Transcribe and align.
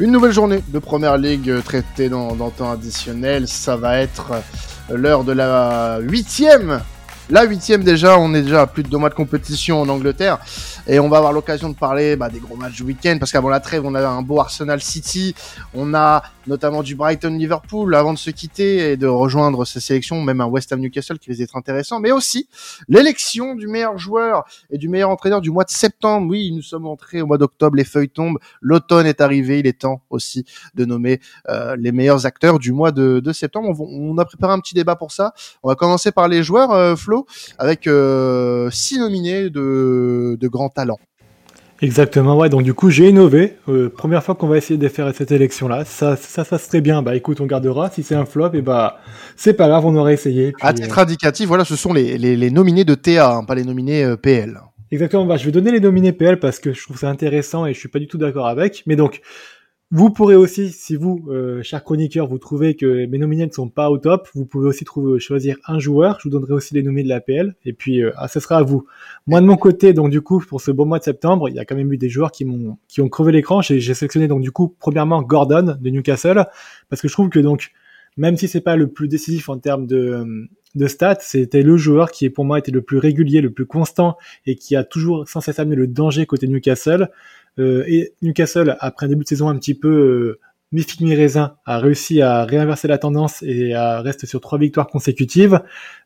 Une 0.00 0.12
nouvelle 0.12 0.32
journée 0.32 0.64
de 0.68 0.78
Première 0.78 1.18
Ligue 1.18 1.62
traitée 1.62 2.08
dans, 2.08 2.34
dans 2.34 2.48
temps 2.48 2.72
additionnel. 2.72 3.46
Ça 3.46 3.76
va 3.76 3.98
être 3.98 4.42
l'heure 4.90 5.24
de 5.24 5.32
la 5.32 5.98
huitième 6.00 6.80
la 7.30 7.44
huitième 7.44 7.84
déjà, 7.84 8.18
on 8.18 8.34
est 8.34 8.42
déjà 8.42 8.62
à 8.62 8.66
plus 8.66 8.82
de 8.82 8.88
deux 8.88 8.98
mois 8.98 9.08
de 9.08 9.14
compétition 9.14 9.80
en 9.80 9.88
Angleterre 9.88 10.38
et 10.88 10.98
on 10.98 11.08
va 11.08 11.18
avoir 11.18 11.32
l'occasion 11.32 11.68
de 11.68 11.76
parler 11.76 12.16
bah, 12.16 12.28
des 12.28 12.40
gros 12.40 12.56
matchs 12.56 12.76
du 12.76 12.82
week-end 12.82 13.16
parce 13.20 13.30
qu'avant 13.30 13.48
la 13.48 13.60
trêve, 13.60 13.84
on 13.84 13.94
a 13.94 14.06
un 14.06 14.22
beau 14.22 14.40
Arsenal 14.40 14.80
City, 14.80 15.34
on 15.72 15.94
a 15.94 16.22
notamment 16.46 16.82
du 16.82 16.96
Brighton 16.96 17.36
Liverpool 17.38 17.94
avant 17.94 18.12
de 18.12 18.18
se 18.18 18.30
quitter 18.30 18.90
et 18.90 18.96
de 18.96 19.06
rejoindre 19.06 19.64
ces 19.64 19.78
sélections, 19.78 20.20
même 20.22 20.40
un 20.40 20.46
West 20.46 20.72
Ham 20.72 20.80
Newcastle 20.80 21.18
qui 21.18 21.30
va 21.30 21.42
être 21.42 21.56
intéressant, 21.56 22.00
mais 22.00 22.10
aussi 22.10 22.48
l'élection 22.88 23.54
du 23.54 23.68
meilleur 23.68 23.98
joueur 23.98 24.44
et 24.70 24.78
du 24.78 24.88
meilleur 24.88 25.10
entraîneur 25.10 25.40
du 25.40 25.50
mois 25.50 25.64
de 25.64 25.70
septembre. 25.70 26.28
Oui, 26.30 26.50
nous 26.52 26.62
sommes 26.62 26.86
entrés 26.86 27.22
au 27.22 27.26
mois 27.26 27.38
d'octobre, 27.38 27.76
les 27.76 27.84
feuilles 27.84 28.08
tombent, 28.08 28.38
l'automne 28.60 29.06
est 29.06 29.20
arrivé, 29.20 29.60
il 29.60 29.66
est 29.66 29.80
temps 29.80 30.02
aussi 30.10 30.44
de 30.74 30.84
nommer 30.84 31.20
euh, 31.48 31.76
les 31.78 31.92
meilleurs 31.92 32.26
acteurs 32.26 32.58
du 32.58 32.72
mois 32.72 32.90
de, 32.90 33.22
septembre. 33.32 33.80
On, 33.80 34.18
a 34.18 34.24
préparé 34.24 34.52
un 34.52 34.58
petit 34.58 34.74
débat 34.74 34.96
pour 34.96 35.12
ça. 35.12 35.32
On 35.62 35.68
va 35.68 35.76
commencer 35.76 36.10
par 36.10 36.26
les 36.26 36.42
joueurs, 36.42 36.72
euh, 36.72 36.96
Flo, 36.96 37.19
avec 37.58 37.86
euh, 37.86 38.70
six 38.70 38.98
nominés 38.98 39.50
de, 39.50 40.36
de 40.40 40.48
grands 40.48 40.68
talents. 40.68 40.98
Exactement, 41.82 42.36
ouais. 42.36 42.50
Donc 42.50 42.62
du 42.62 42.74
coup, 42.74 42.90
j'ai 42.90 43.08
innové. 43.08 43.56
Euh, 43.68 43.88
première 43.88 44.22
fois 44.22 44.34
qu'on 44.34 44.48
va 44.48 44.58
essayer 44.58 44.78
de 44.78 44.88
faire 44.88 45.14
cette 45.14 45.32
élection-là. 45.32 45.86
Ça, 45.86 46.14
ça 46.16 46.44
se 46.44 46.50
passe 46.50 46.68
très 46.68 46.82
bien. 46.82 47.00
Bah 47.00 47.16
écoute, 47.16 47.40
on 47.40 47.46
gardera. 47.46 47.90
Si 47.90 48.02
c'est 48.02 48.14
un 48.14 48.26
flop, 48.26 48.52
et 48.52 48.58
eh 48.58 48.62
bah 48.62 48.98
c'est 49.36 49.54
pas 49.54 49.66
grave, 49.68 49.86
on 49.86 49.96
aurait 49.96 50.12
essayé. 50.12 50.52
à 50.60 50.74
titre 50.74 50.98
euh, 50.98 51.02
indicatif, 51.02 51.46
voilà, 51.48 51.64
ce 51.64 51.76
sont 51.76 51.94
les, 51.94 52.18
les, 52.18 52.36
les 52.36 52.50
nominés 52.50 52.84
de 52.84 52.94
TA, 52.94 53.32
hein, 53.32 53.44
pas 53.44 53.54
les 53.54 53.64
nominés 53.64 54.04
euh, 54.04 54.16
PL. 54.16 54.60
Exactement. 54.90 55.24
Bah 55.24 55.38
je 55.38 55.46
vais 55.46 55.52
donner 55.52 55.72
les 55.72 55.80
nominés 55.80 56.12
PL 56.12 56.38
parce 56.38 56.58
que 56.58 56.74
je 56.74 56.82
trouve 56.82 56.98
ça 56.98 57.08
intéressant 57.08 57.64
et 57.64 57.72
je 57.72 57.78
suis 57.78 57.88
pas 57.88 57.98
du 57.98 58.08
tout 58.08 58.18
d'accord 58.18 58.46
avec. 58.46 58.82
Mais 58.86 58.96
donc, 58.96 59.22
vous 59.92 60.10
pourrez 60.10 60.36
aussi, 60.36 60.70
si 60.70 60.94
vous, 60.94 61.26
euh, 61.30 61.64
chers 61.64 61.82
chroniqueurs, 61.82 62.28
vous 62.28 62.38
trouvez 62.38 62.76
que 62.76 63.06
mes 63.06 63.18
nominés 63.18 63.46
ne 63.46 63.50
sont 63.50 63.68
pas 63.68 63.90
au 63.90 63.98
top, 63.98 64.28
vous 64.34 64.46
pouvez 64.46 64.68
aussi 64.68 64.84
trouver, 64.84 65.18
choisir 65.18 65.56
un 65.66 65.80
joueur. 65.80 66.18
Je 66.20 66.28
vous 66.28 66.30
donnerai 66.30 66.52
aussi 66.52 66.74
les 66.74 66.84
nominés 66.84 67.02
de 67.02 67.08
l'APL. 67.08 67.56
Et 67.64 67.72
puis, 67.72 68.00
euh, 68.00 68.12
ah, 68.16 68.28
ce 68.28 68.38
sera 68.38 68.58
à 68.58 68.62
vous. 68.62 68.86
Moi, 69.26 69.40
de 69.40 69.46
mon 69.46 69.56
côté, 69.56 69.92
donc 69.92 70.10
du 70.10 70.20
coup, 70.20 70.38
pour 70.38 70.60
ce 70.60 70.70
beau 70.70 70.84
mois 70.84 71.00
de 71.00 71.04
septembre, 71.04 71.48
il 71.48 71.56
y 71.56 71.58
a 71.58 71.64
quand 71.64 71.74
même 71.74 71.92
eu 71.92 71.98
des 71.98 72.08
joueurs 72.08 72.30
qui 72.30 72.44
m'ont, 72.44 72.78
qui 72.86 73.00
ont 73.00 73.08
crevé 73.08 73.32
l'écran. 73.32 73.62
J'ai, 73.62 73.80
j'ai 73.80 73.94
sélectionné 73.94 74.28
donc 74.28 74.42
du 74.42 74.52
coup, 74.52 74.76
premièrement, 74.78 75.22
Gordon 75.22 75.76
de 75.80 75.90
Newcastle, 75.90 76.46
parce 76.88 77.02
que 77.02 77.08
je 77.08 77.12
trouve 77.12 77.28
que 77.28 77.40
donc, 77.40 77.72
même 78.16 78.36
si 78.36 78.46
c'est 78.46 78.60
pas 78.60 78.76
le 78.76 78.86
plus 78.86 79.08
décisif 79.08 79.48
en 79.48 79.58
termes 79.58 79.86
de, 79.86 80.48
de 80.76 80.86
stats, 80.86 81.18
c'était 81.20 81.62
le 81.62 81.76
joueur 81.76 82.12
qui, 82.12 82.30
pour 82.30 82.44
moi, 82.44 82.58
était 82.58 82.70
le 82.70 82.82
plus 82.82 82.98
régulier, 82.98 83.40
le 83.40 83.50
plus 83.50 83.66
constant 83.66 84.16
et 84.46 84.54
qui 84.54 84.76
a 84.76 84.84
toujours 84.84 85.28
sans 85.28 85.40
cesse 85.40 85.58
amené 85.58 85.74
le 85.74 85.88
danger 85.88 86.26
côté 86.26 86.46
Newcastle. 86.46 87.10
Euh, 87.58 87.84
et 87.86 88.14
Newcastle, 88.22 88.76
après 88.80 89.06
un 89.06 89.08
début 89.08 89.24
de 89.24 89.28
saison 89.28 89.48
un 89.48 89.56
petit 89.58 89.74
peu 89.74 89.88
euh, 89.88 90.40
mi-figue 90.72 91.02
mi-raisin, 91.02 91.56
a 91.66 91.78
réussi 91.78 92.22
à 92.22 92.44
réinverser 92.44 92.86
la 92.86 92.98
tendance 92.98 93.42
et 93.42 93.74
à 93.74 94.00
rester 94.00 94.26
sur 94.26 94.40
trois 94.40 94.58
victoires 94.58 94.86
consécutives. 94.86 95.60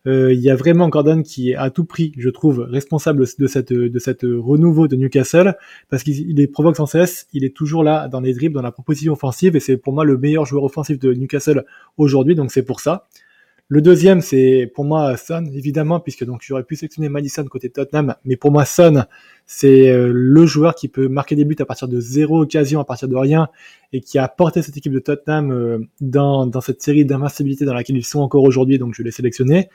Euh, 0.06 0.33
il 0.33 0.41
y 0.41 0.51
a 0.51 0.56
vraiment 0.56 0.89
Gordon 0.89 1.23
qui 1.23 1.51
est 1.51 1.56
à 1.56 1.70
tout 1.70 1.84
prix, 1.84 2.12
je 2.17 2.31
trouve, 2.31 2.61
responsable 2.70 3.27
de 3.39 3.47
cette 3.47 3.73
de 3.73 3.98
cette 3.98 4.23
renouveau 4.23 4.89
de 4.89 4.97
Newcastle 4.97 5.56
parce 5.91 6.03
qu'il 6.03 6.34
les 6.34 6.47
provoque 6.47 6.77
sans 6.77 6.86
cesse. 6.86 7.27
Il 7.33 7.45
est 7.45 7.55
toujours 7.55 7.84
là 7.84 8.08
dans 8.08 8.20
les 8.20 8.33
dribbles, 8.33 8.55
dans 8.55 8.62
la 8.62 8.73
proposition 8.73 9.12
offensive 9.12 9.55
et 9.55 9.61
c'est 9.61 9.77
pour 9.77 9.92
moi 9.92 10.05
le 10.05 10.17
meilleur 10.17 10.47
joueur 10.47 10.64
offensif 10.64 10.98
de 10.98 11.12
Newcastle 11.12 11.64
aujourd'hui. 11.98 12.34
Donc 12.34 12.51
c'est 12.51 12.64
pour 12.64 12.81
ça. 12.81 13.06
Le 13.69 13.81
deuxième, 13.81 14.20
c'est 14.20 14.70
pour 14.75 14.84
moi 14.84 15.17
Son, 15.17 15.47
évidemment, 15.47 15.98
puisque 15.98 16.25
donc 16.25 16.43
j'aurais 16.43 16.65
pu 16.65 16.77
sélectionner 16.77 17.09
Madison 17.09 17.43
côté 17.45 17.70
Tottenham, 17.70 18.15
mais 18.27 18.37
pour 18.37 18.53
moi 18.53 18.67
Son, 18.67 19.05
c'est 19.47 19.89
euh, 19.89 20.11
le 20.12 20.45
joueur 20.45 20.75
qui 20.75 20.89
peut 20.89 21.09
marquer 21.09 21.34
des 21.34 21.47
buts 21.47 21.57
à 21.59 21.65
partir 21.65 21.89
de 21.89 21.98
zéro 21.98 22.42
occasion, 22.42 22.79
à 22.81 22.85
partir 22.85 23.09
de 23.09 23.17
rien, 23.17 23.48
et 23.95 24.03
qui 24.03 24.19
a 24.19 24.29
porté 24.29 24.61
cette 24.61 24.77
équipe 24.77 24.92
de 24.92 24.98
Tottenham 24.98 25.51
euh, 25.51 25.79
dans, 26.03 26.61
cette 26.61 26.83
série 26.83 27.07
d'invincibilité 27.07 27.64
dans 27.64 27.73
laquelle 27.73 27.97
ils 27.97 28.05
sont 28.05 28.20
encore 28.20 28.42
aujourd'hui, 28.42 28.79
donc 28.79 28.95
je 28.95 29.03
l'ai 29.03 29.11
sélectionné. 29.11 29.70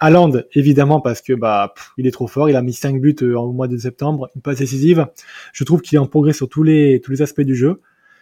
Haaland, 0.00 0.32
évidemment, 0.54 1.00
parce 1.00 1.22
que 1.22 1.32
bah 1.32 1.74
il 1.96 2.08
est 2.08 2.12
trop 2.12 2.26
fort, 2.26 2.50
il 2.50 2.56
a 2.56 2.62
mis 2.62 2.72
5 2.72 3.00
buts 3.00 3.16
euh, 3.22 3.38
au 3.38 3.52
mois 3.52 3.68
de 3.68 3.76
septembre, 3.76 4.30
une 4.34 4.42
passe 4.42 4.58
décisive. 4.58 5.06
Je 5.52 5.62
trouve 5.62 5.80
qu'il 5.80 5.94
est 5.94 6.00
en 6.00 6.06
progrès 6.06 6.32
sur 6.32 6.48
tous 6.48 6.64
les 6.64 7.00
tous 7.00 7.12
les 7.12 7.22
aspects 7.22 7.42
du 7.42 7.54
jeu. 7.54 7.80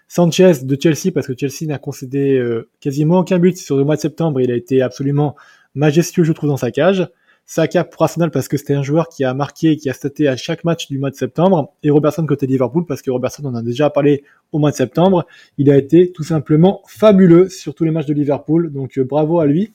Sanchez 0.08 0.64
de 0.64 0.76
Chelsea, 0.80 1.12
parce 1.12 1.26
que 1.26 1.34
Chelsea 1.36 1.68
n'a 1.68 1.78
concédé 1.78 2.38
euh, 2.38 2.68
quasiment 2.80 3.20
aucun 3.20 3.38
but 3.38 3.56
sur 3.56 3.76
le 3.76 3.84
mois 3.84 3.96
de 3.96 4.00
septembre. 4.00 4.40
Il 4.40 4.50
a 4.50 4.56
été 4.56 4.82
absolument 4.82 5.36
majestueux, 5.74 6.24
je 6.24 6.32
trouve, 6.32 6.48
dans 6.48 6.56
sa 6.56 6.70
cage. 6.70 7.08
Saka 7.48 7.84
pour 7.84 8.02
Arsenal 8.02 8.32
parce 8.32 8.48
que 8.48 8.56
c'était 8.56 8.74
un 8.74 8.82
joueur 8.82 9.08
qui 9.08 9.22
a 9.22 9.32
marqué 9.32 9.70
et 9.70 9.76
qui 9.76 9.88
a 9.88 9.92
staté 9.92 10.26
à 10.26 10.36
chaque 10.36 10.64
match 10.64 10.88
du 10.88 10.98
mois 10.98 11.10
de 11.10 11.14
septembre. 11.14 11.72
Et 11.84 11.90
Robertson 11.90 12.26
côté 12.26 12.46
Liverpool 12.46 12.84
parce 12.86 13.02
que 13.02 13.10
Robertson, 13.10 13.42
on 13.44 13.50
en 13.50 13.54
a 13.54 13.62
déjà 13.62 13.88
parlé 13.88 14.24
au 14.50 14.58
mois 14.58 14.72
de 14.72 14.76
septembre. 14.76 15.26
Il 15.56 15.70
a 15.70 15.76
été 15.76 16.10
tout 16.10 16.24
simplement 16.24 16.82
fabuleux 16.88 17.48
sur 17.48 17.74
tous 17.74 17.84
les 17.84 17.92
matchs 17.92 18.06
de 18.06 18.14
Liverpool. 18.14 18.72
Donc 18.72 18.98
euh, 18.98 19.04
bravo 19.04 19.38
à 19.38 19.46
lui. 19.46 19.72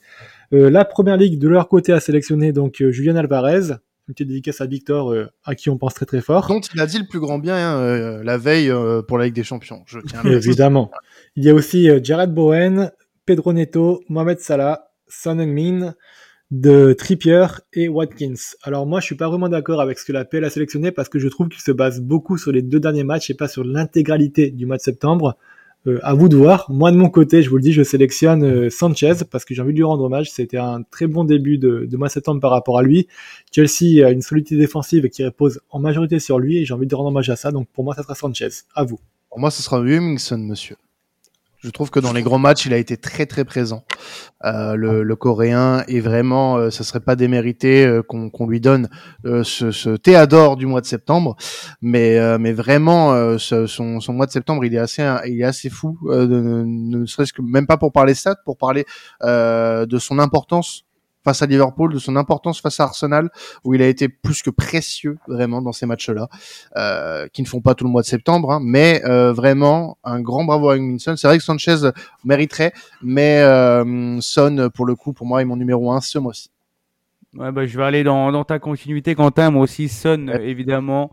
Euh, 0.52 0.68
la 0.68 0.84
première 0.84 1.16
ligue 1.16 1.38
de 1.38 1.48
leur 1.48 1.66
côté 1.68 1.92
a 1.92 2.00
sélectionné 2.00 2.52
donc 2.52 2.82
Julian 2.90 3.16
Alvarez, 3.16 3.76
une 4.12 4.14
petite 4.14 4.28
dédicace 4.28 4.60
à 4.60 4.66
Victor, 4.66 5.10
euh, 5.10 5.26
à 5.44 5.54
qui 5.54 5.70
on 5.70 5.78
pense 5.78 5.94
très 5.94 6.04
très 6.04 6.20
fort. 6.20 6.46
Dont 6.46 6.60
il 6.60 6.80
a 6.80 6.86
dit 6.86 6.98
le 6.98 7.06
plus 7.06 7.18
grand 7.18 7.38
bien 7.38 7.56
hein, 7.56 7.78
euh, 7.78 8.22
la 8.22 8.36
veille 8.36 8.70
euh, 8.70 9.00
pour 9.00 9.16
la 9.16 9.24
Ligue 9.24 9.34
des 9.34 9.42
Champions. 9.42 9.82
Je 9.86 10.00
tiens 10.00 10.22
Évidemment. 10.24 10.90
Il 11.34 11.44
y 11.44 11.48
a 11.48 11.54
aussi 11.54 11.88
Jared 12.04 12.34
Bowen, 12.34 12.92
Pedro 13.24 13.54
Neto, 13.54 14.02
Mohamed 14.10 14.38
Salah, 14.38 14.90
Son 15.08 15.38
Heung-min, 15.38 15.94
de 16.50 16.92
Trippier 16.92 17.46
et 17.72 17.88
Watkins. 17.88 18.34
Alors 18.64 18.86
moi, 18.86 19.00
je 19.00 19.06
suis 19.06 19.14
pas 19.14 19.28
vraiment 19.30 19.48
d'accord 19.48 19.80
avec 19.80 19.98
ce 19.98 20.04
que 20.04 20.12
la 20.12 20.26
PL 20.26 20.44
a 20.44 20.50
sélectionné 20.50 20.92
parce 20.92 21.08
que 21.08 21.18
je 21.18 21.28
trouve 21.28 21.48
qu'il 21.48 21.62
se 21.62 21.72
base 21.72 22.02
beaucoup 22.02 22.36
sur 22.36 22.52
les 22.52 22.60
deux 22.60 22.80
derniers 22.80 23.04
matchs 23.04 23.30
et 23.30 23.34
pas 23.34 23.48
sur 23.48 23.64
l'intégralité 23.64 24.50
du 24.50 24.66
mois 24.66 24.76
de 24.76 24.82
septembre. 24.82 25.38
Euh, 25.88 25.98
à 26.02 26.14
vous 26.14 26.28
de 26.28 26.36
voir. 26.36 26.70
Moi 26.70 26.92
de 26.92 26.96
mon 26.96 27.10
côté, 27.10 27.42
je 27.42 27.50
vous 27.50 27.56
le 27.56 27.62
dis, 27.62 27.72
je 27.72 27.82
sélectionne 27.82 28.44
euh, 28.44 28.70
Sanchez 28.70 29.14
parce 29.28 29.44
que 29.44 29.52
j'ai 29.52 29.62
envie 29.62 29.72
de 29.72 29.78
lui 29.78 29.84
rendre 29.84 30.04
hommage. 30.04 30.30
C'était 30.30 30.58
un 30.58 30.82
très 30.82 31.08
bon 31.08 31.24
début 31.24 31.58
de, 31.58 31.88
mois 31.96 32.08
septembre 32.08 32.40
par 32.40 32.52
rapport 32.52 32.78
à 32.78 32.82
lui. 32.82 33.08
Chelsea 33.50 34.04
a 34.06 34.10
une 34.10 34.22
solidité 34.22 34.56
défensive 34.56 35.08
qui 35.08 35.24
repose 35.24 35.60
en 35.70 35.80
majorité 35.80 36.20
sur 36.20 36.38
lui 36.38 36.58
et 36.58 36.64
j'ai 36.64 36.74
envie 36.74 36.86
de 36.86 36.94
rendre 36.94 37.08
hommage 37.08 37.30
à 37.30 37.36
ça. 37.36 37.50
Donc 37.50 37.68
pour 37.72 37.82
moi, 37.82 37.94
ça 37.94 38.02
sera 38.02 38.14
Sanchez. 38.14 38.48
À 38.74 38.84
vous. 38.84 39.00
Pour 39.28 39.40
moi, 39.40 39.50
ce 39.50 39.62
sera 39.62 39.80
Wilmingson, 39.80 40.38
monsieur. 40.38 40.76
Je 41.62 41.70
trouve 41.70 41.90
que 41.90 42.00
dans 42.00 42.12
les 42.12 42.22
grands 42.22 42.40
matchs, 42.40 42.66
il 42.66 42.74
a 42.74 42.76
été 42.76 42.96
très 42.96 43.24
très 43.24 43.44
présent. 43.44 43.84
Euh, 44.44 44.74
le, 44.74 45.14
coréen 45.14 45.84
est 45.86 46.00
vraiment, 46.00 46.56
euh, 46.56 46.70
ça 46.70 46.82
serait 46.82 46.98
pas 46.98 47.14
démérité 47.14 47.86
euh, 47.86 48.02
qu'on 48.02 48.46
lui 48.48 48.60
donne 48.60 48.88
euh, 49.26 49.44
ce, 49.44 49.70
ce 49.70 49.90
théadore 49.90 50.56
du 50.56 50.66
mois 50.66 50.80
de 50.80 50.86
septembre, 50.86 51.36
mais 51.80 52.18
mais 52.38 52.52
vraiment 52.52 53.38
son, 53.38 54.00
mois 54.08 54.26
de 54.26 54.32
septembre, 54.32 54.64
il 54.64 54.74
est 54.74 54.78
assez 54.78 55.02
il 55.26 55.40
est 55.40 55.44
assez 55.44 55.70
fou, 55.70 55.98
ne 56.02 57.06
serait-ce 57.06 57.32
que 57.32 57.42
même 57.42 57.66
pas 57.66 57.76
pour 57.76 57.92
parler 57.92 58.14
stats, 58.14 58.36
pour 58.44 58.56
parler 58.56 58.84
de 59.22 59.98
son 59.98 60.18
importance 60.18 60.84
face 61.24 61.42
à 61.42 61.46
Liverpool, 61.46 61.92
de 61.92 61.98
son 61.98 62.16
importance 62.16 62.60
face 62.60 62.80
à 62.80 62.84
Arsenal, 62.84 63.30
où 63.64 63.74
il 63.74 63.82
a 63.82 63.86
été 63.86 64.08
plus 64.08 64.42
que 64.42 64.50
précieux 64.50 65.18
vraiment 65.26 65.62
dans 65.62 65.72
ces 65.72 65.86
matchs-là, 65.86 66.28
euh, 66.76 67.28
qui 67.32 67.42
ne 67.42 67.46
font 67.46 67.60
pas 67.60 67.74
tout 67.74 67.84
le 67.84 67.90
mois 67.90 68.02
de 68.02 68.06
septembre, 68.06 68.52
hein, 68.52 68.60
mais 68.62 69.02
euh, 69.04 69.32
vraiment 69.32 69.98
un 70.04 70.20
grand 70.20 70.44
bravo 70.44 70.70
à 70.70 70.76
Minson. 70.76 71.14
C'est 71.16 71.26
vrai 71.26 71.38
que 71.38 71.44
Sanchez 71.44 71.90
mériterait, 72.24 72.72
mais 73.02 73.40
euh, 73.40 74.20
Son, 74.20 74.70
pour 74.74 74.86
le 74.86 74.94
coup, 74.94 75.12
pour 75.12 75.26
moi, 75.26 75.42
est 75.42 75.44
mon 75.44 75.56
numéro 75.56 75.92
un 75.92 76.00
ce 76.00 76.18
mois-ci. 76.18 76.50
Ouais, 77.34 77.50
bah, 77.50 77.64
je 77.64 77.78
vais 77.78 77.84
aller 77.84 78.04
dans, 78.04 78.30
dans 78.30 78.44
ta 78.44 78.58
continuité, 78.58 79.14
Quentin. 79.14 79.50
Moi 79.50 79.62
aussi, 79.62 79.88
Son, 79.88 80.28
évidemment 80.28 81.12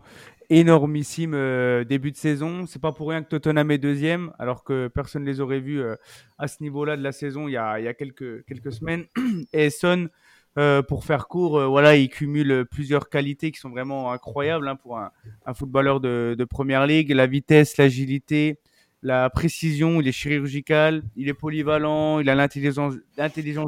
énormissime 0.50 1.32
euh, 1.34 1.84
début 1.84 2.10
de 2.10 2.16
saison. 2.16 2.66
C'est 2.66 2.82
pas 2.82 2.92
pour 2.92 3.08
rien 3.08 3.22
que 3.22 3.28
Tottenham 3.28 3.70
est 3.70 3.78
deuxième, 3.78 4.32
alors 4.38 4.64
que 4.64 4.88
personne 4.88 5.22
ne 5.22 5.28
les 5.28 5.40
aurait 5.40 5.60
vus 5.60 5.80
euh, 5.80 5.94
à 6.38 6.48
ce 6.48 6.62
niveau-là 6.62 6.96
de 6.96 7.02
la 7.02 7.12
saison 7.12 7.48
il 7.48 7.52
y 7.52 7.56
a, 7.56 7.94
quelques, 7.94 8.44
semaines. 8.72 9.06
Et 9.52 9.70
Son, 9.70 10.08
euh, 10.58 10.82
pour 10.82 11.04
faire 11.04 11.28
court, 11.28 11.60
voilà, 11.70 11.96
il 11.96 12.08
cumule 12.08 12.66
plusieurs 12.70 13.08
qualités 13.08 13.52
qui 13.52 13.60
sont 13.60 13.70
vraiment 13.70 14.12
incroyables 14.12 14.68
hein, 14.68 14.76
pour 14.76 14.98
un, 14.98 15.10
footballeur 15.54 16.00
de, 16.00 16.34
de, 16.36 16.44
première 16.44 16.86
ligue. 16.86 17.12
La 17.12 17.28
vitesse, 17.28 17.76
l'agilité, 17.76 18.58
la 19.02 19.30
précision, 19.30 20.00
il 20.00 20.08
est 20.08 20.12
chirurgical, 20.12 21.02
il 21.14 21.28
est 21.28 21.34
polyvalent, 21.34 22.18
il 22.18 22.28
a 22.28 22.34
l'intelligence 22.34 22.96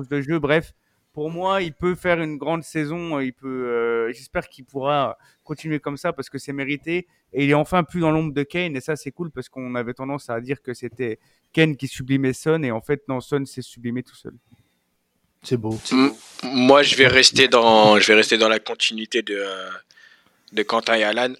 de 0.08 0.20
jeu. 0.20 0.40
Bref, 0.40 0.74
pour 1.12 1.30
moi, 1.30 1.62
il 1.62 1.72
peut 1.74 1.94
faire 1.94 2.20
une 2.20 2.38
grande 2.38 2.62
saison. 2.62 3.20
Il 3.20 3.32
peut, 3.32 3.48
euh, 3.48 4.12
j'espère 4.12 4.48
qu'il 4.48 4.64
pourra 4.64 5.18
continuer 5.44 5.78
comme 5.78 5.96
ça 5.96 6.12
parce 6.12 6.30
que 6.30 6.38
c'est 6.38 6.52
mérité. 6.52 7.06
Et 7.32 7.44
il 7.44 7.50
est 7.50 7.54
enfin 7.54 7.84
plus 7.84 8.00
dans 8.00 8.10
l'ombre 8.10 8.32
de 8.32 8.42
Kane. 8.42 8.76
Et 8.76 8.80
ça, 8.80 8.96
c'est 8.96 9.10
cool 9.10 9.30
parce 9.30 9.48
qu'on 9.48 9.74
avait 9.74 9.94
tendance 9.94 10.30
à 10.30 10.40
dire 10.40 10.62
que 10.62 10.74
c'était 10.74 11.18
Kane 11.52 11.76
qui 11.76 11.88
sublimait 11.88 12.32
Son. 12.32 12.62
Et 12.62 12.70
en 12.70 12.80
fait, 12.80 13.06
non, 13.08 13.20
Son 13.20 13.44
s'est 13.44 13.62
sublimé 13.62 14.02
tout 14.02 14.16
seul. 14.16 14.34
C'est 15.42 15.56
beau. 15.56 15.78
Moi, 16.44 16.82
je 16.82 16.96
vais 16.96 17.08
rester 17.08 17.48
dans, 17.48 17.98
je 17.98 18.06
vais 18.06 18.14
rester 18.14 18.38
dans 18.38 18.48
la 18.48 18.60
continuité 18.60 19.22
de, 19.22 19.44
de 20.52 20.62
Quentin 20.62 20.94
et 20.94 21.04
Alan. 21.04 21.34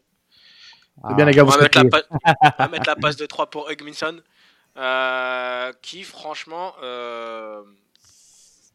Ah. 1.03 1.15
bien, 1.15 1.25
les 1.25 1.33
gars, 1.33 1.45
on, 1.45 1.49
va 1.49 1.59
mettre 1.59 1.79
la, 1.79 1.85
on 1.85 2.63
va 2.63 2.69
mettre 2.69 2.89
la 2.89 2.97
passe 2.97 3.17
de 3.17 3.27
3 3.27 3.49
pour 3.49 3.71
Hugminson. 3.71 4.21
Euh, 4.79 5.73
qui, 5.83 6.03
franchement, 6.03 6.75
euh, 6.83 7.63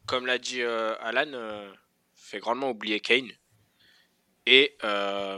comme 0.07 0.25
l'a 0.25 0.37
dit 0.37 0.61
euh, 0.61 0.93
Alan, 1.01 1.25
euh, 1.33 1.69
fait 2.15 2.39
grandement 2.39 2.69
oublier 2.71 2.99
Kane. 2.99 3.27
Et 4.45 4.75
euh, 4.83 5.37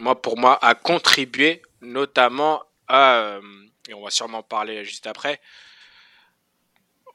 moi, 0.00 0.20
pour 0.20 0.38
moi, 0.38 0.58
a 0.62 0.74
contribué 0.74 1.62
notamment 1.82 2.62
à, 2.88 3.38
et 3.88 3.94
on 3.94 4.02
va 4.02 4.10
sûrement 4.10 4.38
en 4.38 4.42
parler 4.42 4.84
juste 4.84 5.06
après, 5.06 5.38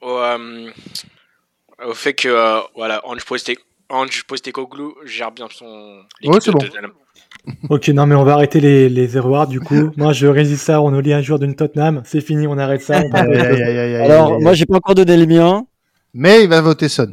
au, 0.02 0.10
euh, 0.18 0.70
au 1.86 1.94
fait 1.94 2.14
que 2.14 2.28
euh, 2.28 2.60
voilà, 2.76 3.06
Ange, 3.08 3.26
Poste 3.26 3.52
Ange 3.90 4.24
Postecoglou 4.26 4.96
gère 5.06 5.32
bien 5.32 5.48
son 5.50 6.04
Ouais, 6.24 6.40
c'est 6.42 6.52
bon. 6.52 6.60
Ok, 7.70 7.88
non, 7.90 8.06
mais 8.06 8.16
on 8.16 8.24
va 8.26 8.34
arrêter 8.34 8.60
les, 8.60 8.90
les 8.90 9.16
erreurs 9.18 9.48
du 9.48 9.60
coup. 9.62 9.92
Moi, 9.96 10.12
je 10.14 10.28
résiste 10.28 10.66
ça. 10.66 10.82
On 10.82 10.94
oublie 10.94 11.14
un 11.14 11.22
jour 11.22 11.40
d'une 11.40 11.56
Tottenham. 11.56 12.02
C'est 12.06 12.20
fini, 12.22 12.46
on 12.48 12.58
arrête 12.58 12.82
ça. 12.82 13.02
On 13.06 13.10
va- 13.10 13.20
Aïe, 13.22 13.38
aïe, 13.38 13.46
aïe, 13.46 13.62
aïe, 13.64 13.80
aïe, 13.80 13.96
Alors, 13.96 14.40
moi, 14.42 14.54
j'ai 14.54 14.66
pas 14.66 14.76
encore 14.78 14.96
donné 14.96 15.16
les 15.16 15.26
miens. 15.28 15.66
Mais 16.14 16.44
il 16.44 16.50
va 16.50 16.62
voter 16.62 16.90
Son. 16.90 17.10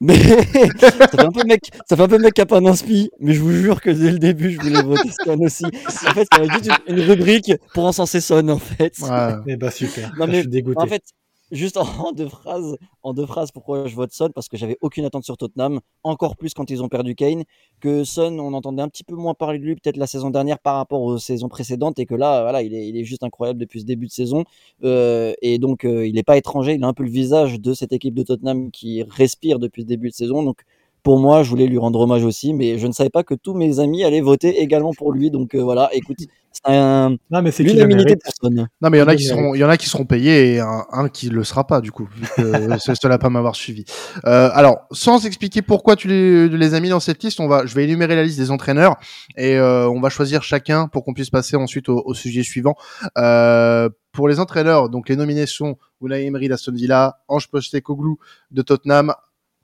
Mais 0.00 0.18
ça 0.78 0.90
fait 0.90 1.20
un 1.20 1.30
peu 1.30 1.44
mec, 1.44 1.70
ça 1.88 1.96
fait 1.96 2.02
un 2.02 2.08
peu 2.08 2.18
mec 2.18 2.34
qui 2.34 2.42
a 2.42 2.46
pas 2.46 2.60
d'inspi, 2.60 3.10
mais 3.18 3.32
je 3.32 3.40
vous 3.40 3.52
jure 3.52 3.80
que 3.80 3.88
dès 3.88 4.12
le 4.12 4.18
début, 4.18 4.50
je 4.50 4.60
voulais 4.60 4.82
voter 4.82 5.10
Son 5.24 5.40
aussi. 5.40 5.64
En 5.64 6.12
fait, 6.12 6.26
ça 6.30 6.38
va 6.38 6.44
être 6.44 6.52
juste 6.52 6.70
une, 6.86 6.98
une 6.98 7.00
rubrique 7.02 7.52
pour 7.72 7.86
encenser 7.86 8.20
Son, 8.20 8.46
en 8.48 8.58
fait. 8.58 8.98
Ouais. 9.00 9.34
Eh 9.46 9.56
bah 9.56 9.70
super. 9.70 10.12
Non, 10.18 10.26
je 10.26 10.40
suis 10.40 10.48
dégoûté. 10.48 10.80
En 10.80 10.86
fait, 10.86 11.02
juste 11.50 11.76
en, 12.06 12.12
deux 12.12 12.28
phrases, 12.28 12.76
en 13.02 13.14
deux 13.14 13.26
phrases, 13.26 13.50
pourquoi 13.52 13.86
je 13.86 13.94
vote 13.94 14.12
Son 14.12 14.30
Parce 14.30 14.48
que 14.48 14.56
j'avais 14.56 14.76
aucune 14.80 15.04
attente 15.04 15.24
sur 15.24 15.36
Tottenham, 15.36 15.80
encore 16.02 16.36
plus 16.36 16.54
quand 16.54 16.70
ils 16.70 16.82
ont 16.82 16.88
perdu 16.88 17.14
Kane. 17.14 17.44
Que 17.80 18.04
Son, 18.04 18.38
on 18.38 18.52
entendait 18.54 18.82
un 18.82 18.88
petit 18.88 19.04
peu 19.04 19.14
moins 19.14 19.34
parler 19.34 19.58
de 19.58 19.64
lui 19.64 19.74
peut-être 19.74 19.96
la 19.96 20.06
saison 20.06 20.30
dernière 20.30 20.58
par 20.58 20.76
rapport 20.76 21.02
aux 21.02 21.18
saisons 21.18 21.48
précédentes, 21.48 21.98
et 21.98 22.06
que 22.06 22.14
là, 22.14 22.42
voilà, 22.42 22.62
il 22.62 22.74
est, 22.74 22.88
il 22.88 22.96
est 22.96 23.04
juste 23.04 23.22
incroyable 23.22 23.58
depuis 23.58 23.80
ce 23.80 23.86
début 23.86 24.06
de 24.06 24.12
saison. 24.12 24.44
Euh, 24.84 25.34
et 25.42 25.58
donc, 25.58 25.84
euh, 25.84 26.06
il 26.06 26.14
n'est 26.14 26.22
pas 26.22 26.36
étranger, 26.36 26.74
il 26.74 26.84
a 26.84 26.86
un 26.86 26.94
peu 26.94 27.04
le 27.04 27.10
visage 27.10 27.60
de 27.60 27.74
cette 27.74 27.92
équipe 27.92 28.14
de 28.14 28.22
Tottenham 28.22 28.70
qui 28.70 29.02
respire 29.02 29.58
depuis 29.58 29.82
ce 29.82 29.86
début 29.86 30.08
de 30.08 30.14
saison. 30.14 30.42
Donc, 30.42 30.62
pour 31.06 31.20
moi, 31.20 31.44
je 31.44 31.50
voulais 31.50 31.68
lui 31.68 31.78
rendre 31.78 32.00
hommage 32.00 32.24
aussi, 32.24 32.52
mais 32.52 32.78
je 32.78 32.86
ne 32.88 32.90
savais 32.90 33.10
pas 33.10 33.22
que 33.22 33.34
tous 33.34 33.54
mes 33.54 33.78
amis 33.78 34.02
allaient 34.02 34.20
voter 34.20 34.60
également 34.60 34.90
pour 34.92 35.12
lui. 35.12 35.30
Donc 35.30 35.54
euh, 35.54 35.62
voilà, 35.62 35.88
écoute, 35.92 36.16
c'est 36.50 36.62
un, 36.64 37.10
Non, 37.30 37.42
mais 37.42 37.52
c'est 37.52 37.62
l'unanimité 37.62 38.16
Son. 38.42 38.50
Non, 38.50 38.66
mais 38.90 38.98
il 38.98 39.00
y 39.00 39.02
en 39.04 39.06
a 39.06 39.14
qui 39.14 39.22
seront, 39.22 39.54
il 39.54 39.60
y 39.60 39.64
en 39.64 39.68
a 39.68 39.76
qui 39.76 39.88
seront 39.88 40.04
payés 40.04 40.54
et 40.54 40.58
un, 40.58 40.84
un 40.90 41.08
qui 41.08 41.28
le 41.28 41.44
sera 41.44 41.64
pas, 41.64 41.80
du 41.80 41.92
coup, 41.92 42.08
vu 42.12 42.26
que 42.36 42.42
c'est 42.80 42.96
cela 43.00 43.18
pas 43.18 43.30
m'avoir 43.30 43.54
suivi. 43.54 43.84
Euh, 44.24 44.50
alors, 44.52 44.78
sans 44.90 45.26
expliquer 45.26 45.62
pourquoi 45.62 45.94
tu 45.94 46.08
les, 46.08 46.48
les 46.48 46.74
as 46.74 46.80
mis 46.80 46.88
dans 46.88 46.98
cette 46.98 47.22
liste, 47.22 47.38
on 47.38 47.46
va, 47.46 47.66
je 47.66 47.76
vais 47.76 47.84
énumérer 47.84 48.16
la 48.16 48.24
liste 48.24 48.38
des 48.38 48.50
entraîneurs 48.50 48.96
et 49.36 49.54
euh, 49.54 49.88
on 49.88 50.00
va 50.00 50.08
choisir 50.08 50.42
chacun 50.42 50.88
pour 50.88 51.04
qu'on 51.04 51.14
puisse 51.14 51.30
passer 51.30 51.54
ensuite 51.54 51.88
au, 51.88 52.02
au 52.04 52.14
sujet 52.14 52.42
suivant. 52.42 52.74
Euh, 53.16 53.88
pour 54.10 54.26
les 54.26 54.40
entraîneurs, 54.40 54.88
donc 54.88 55.08
les 55.08 55.14
nominés 55.14 55.46
sont 55.46 55.76
Unai 56.00 56.24
Emery 56.24 56.48
d'Aston 56.48 56.72
Villa, 56.72 57.18
Ange 57.28 57.48
Postecoglou 57.48 58.18
de 58.50 58.62
Tottenham, 58.62 59.12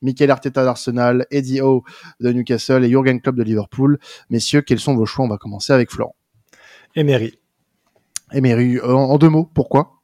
Mikel 0.02 0.30
Arteta 0.30 0.64
d'Arsenal, 0.64 1.26
Eddie 1.30 1.60
Howe 1.60 1.82
de 2.20 2.32
Newcastle 2.32 2.84
et 2.84 2.90
Jurgen 2.90 3.20
Klopp 3.20 3.36
de 3.36 3.42
Liverpool. 3.42 3.98
Messieurs, 4.28 4.60
quels 4.60 4.80
sont 4.80 4.94
vos 4.94 5.06
choix? 5.06 5.24
On 5.24 5.28
va 5.28 5.38
commencer 5.38 5.72
avec 5.72 5.90
Florent. 5.90 6.16
Emery. 6.94 7.38
Emery, 8.32 8.76
euh, 8.76 8.94
en, 8.94 9.10
en 9.10 9.18
deux 9.18 9.28
mots, 9.28 9.48
pourquoi? 9.54 9.98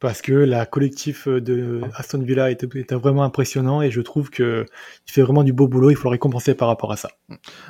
Parce 0.00 0.22
que 0.22 0.30
la 0.32 0.64
collectif 0.64 1.26
de 1.26 1.80
Aston 1.96 2.22
Villa 2.22 2.52
était, 2.52 2.68
était 2.78 2.94
vraiment 2.94 3.24
impressionnant 3.24 3.82
et 3.82 3.90
je 3.90 4.00
trouve 4.00 4.30
que 4.30 4.64
il 5.08 5.12
fait 5.12 5.22
vraiment 5.22 5.42
du 5.42 5.52
beau 5.52 5.66
boulot. 5.66 5.90
Il 5.90 5.96
faut 5.96 6.06
le 6.06 6.12
récompenser 6.12 6.54
par 6.54 6.68
rapport 6.68 6.92
à 6.92 6.96
ça. 6.96 7.10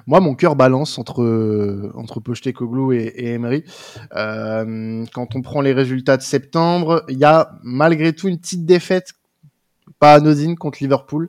Moi, 0.07 0.21
mon 0.21 0.35
cœur 0.35 0.55
balance 0.55 0.99
entre 0.99 1.91
entre 1.95 2.21
Pochettino 2.21 2.93
et, 2.93 2.97
et 3.17 3.33
Emery. 3.33 3.65
Euh, 4.15 5.07
quand 5.15 5.37
on 5.37 5.41
prend 5.41 5.63
les 5.63 5.73
résultats 5.73 6.19
de 6.19 6.23
septembre, 6.23 7.03
il 7.09 7.17
y 7.17 7.25
a 7.25 7.53
malgré 7.63 8.13
tout 8.13 8.29
une 8.29 8.39
petite 8.39 8.67
défaite, 8.67 9.15
pas 9.99 10.15
anodine 10.15 10.57
contre 10.57 10.79
Liverpool, 10.81 11.29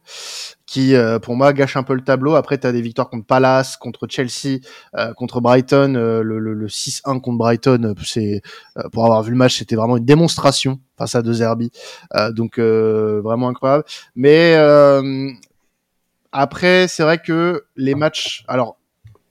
qui 0.66 0.95
euh, 0.95 1.19
pour 1.19 1.36
moi 1.36 1.54
gâche 1.54 1.77
un 1.77 1.83
peu 1.83 1.94
le 1.94 2.04
tableau. 2.04 2.36
Après, 2.36 2.57
tu 2.57 2.68
as 2.68 2.71
des 2.71 2.81
victoires 2.81 3.10
contre 3.10 3.25
Palace, 3.25 3.77
contre 3.77 4.07
Chelsea, 4.10 4.60
euh, 4.95 5.13
contre 5.13 5.42
Brighton. 5.42 5.95
euh, 5.95 6.21
le, 6.21 6.39
le, 6.39 6.54
le 6.54 6.68
6-1 6.68 7.19
contre 7.21 7.38
Brighton, 7.38 7.94
c'est 8.04 8.42
pour 8.92 9.06
avoir 9.06 9.24
vu 9.24 9.31
le 9.31 9.38
match, 9.38 9.57
c'était 9.57 9.75
vraiment 9.75 9.98
une 9.98 10.06
démonstration 10.06 10.80
face 10.98 11.16
à 11.16 11.21
deux. 11.21 11.42
Euh, 11.42 12.31
donc 12.31 12.60
vraiment 12.60 13.50
incroyable. 13.50 13.83
Mais 14.16 14.56
après, 16.31 16.88
c'est 16.88 17.04
vrai 17.04 17.19
que 17.19 17.66
les 17.75 17.95
matchs, 17.95 18.44
alors 18.48 18.79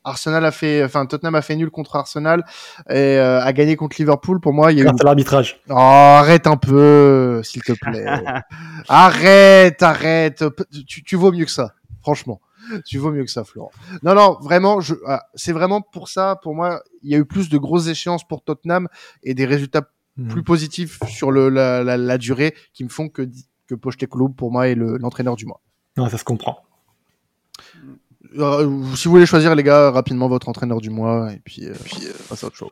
Arsenal 0.04 0.44
a 0.44 0.50
fait, 0.50 0.82
enfin 0.84 1.04
Tottenham 1.06 1.34
a 1.34 1.42
fait 1.42 1.56
nul 1.56 1.70
contre 1.70 1.96
Arsenal 1.96 2.44
et 2.88 2.94
euh, 3.18 3.42
a 3.42 3.52
gagné 3.52 3.76
contre 3.76 3.96
Liverpool. 3.98 4.40
Pour 4.40 4.52
moi, 4.52 4.72
il 4.72 4.78
y 4.78 4.82
a 4.82 4.84
eu. 4.84 4.88
L'arbitrage. 5.04 5.60
Oh, 5.68 5.74
arrête 5.74 6.46
un 6.46 6.56
peu, 6.56 7.42
s'il 7.44 7.62
te 7.62 7.72
plaît. 7.72 8.06
arrête, 8.88 9.82
arrête. 9.82 10.44
Tu, 10.86 11.02
tu 11.02 11.16
vaux 11.16 11.32
mieux 11.32 11.44
que 11.44 11.50
ça, 11.50 11.74
franchement. 12.02 12.40
Tu 12.84 12.98
vaux 12.98 13.10
mieux 13.12 13.24
que 13.24 13.30
ça, 13.30 13.44
Florent. 13.44 13.70
Non, 14.02 14.14
non, 14.14 14.36
vraiment, 14.42 14.80
je, 14.80 14.94
ah, 15.06 15.24
c'est 15.34 15.52
vraiment 15.52 15.80
pour 15.80 16.08
ça. 16.08 16.36
Pour 16.42 16.54
moi, 16.54 16.82
il 17.02 17.10
y 17.10 17.14
a 17.14 17.18
eu 17.18 17.24
plus 17.24 17.48
de 17.48 17.56
grosses 17.56 17.86
échéances 17.88 18.26
pour 18.26 18.42
Tottenham 18.42 18.88
et 19.22 19.34
des 19.34 19.46
résultats 19.46 19.82
Mhm. 20.20 20.28
plus 20.30 20.42
positifs 20.42 20.98
sur 21.08 21.30
le, 21.30 21.48
la, 21.48 21.84
la, 21.84 21.96
la 21.96 22.18
durée 22.18 22.52
qui 22.74 22.82
me 22.82 22.88
font 22.88 23.08
que 23.08 23.22
que 23.68 23.76
Pochettino 23.76 24.28
pour 24.28 24.50
moi 24.50 24.66
est 24.66 24.74
le- 24.74 24.96
l'entraîneur 24.98 25.36
du 25.36 25.46
mois. 25.46 25.60
Non, 25.96 26.08
ça 26.08 26.18
se 26.18 26.24
comprend. 26.24 26.58
Euh, 28.36 28.94
si 28.94 29.08
vous 29.08 29.12
voulez 29.14 29.26
choisir, 29.26 29.54
les 29.54 29.62
gars, 29.62 29.90
rapidement 29.90 30.28
votre 30.28 30.48
entraîneur 30.48 30.80
du 30.80 30.90
mois, 30.90 31.32
et 31.32 31.38
puis, 31.38 31.66
euh, 31.66 31.74
puis 31.84 32.06
euh, 32.06 32.12
passe 32.28 32.44
à 32.44 32.48
autre 32.48 32.56
chose. 32.56 32.70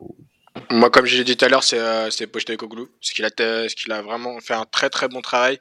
Moi, 0.71 0.89
comme 0.89 1.05
je 1.05 1.17
l'ai 1.17 1.23
dit 1.23 1.35
tout 1.37 1.45
à 1.45 1.49
l'heure, 1.49 1.63
c'est 1.63 1.79
euh, 1.79 2.09
c'est 2.09 2.27
Pochettino, 2.27 2.57
parce 2.99 3.11
qu'il 3.11 3.25
a, 3.25 3.29
qu'il 3.69 3.91
a 3.91 4.01
vraiment 4.01 4.39
fait 4.39 4.53
un 4.53 4.65
très 4.65 4.89
très 4.89 5.07
bon 5.07 5.21
travail. 5.21 5.59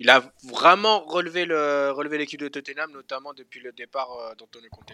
Il 0.00 0.10
a 0.10 0.22
vraiment 0.48 1.00
relevé 1.00 1.44
le 1.44 1.90
relevé 1.90 2.18
l'équipe 2.18 2.40
de 2.40 2.48
Tottenham, 2.48 2.90
notamment 2.92 3.32
depuis 3.34 3.60
le 3.60 3.72
départ 3.72 4.08
euh, 4.20 4.34
d'Antonio 4.36 4.68
Conte. 4.70 4.92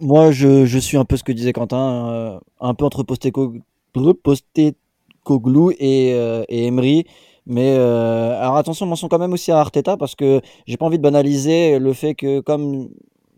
Moi, 0.00 0.32
je, 0.32 0.66
je 0.66 0.78
suis 0.78 0.96
un 0.96 1.04
peu 1.04 1.16
ce 1.16 1.24
que 1.24 1.32
disait 1.32 1.52
Quentin, 1.52 2.08
euh, 2.08 2.40
un 2.60 2.74
peu 2.74 2.84
entre 2.84 3.02
Posteco- 3.02 3.60
Postecoglou 3.92 5.72
et, 5.78 6.14
euh, 6.14 6.44
et 6.48 6.66
Emery. 6.66 7.06
Mais 7.46 7.74
euh, 7.76 8.38
alors 8.40 8.56
attention, 8.56 8.86
mention 8.86 9.08
quand 9.08 9.18
même 9.18 9.32
aussi 9.32 9.50
à 9.50 9.58
Arteta 9.58 9.96
parce 9.96 10.14
que 10.14 10.40
j'ai 10.66 10.76
pas 10.76 10.86
envie 10.86 10.98
de 10.98 11.02
banaliser 11.02 11.78
le 11.78 11.92
fait 11.92 12.14
que 12.14 12.40
comme 12.40 12.88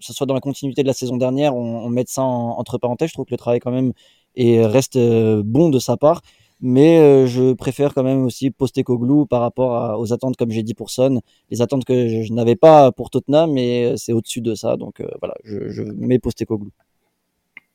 ce 0.00 0.12
soit 0.12 0.26
dans 0.26 0.34
la 0.34 0.40
continuité 0.40 0.82
de 0.82 0.86
la 0.86 0.92
saison 0.92 1.16
dernière, 1.16 1.56
on, 1.56 1.84
on 1.86 1.88
mette 1.88 2.08
ça 2.10 2.22
en- 2.22 2.58
entre 2.58 2.76
parenthèses. 2.78 3.08
Je 3.08 3.14
trouve 3.14 3.24
que 3.24 3.30
le 3.30 3.38
travail 3.38 3.60
quand 3.60 3.70
même 3.70 3.92
est, 4.36 4.64
reste 4.66 4.96
euh, 4.96 5.42
bon 5.44 5.70
de 5.70 5.78
sa 5.78 5.96
part. 5.96 6.20
Mais 6.60 6.98
euh, 6.98 7.26
je 7.26 7.52
préfère 7.54 7.94
quand 7.94 8.02
même 8.04 8.24
aussi 8.24 8.50
Postecoglou 8.50 9.26
par 9.26 9.40
rapport 9.40 9.74
à- 9.76 9.98
aux 9.98 10.12
attentes, 10.12 10.36
comme 10.36 10.50
j'ai 10.50 10.62
dit 10.62 10.74
pour 10.74 10.90
Son, 10.90 11.20
les 11.50 11.62
attentes 11.62 11.84
que 11.84 12.08
je, 12.08 12.22
je 12.22 12.32
n'avais 12.32 12.56
pas 12.56 12.92
pour 12.92 13.10
Tottenham, 13.10 13.52
mais 13.52 13.94
c'est 13.96 14.12
au-dessus 14.12 14.40
de 14.42 14.54
ça. 14.54 14.76
Donc 14.76 15.00
euh, 15.00 15.06
voilà, 15.20 15.34
je, 15.44 15.68
je 15.70 15.82
mets 15.82 16.18
Postecoglou. 16.18 16.70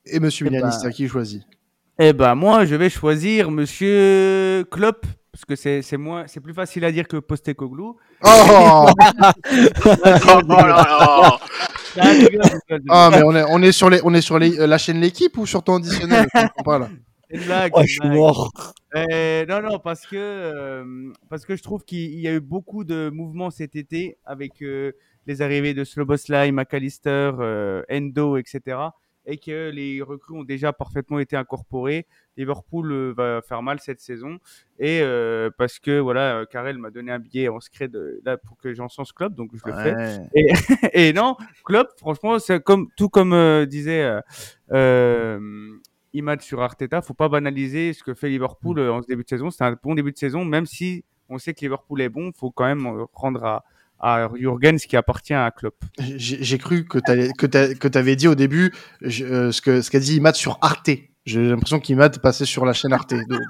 Et 0.06 0.20
Monsieur 0.20 0.48
Eh 0.48 0.62
ben, 0.62 0.71
c'est 0.71 0.88
à 0.88 0.92
qui 0.92 1.07
choisit? 1.07 1.44
Eh 2.00 2.14
ben 2.14 2.36
moi, 2.36 2.66
je 2.66 2.76
vais 2.76 2.90
choisir 2.90 3.52
Monsieur 3.52 4.64
Klopp 4.71 5.06
parce 5.40 5.46
que 5.46 5.56
c'est 5.56 5.81
c'est 5.81 5.96
moins, 5.96 6.28
c'est 6.28 6.42
plus 6.42 6.54
facile 6.54 6.84
à 6.84 6.92
dire 6.92 7.08
que 7.08 7.16
Postecoglou. 7.18 7.96
Oh 8.26 8.90
oh 10.48 10.52
là 10.52 11.40
Ah, 12.90 13.10
mais 13.12 13.24
on 13.24 13.34
est, 13.36 13.44
on 13.50 13.62
est 13.62 13.72
sur, 13.72 13.90
les, 13.90 14.02
on 14.04 14.14
est 14.14 14.22
sur 14.22 14.38
les, 14.38 14.60
euh, 14.60 14.68
la 14.68 14.78
chaîne 14.78 15.00
L'équipe 15.00 15.38
ou 15.38 15.46
sur 15.46 15.64
ton 15.64 15.78
additionnel 15.78 16.28
Je 16.36 16.42
comprends 16.42 16.64
pas, 16.64 16.80
là. 16.80 16.90
C'est 17.30 17.38
une 17.38 17.46
blague, 17.46 17.72
Oh, 17.74 17.81
je 17.84 17.88
suis 17.88 18.10
mort. 18.10 18.52
Euh, 18.96 19.46
non, 19.46 19.62
non, 19.62 19.80
parce 19.80 20.06
que, 20.06 20.18
euh, 20.18 21.14
parce 21.30 21.46
que 21.46 21.56
je 21.56 21.64
trouve 21.64 21.84
qu'il 21.86 22.19
y 22.19 22.28
a 22.28 22.34
eu 22.34 22.42
beaucoup 22.42 22.84
de 22.84 23.10
mouvements 23.10 23.50
cet 23.50 23.76
été 23.76 24.18
avec 24.26 24.62
euh, 24.62 24.92
les 25.26 25.42
arrivées 25.42 25.74
de 25.74 25.84
Sloboslai, 25.84 26.52
McAllister, 26.52 27.31
euh, 27.40 27.84
Endo, 27.90 28.38
etc. 28.38 28.78
Et 29.26 29.38
que 29.38 29.69
les 29.69 30.02
recrues 30.02 30.38
ont 30.38 30.44
déjà 30.44 30.73
parfaitement 30.73 31.19
été 31.19 31.35
incorporées. 31.35 32.07
Liverpool 32.38 32.92
euh, 32.92 33.14
va 33.16 33.42
faire 33.42 33.61
mal 33.61 33.80
cette 33.80 33.99
saison. 33.99 34.40
Et 34.80 35.02
euh, 35.02 35.49
parce 35.57 35.78
que, 35.78 35.99
voilà, 35.99 36.38
euh, 36.38 36.45
Karel 36.45 36.78
m'a 36.78 36.90
donné 36.90 37.11
un 37.11 37.19
billet 37.19 37.49
en 37.49 37.59
secret 37.59 37.90
de, 37.90 38.21
là, 38.23 38.38
pour 38.38 38.57
que 38.57 38.73
j'encense 38.73 39.11
Club, 39.11 39.35
donc 39.35 39.52
je 39.54 39.61
le 39.69 39.73
fais. 39.73 40.19
Et 40.94 41.14
non, 41.14 41.35
Klopp, 41.66 41.90
franchement, 41.97 42.40
c'est 42.40 42.64
comme 42.64 42.88
tout 42.95 43.09
comme 43.09 43.33
euh, 43.33 43.66
disait 43.66 44.21
euh, 44.71 45.78
Imad 46.14 46.42
sur 46.42 46.61
Arteta, 46.61 47.02
faut 47.02 47.14
pas 47.14 47.30
banaliser 47.30 47.94
ce 47.94 48.04
que 48.04 48.14
fait 48.14 48.30
Liverpool 48.30 48.80
euh, 48.80 48.94
en 48.94 49.02
ce 49.02 49.07
début 49.07 49.23
de 49.23 49.30
saison. 49.30 49.52
C'est 49.52 49.64
un 49.64 49.76
bon 49.81 49.95
début 49.95 50.11
de 50.11 50.18
saison, 50.18 50.45
même 50.45 50.66
si 50.66 51.04
on 51.28 51.38
sait 51.38 51.54
que 51.54 51.61
Liverpool 51.61 52.02
est 52.02 52.09
bon, 52.09 52.31
faut 52.35 52.52
quand 52.52 52.66
même 52.66 53.06
rendre 53.14 53.44
à, 53.44 53.66
à 53.99 54.29
Jurgen 54.35 54.77
ce 54.79 54.87
qui 54.87 54.95
appartient 54.97 55.33
à 55.33 55.51
Klopp. 55.51 55.75
J'ai 56.18 56.37
j'ai 56.44 56.57
cru 56.57 56.85
que 56.85 56.99
t'allais- 56.99 57.31
que 57.37 57.45
t'a- 57.45 57.73
que 57.73 57.87
t'avais 57.87 58.15
dit 58.15 58.27
au 58.27 58.35
début 58.35 58.73
je- 59.01 59.25
euh, 59.25 59.51
ce 59.51 59.61
que 59.61 59.81
ce 59.81 59.89
qu'a 59.91 59.99
dit 59.99 60.15
Imad 60.18 60.35
sur 60.35 60.57
Arte. 60.61 60.89
J'ai 61.25 61.47
l'impression 61.47 61.79
qu'Imad 61.79 62.18
passait 62.21 62.45
sur 62.45 62.65
la 62.65 62.73
chaîne 62.73 62.91
Arte. 62.94 63.13
Donc, 63.13 63.41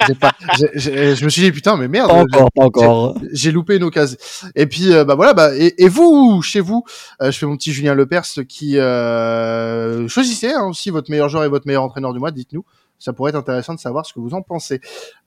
j'ai- 0.74 1.14
je 1.14 1.24
me 1.24 1.30
suis 1.30 1.42
dit 1.42 1.52
putain 1.52 1.76
mais 1.76 1.88
merde. 1.88 2.08
Pas 2.08 2.14
encore, 2.22 2.50
pas 2.52 2.64
encore. 2.64 3.18
J'ai 3.32 3.52
loupé 3.52 3.76
une 3.76 3.84
occasion. 3.84 4.16
Et 4.56 4.66
puis 4.66 4.92
euh, 4.92 5.04
bah 5.04 5.14
voilà 5.14 5.34
bah 5.34 5.54
et, 5.56 5.84
et 5.84 5.88
vous 5.88 6.42
chez 6.42 6.60
vous, 6.60 6.84
euh, 7.22 7.30
je 7.30 7.38
fais 7.38 7.46
mon 7.46 7.56
petit 7.56 7.72
Julien 7.72 7.94
Lepers 7.94 8.24
qui 8.48 8.78
euh, 8.78 10.08
choisissez 10.08 10.52
hein, 10.52 10.64
aussi 10.68 10.90
votre 10.90 11.10
meilleur 11.10 11.28
joueur 11.28 11.44
et 11.44 11.48
votre 11.48 11.66
meilleur 11.66 11.82
entraîneur 11.84 12.12
du 12.12 12.18
mois. 12.18 12.30
Dites-nous, 12.30 12.64
ça 13.00 13.12
pourrait 13.12 13.30
être 13.30 13.36
intéressant 13.36 13.74
de 13.74 13.80
savoir 13.80 14.06
ce 14.06 14.12
que 14.12 14.20
vous 14.20 14.34
en 14.34 14.42
pensez. 14.42 14.80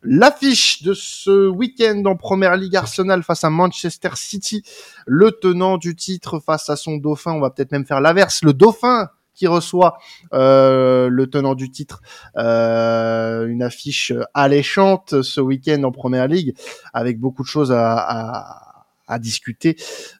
L'affiche 0.03 0.83
de 0.83 0.93
ce 0.93 1.49
week-end 1.49 2.01
en 2.05 2.15
Première 2.15 2.55
Ligue 2.55 2.77
Arsenal 2.77 3.23
face 3.23 3.43
à 3.43 3.49
Manchester 3.49 4.11
City, 4.13 4.63
le 5.05 5.31
tenant 5.31 5.77
du 5.77 5.95
titre 5.95 6.39
face 6.39 6.69
à 6.69 6.77
son 6.77 6.97
dauphin. 6.97 7.33
On 7.33 7.41
va 7.41 7.49
peut-être 7.49 7.71
même 7.71 7.85
faire 7.85 7.99
l'inverse. 7.99 8.43
Le 8.43 8.53
dauphin 8.53 9.09
qui 9.33 9.47
reçoit 9.47 9.97
euh, 10.33 11.09
le 11.09 11.27
tenant 11.27 11.55
du 11.55 11.71
titre. 11.71 12.01
Euh, 12.37 13.47
une 13.47 13.63
affiche 13.63 14.13
alléchante 14.35 15.23
ce 15.23 15.41
week-end 15.41 15.81
en 15.83 15.91
Première 15.91 16.27
Ligue, 16.27 16.55
avec 16.93 17.19
beaucoup 17.19 17.41
de 17.41 17.47
choses 17.47 17.71
à, 17.71 17.95
à, 17.97 18.85
à 19.07 19.19
discuter. 19.19 19.75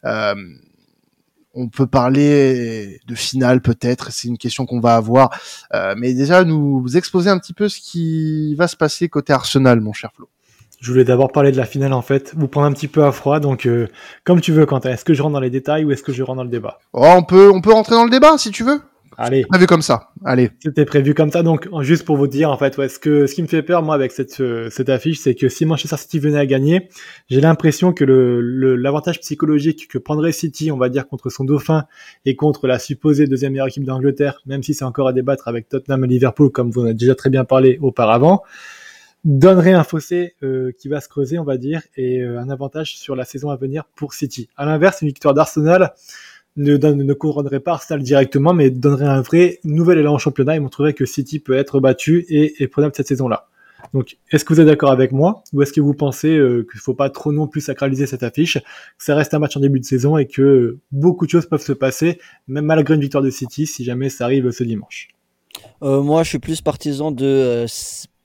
Euh, 0.06 0.34
on 1.54 1.70
peut 1.70 1.88
parler 1.88 3.00
de 3.08 3.16
finale 3.16 3.62
peut-être, 3.62 4.12
c'est 4.12 4.28
une 4.28 4.38
question 4.38 4.66
qu'on 4.66 4.80
va 4.80 4.96
avoir, 4.96 5.30
euh, 5.74 5.94
mais 5.98 6.14
déjà 6.14 6.44
nous 6.44 6.86
exposer 6.98 7.30
un 7.30 7.38
petit 7.38 7.54
peu 7.54 7.70
ce 7.70 7.80
qui 7.80 8.56
va 8.56 8.68
se 8.68 8.76
passer 8.76 9.10
côté 9.10 9.34
Arsenal, 9.34 9.80
mon 9.82 9.94
cher 9.94 10.12
Flo. 10.16 10.30
Je 10.82 10.92
voulais 10.92 11.06
d'abord 11.06 11.32
parler 11.32 11.52
de 11.52 11.58
la 11.58 11.66
finale 11.66 11.94
en 11.94 12.02
fait, 12.02 12.34
vous 12.36 12.48
prendre 12.48 12.68
un 12.68 12.74
petit 12.74 12.88
peu 12.88 13.04
à 13.06 13.12
froid, 13.12 13.40
donc 13.40 13.66
euh, 13.66 13.88
comme 14.24 14.42
tu 14.42 14.52
veux 14.52 14.66
Quentin, 14.66 14.92
est-ce 14.92 15.06
que 15.06 15.14
je 15.14 15.22
rentre 15.22 15.34
dans 15.34 15.40
les 15.40 15.50
détails 15.50 15.86
ou 15.86 15.92
est-ce 15.92 16.04
que 16.04 16.12
je 16.12 16.24
rentre 16.24 16.38
dans 16.38 16.44
le 16.44 16.50
débat? 16.50 16.80
Oh, 16.92 17.06
on 17.16 17.24
peut 17.24 17.52
on 17.54 17.62
peut 17.62 17.72
rentrer 17.72 17.96
dans 17.96 18.04
le 18.04 18.10
débat 18.12 18.38
si 18.38 18.52
tu 18.52 18.64
veux. 18.64 18.82
Allez. 19.18 19.46
Prévu 19.46 19.66
comme 19.66 19.82
ça. 19.82 20.12
Allez. 20.26 20.52
C'était 20.62 20.86
prévu 20.86 21.14
comme 21.14 21.32
ça. 21.32 21.44
Donc, 21.44 21.68
juste 21.82 22.06
pour 22.06 22.18
vous 22.18 22.28
dire, 22.28 22.50
en 22.50 22.58
fait, 22.58 22.78
ouais, 22.78 22.90
ce 22.90 23.00
que, 23.00 23.28
ce 23.28 23.36
qui 23.36 23.42
me 23.42 23.48
fait 23.48 23.64
peur, 23.64 23.84
moi, 23.84 23.96
avec 23.96 24.12
cette, 24.12 24.40
euh, 24.42 24.70
cette 24.70 24.90
affiche, 24.90 25.20
c'est 25.20 25.36
que 25.36 25.50
si 25.50 25.66
Manchester 25.66 25.98
City 25.98 26.20
venait 26.20 26.40
à 26.40 26.46
gagner, 26.46 26.90
j'ai 27.30 27.42
l'impression 27.42 27.94
que 27.94 28.04
le, 28.04 28.76
l'avantage 28.76 29.20
psychologique 29.20 29.88
que 29.88 29.98
prendrait 29.98 30.32
City, 30.32 30.72
on 30.72 30.78
va 30.78 30.90
dire, 30.90 31.08
contre 31.08 31.30
son 31.30 31.44
dauphin 31.44 31.86
et 32.26 32.36
contre 32.36 32.68
la 32.68 32.80
supposée 32.80 33.28
deuxième 33.28 33.54
meilleure 33.54 33.68
équipe 33.68 33.86
d'Angleterre, 33.86 34.40
même 34.46 34.64
si 34.64 34.74
c'est 34.74 34.86
encore 34.86 35.08
à 35.08 35.14
débattre 35.14 35.48
avec 35.48 35.70
Tottenham 35.70 36.04
et 36.06 36.08
Liverpool, 36.08 36.50
comme 36.50 36.72
vous 36.72 36.82
en 36.82 36.86
avez 36.86 36.94
déjà 36.94 37.16
très 37.16 37.30
bien 37.30 37.46
parlé 37.46 37.78
auparavant, 37.82 38.44
donnerait 39.24 39.74
un 39.74 39.84
fossé 39.84 40.36
euh, 40.44 40.72
qui 40.78 40.90
va 40.90 41.00
se 41.00 41.08
creuser, 41.08 41.40
on 41.40 41.44
va 41.44 41.58
dire, 41.58 41.82
et 41.96 42.22
euh, 42.22 42.40
un 42.40 42.50
avantage 42.50 42.98
sur 42.98 43.16
la 43.16 43.26
saison 43.26 43.50
à 43.50 43.56
venir 43.56 43.86
pour 43.96 44.14
City. 44.14 44.50
À 44.58 44.66
l'inverse, 44.66 45.02
une 45.02 45.08
victoire 45.08 45.34
d'Arsenal, 45.34 45.94
ne, 46.58 46.78
ne 46.78 47.14
couronnerait 47.14 47.60
pas 47.60 47.74
Arsenal 47.74 48.04
directement, 48.04 48.54
mais 48.54 48.70
donnerait 48.70 49.06
un 49.06 49.22
vrai 49.22 49.60
nouvel 49.64 50.00
élan 50.00 50.16
au 50.16 50.20
championnat 50.20 50.56
et 50.56 50.60
montrerait 50.60 50.94
que 50.94 51.06
City 51.06 51.40
peut 51.40 51.54
être 51.54 51.80
battu 51.80 52.26
et 52.30 52.62
est 52.62 52.68
prenable 52.68 52.94
cette 52.96 53.08
saison-là. 53.08 53.48
Donc, 53.94 54.18
est-ce 54.32 54.46
que 54.46 54.54
vous 54.54 54.60
êtes 54.60 54.66
d'accord 54.66 54.92
avec 54.92 55.12
moi 55.12 55.44
ou 55.52 55.62
est-ce 55.62 55.74
que 55.74 55.82
vous 55.82 55.94
pensez 55.94 56.36
euh, 56.36 56.64
qu'il 56.64 56.78
ne 56.78 56.82
faut 56.82 56.94
pas 56.94 57.10
trop 57.10 57.32
non 57.32 57.48
plus 57.48 57.62
sacraliser 57.62 58.08
cette 58.08 58.24
affiche, 58.24 58.58
que 58.58 59.04
ça 59.04 59.14
reste 59.14 59.34
un 59.34 59.40
match 59.40 59.56
en 59.58 59.60
début 59.60 59.80
de 59.80 59.86
saison 59.86 60.18
et 60.18 60.26
que 60.26 60.78
beaucoup 60.92 61.26
de 61.26 61.32
choses 61.32 61.46
peuvent 61.46 61.62
se 61.62 61.74
passer, 61.74 62.20
même 62.48 62.66
malgré 62.66 62.96
une 62.96 63.02
victoire 63.02 63.24
de 63.24 63.30
City, 63.30 63.68
si 63.68 63.84
jamais 63.84 64.10
ça 64.10 64.26
arrive 64.26 64.50
ce 64.52 64.64
dimanche? 64.64 65.10
Euh, 65.84 66.02
Moi, 66.02 66.24
je 66.24 66.30
suis 66.30 66.40
plus 66.40 66.62
partisan 66.62 67.12
de 67.12 67.26
euh, 67.26 67.68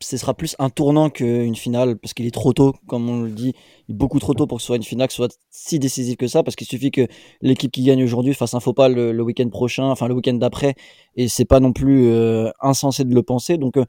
ce 0.00 0.16
sera 0.16 0.34
plus 0.34 0.54
un 0.58 0.70
tournant 0.70 1.10
qu'une 1.10 1.56
finale 1.56 1.96
parce 1.96 2.14
qu'il 2.14 2.26
est 2.26 2.34
trop 2.34 2.52
tôt, 2.52 2.74
comme 2.86 3.08
on 3.08 3.22
le 3.22 3.30
dit, 3.30 3.54
beaucoup 3.88 4.18
trop 4.18 4.34
tôt 4.34 4.46
pour 4.46 4.58
que 4.58 4.62
ce 4.62 4.66
soit 4.66 4.76
une 4.76 4.82
finale, 4.82 5.10
soit 5.10 5.38
si 5.50 5.78
décisive 5.78 6.16
que 6.16 6.26
ça, 6.26 6.42
parce 6.42 6.56
qu'il 6.56 6.66
suffit 6.66 6.90
que 6.90 7.06
l'équipe 7.40 7.70
qui 7.72 7.82
gagne 7.82 8.02
aujourd'hui 8.02 8.34
fasse 8.34 8.54
un 8.54 8.60
faux 8.60 8.72
pas 8.72 8.88
le, 8.88 9.20
week-end 9.22 9.48
prochain, 9.48 9.84
enfin 9.84 10.08
le 10.08 10.14
week-end 10.14 10.34
d'après, 10.34 10.74
et 11.16 11.28
c'est 11.28 11.44
pas 11.44 11.60
non 11.60 11.72
plus 11.72 12.08
euh, 12.08 12.50
insensé 12.60 13.04
de 13.04 13.14
le 13.14 13.22
penser. 13.22 13.58
Donc 13.58 13.76
euh, 13.76 13.84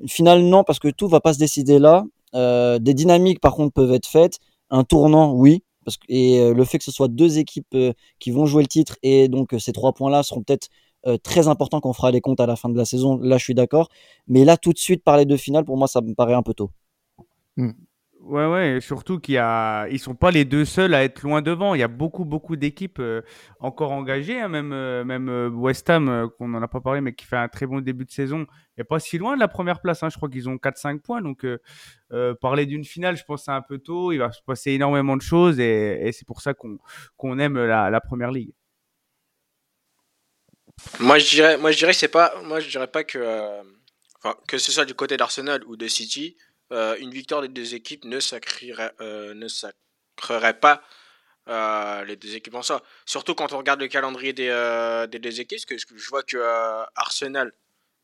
une 0.00 0.08
finale 0.08 0.42
non, 0.42 0.64
parce 0.64 0.78
que 0.78 0.88
tout 0.88 1.08
va 1.08 1.20
pas 1.20 1.34
se 1.34 1.38
décider 1.38 1.78
là. 1.78 2.04
Euh, 2.34 2.78
des 2.78 2.94
dynamiques 2.94 3.40
par 3.40 3.54
contre 3.54 3.72
peuvent 3.72 3.92
être 3.92 4.06
faites. 4.06 4.38
Un 4.70 4.82
tournant, 4.82 5.32
oui, 5.34 5.62
parce 5.84 5.98
que, 5.98 6.06
et 6.08 6.52
le 6.52 6.64
fait 6.64 6.78
que 6.78 6.84
ce 6.84 6.90
soit 6.90 7.08
deux 7.08 7.38
équipes 7.38 7.76
qui 8.18 8.30
vont 8.30 8.46
jouer 8.46 8.62
le 8.62 8.68
titre 8.68 8.96
et 9.02 9.28
donc 9.28 9.54
ces 9.58 9.72
trois 9.72 9.92
points 9.92 10.10
là 10.10 10.22
seront 10.22 10.42
peut-être 10.42 10.68
euh, 11.06 11.18
très 11.18 11.48
important 11.48 11.80
qu'on 11.80 11.92
fera 11.92 12.10
les 12.10 12.20
comptes 12.22 12.40
à 12.40 12.46
la 12.46 12.56
fin 12.56 12.68
de 12.70 12.76
la 12.76 12.84
saison. 12.84 13.18
Là, 13.18 13.36
je 13.36 13.44
suis 13.44 13.54
d'accord. 13.54 13.88
Mais 14.26 14.44
là, 14.44 14.56
tout 14.56 14.72
de 14.72 14.78
suite, 14.78 15.04
parler 15.04 15.26
de 15.26 15.36
finale, 15.36 15.64
pour 15.64 15.76
moi, 15.76 15.86
ça 15.86 16.00
me 16.00 16.14
paraît 16.14 16.34
un 16.34 16.42
peu 16.42 16.54
tôt. 16.54 16.70
Ouais, 18.24 18.46
ouais, 18.46 18.80
surtout 18.80 19.20
qu'ils 19.20 19.36
a... 19.38 19.86
ils 19.88 19.98
sont 19.98 20.14
pas 20.14 20.30
les 20.30 20.44
deux 20.44 20.64
seuls 20.64 20.94
à 20.94 21.04
être 21.04 21.22
loin 21.22 21.42
devant. 21.42 21.74
Il 21.74 21.80
y 21.80 21.82
a 21.82 21.88
beaucoup, 21.88 22.24
beaucoup 22.24 22.56
d'équipes 22.56 22.98
euh, 22.98 23.20
encore 23.60 23.92
engagées, 23.92 24.40
hein, 24.40 24.48
même, 24.48 24.72
euh, 24.72 25.04
même 25.04 25.28
West 25.54 25.90
Ham, 25.90 26.30
qu'on 26.38 26.48
n'en 26.48 26.62
a 26.62 26.68
pas 26.68 26.80
parlé, 26.80 27.00
mais 27.00 27.14
qui 27.14 27.26
fait 27.26 27.36
un 27.36 27.48
très 27.48 27.66
bon 27.66 27.80
début 27.80 28.06
de 28.06 28.10
saison. 28.10 28.46
N'est 28.78 28.84
pas 28.84 28.98
si 28.98 29.18
loin 29.18 29.34
de 29.34 29.40
la 29.40 29.48
première 29.48 29.80
place. 29.80 30.02
Hein. 30.02 30.08
Je 30.08 30.16
crois 30.16 30.30
qu'ils 30.30 30.48
ont 30.48 30.56
4-5 30.56 31.00
points. 31.00 31.20
Donc, 31.20 31.46
parler 32.40 32.66
d'une 32.66 32.84
finale, 32.84 33.16
je 33.16 33.24
pense 33.24 33.44
c'est 33.44 33.50
un 33.50 33.62
peu 33.62 33.78
tôt. 33.78 34.10
Il 34.12 34.18
va 34.18 34.32
se 34.32 34.42
passer 34.42 34.72
énormément 34.72 35.16
de 35.16 35.22
choses 35.22 35.60
et, 35.60 36.10
c'est 36.12 36.26
pour 36.26 36.40
ça 36.40 36.54
qu'on 36.54 37.38
aime 37.38 37.62
la, 37.62 37.90
la 37.90 38.00
première 38.00 38.30
ligue. 38.30 38.52
Moi 41.00 41.18
je 41.18 41.28
dirais, 41.28 41.56
moi 41.56 41.70
je 41.70 41.78
dirais 41.78 42.08
pas, 42.08 42.34
moi 42.42 42.60
je 42.60 42.68
dirais 42.68 42.86
pas 42.88 43.04
que, 43.04 43.18
euh, 43.18 43.62
que 44.46 44.58
ce 44.58 44.72
soit 44.72 44.84
du 44.84 44.94
côté 44.94 45.16
d'Arsenal 45.16 45.62
ou 45.64 45.76
de 45.76 45.86
City, 45.86 46.36
euh, 46.74 46.96
une 46.98 47.10
victoire 47.10 47.40
des 47.40 47.48
deux 47.48 47.74
équipes 47.74 48.04
ne 48.04 48.20
sacrerait, 48.20 48.92
euh, 49.00 49.48
sacrerait 49.48 50.58
pas 50.58 50.82
les 52.06 52.16
deux 52.16 52.34
équipes 52.34 52.54
en 52.54 52.62
soi. 52.62 52.82
Surtout 53.04 53.34
quand 53.34 53.52
on 53.52 53.58
regarde 53.58 53.80
le 53.80 53.88
calendrier 53.88 54.32
des, 54.32 55.06
des 55.10 55.18
deux 55.18 55.40
équipes, 55.40 55.60
parce 55.68 55.84
que 55.84 55.96
je 55.96 56.08
vois 56.08 56.22
que 56.22 56.38
Arsenal 56.96 57.52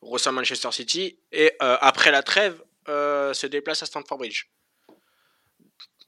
reçoit 0.02 0.32
Manchester 0.32 0.70
City 0.72 1.18
et 1.32 1.56
après 1.58 2.10
la 2.10 2.22
trêve 2.22 2.62
se 2.86 3.46
déplace 3.46 3.82
à 3.82 3.86
Stamford 3.86 4.18
Bridge. 4.18 4.44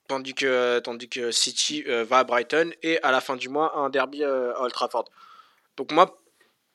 Tandis 0.09 0.35
que, 0.35 0.78
tandis 0.81 1.09
que 1.09 1.31
City 1.31 1.83
va 1.85 2.19
à 2.19 2.25
Brighton 2.25 2.71
et 2.83 3.02
à 3.02 3.11
la 3.11 3.23
fin 3.23 3.37
du 3.37 3.49
mois 3.49 3.78
un 3.78 3.88
derby 3.88 4.25
à 4.25 4.61
Old 4.61 4.75
Trafford. 4.75 5.07
Donc 5.78 5.90
moi, 5.90 6.22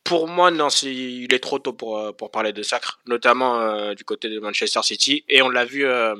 pour 0.07 0.27
moi, 0.27 0.51
non, 0.51 0.69
il 0.83 1.33
est 1.33 1.39
trop 1.39 1.59
tôt 1.59 1.73
pour, 1.73 1.97
euh, 1.97 2.13
pour 2.13 2.31
parler 2.31 2.53
de 2.53 2.63
sacre, 2.63 2.99
notamment 3.07 3.59
euh, 3.59 3.93
du 3.93 4.05
côté 4.05 4.29
de 4.29 4.39
Manchester 4.39 4.79
City, 4.81 5.23
et 5.27 5.41
on 5.41 5.49
l'a 5.49 5.65
vu 5.65 5.85
euh, 5.85 6.15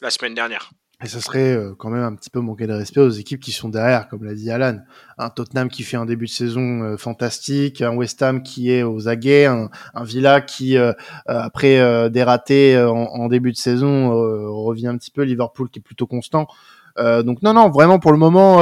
la 0.00 0.10
semaine 0.10 0.34
dernière. 0.34 0.70
Et 1.02 1.08
ce 1.08 1.18
serait 1.18 1.58
quand 1.78 1.90
même 1.90 2.04
un 2.04 2.14
petit 2.14 2.30
peu 2.30 2.38
manquer 2.38 2.68
de 2.68 2.74
respect 2.74 3.00
aux 3.00 3.10
équipes 3.10 3.40
qui 3.40 3.50
sont 3.50 3.68
derrière, 3.68 4.06
comme 4.06 4.22
l'a 4.22 4.34
dit 4.34 4.52
Alan. 4.52 4.78
Un 5.18 5.30
Tottenham 5.30 5.68
qui 5.68 5.82
fait 5.82 5.96
un 5.96 6.06
début 6.06 6.26
de 6.26 6.30
saison 6.30 6.96
fantastique, 6.96 7.82
un 7.82 7.96
West 7.96 8.22
Ham 8.22 8.44
qui 8.44 8.70
est 8.70 8.84
aux 8.84 9.08
aguets, 9.08 9.46
un, 9.46 9.68
Villa 10.04 10.40
qui, 10.40 10.76
après 11.26 12.08
des 12.08 12.22
ratés 12.22 12.78
en, 12.80 12.94
en, 12.94 13.26
début 13.26 13.50
de 13.50 13.56
saison, 13.56 14.10
revient 14.64 14.86
un 14.86 14.96
petit 14.96 15.10
peu, 15.10 15.22
Liverpool 15.22 15.70
qui 15.70 15.80
est 15.80 15.82
plutôt 15.82 16.06
constant. 16.06 16.46
donc 16.96 17.42
non, 17.42 17.52
non, 17.52 17.68
vraiment 17.68 17.98
pour 17.98 18.12
le 18.12 18.18
moment, 18.18 18.58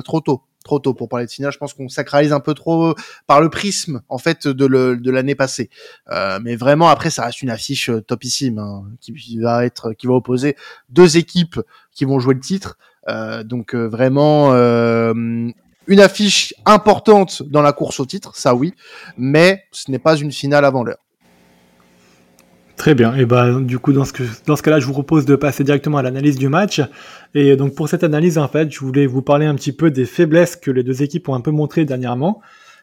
trop 0.00 0.22
tôt 0.22 0.40
trop 0.64 0.80
tôt 0.80 0.94
pour 0.94 1.08
parler 1.08 1.26
de 1.26 1.30
finale. 1.30 1.52
Je 1.52 1.58
pense 1.58 1.74
qu'on 1.74 1.88
sacralise 1.88 2.32
un 2.32 2.40
peu 2.40 2.54
trop 2.54 2.94
par 3.28 3.40
le 3.40 3.50
prisme 3.50 4.02
en 4.08 4.18
fait 4.18 4.48
de, 4.48 5.10
l'année 5.10 5.36
passée. 5.36 5.70
Euh, 6.10 6.40
mais 6.42 6.56
vraiment 6.56 6.88
après, 6.88 7.10
ça 7.10 7.26
reste 7.26 7.42
une 7.42 7.50
affiche 7.50 7.90
euh, 7.90 8.00
topissime 8.00 8.58
hein, 8.58 8.84
qui 9.00 9.38
va 9.38 9.64
être, 9.64 9.92
qui 9.92 10.08
va 10.08 10.14
opposer 10.14 10.56
deux 10.88 11.16
équipes 11.16 11.60
qui 11.92 12.04
vont 12.04 12.18
jouer 12.18 12.34
le 12.34 12.40
titre. 12.40 12.76
Euh, 13.08 13.44
donc 13.44 13.74
euh, 13.74 13.86
vraiment 13.86 14.52
euh, 14.54 15.12
une 15.86 16.00
affiche 16.00 16.54
importante 16.64 17.42
dans 17.42 17.60
la 17.60 17.72
course 17.72 18.00
au 18.00 18.06
titre, 18.06 18.34
ça 18.34 18.54
oui, 18.54 18.74
mais 19.18 19.64
ce 19.72 19.90
n'est 19.90 19.98
pas 19.98 20.16
une 20.16 20.32
finale 20.32 20.64
avant 20.64 20.84
l'heure. 20.84 21.03
Très 22.76 22.94
bien. 22.94 23.14
Et 23.14 23.24
ben 23.24 23.60
du 23.60 23.78
coup 23.78 23.92
dans 23.92 24.04
ce 24.04 24.12
dans 24.46 24.56
ce 24.56 24.62
cas-là, 24.62 24.80
je 24.80 24.86
vous 24.86 24.92
propose 24.92 25.24
de 25.24 25.36
passer 25.36 25.62
directement 25.62 25.98
à 25.98 26.02
l'analyse 26.02 26.36
du 26.36 26.48
match. 26.48 26.82
Et 27.34 27.56
donc 27.56 27.74
pour 27.74 27.88
cette 27.88 28.02
analyse 28.02 28.36
en 28.36 28.48
fait, 28.48 28.72
je 28.72 28.80
voulais 28.80 29.06
vous 29.06 29.22
parler 29.22 29.46
un 29.46 29.54
petit 29.54 29.72
peu 29.72 29.90
des 29.90 30.04
faiblesses 30.04 30.56
que 30.56 30.70
les 30.70 30.82
deux 30.82 31.02
équipes 31.02 31.28
ont 31.28 31.34
un 31.34 31.40
peu 31.40 31.52
montrées 31.52 31.84
dernièrement. 31.84 32.40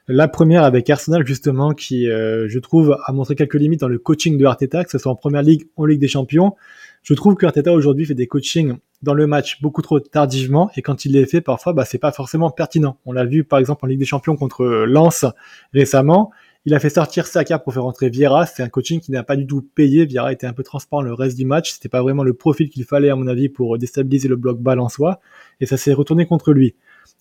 La 0.07 0.27
première 0.27 0.63
avec 0.63 0.89
Arsenal 0.89 1.25
justement 1.27 1.73
qui 1.73 2.09
euh, 2.09 2.47
je 2.47 2.57
trouve 2.59 2.97
a 3.05 3.11
montré 3.11 3.35
quelques 3.35 3.55
limites 3.55 3.81
dans 3.81 3.87
le 3.87 3.99
coaching 3.99 4.37
de 4.37 4.45
Arteta, 4.45 4.83
que 4.83 4.91
ce 4.91 4.97
soit 4.97 5.11
en 5.11 5.15
Première 5.15 5.43
Ligue, 5.43 5.67
en 5.75 5.85
Ligue 5.85 5.99
des 5.99 6.07
Champions. 6.07 6.55
Je 7.03 7.13
trouve 7.13 7.35
que 7.35 7.45
Arteta 7.45 7.73
aujourd'hui 7.73 8.05
fait 8.05 8.15
des 8.15 8.27
coachings 8.27 8.77
dans 9.03 9.13
le 9.13 9.27
match 9.27 9.61
beaucoup 9.61 9.81
trop 9.81 9.99
tardivement 9.99 10.71
et 10.75 10.81
quand 10.81 11.05
il 11.05 11.13
les 11.13 11.25
fait 11.25 11.41
parfois 11.41 11.73
bah 11.73 11.85
c'est 11.85 11.97
pas 11.97 12.11
forcément 12.11 12.49
pertinent. 12.49 12.97
On 13.05 13.11
l'a 13.11 13.25
vu 13.25 13.43
par 13.43 13.59
exemple 13.59 13.85
en 13.85 13.87
Ligue 13.87 13.99
des 13.99 14.05
Champions 14.05 14.37
contre 14.37 14.65
Lens 14.87 15.25
récemment 15.73 16.31
il 16.65 16.75
a 16.75 16.79
fait 16.79 16.89
sortir 16.89 17.25
Saka 17.25 17.57
pour 17.57 17.73
faire 17.73 17.83
rentrer 17.83 18.09
Vieira. 18.09 18.45
C'est 18.45 18.61
un 18.61 18.69
coaching 18.69 18.99
qui 18.99 19.11
n'a 19.11 19.23
pas 19.23 19.35
du 19.35 19.47
tout 19.47 19.61
payé. 19.61 20.05
Vieira 20.05 20.31
était 20.31 20.45
un 20.45 20.53
peu 20.53 20.63
transparent 20.63 21.01
le 21.01 21.13
reste 21.13 21.37
du 21.37 21.45
match. 21.45 21.73
C'était 21.73 21.89
pas 21.89 22.03
vraiment 22.03 22.23
le 22.23 22.33
profil 22.33 22.69
qu'il 22.69 22.83
fallait, 22.83 23.09
à 23.09 23.15
mon 23.15 23.27
avis, 23.27 23.49
pour 23.49 23.77
déstabiliser 23.79 24.27
le 24.27 24.35
bloc 24.35 24.59
soi. 24.89 25.19
Et 25.59 25.65
ça 25.65 25.77
s'est 25.77 25.93
retourné 25.93 26.27
contre 26.27 26.53
lui. 26.53 26.75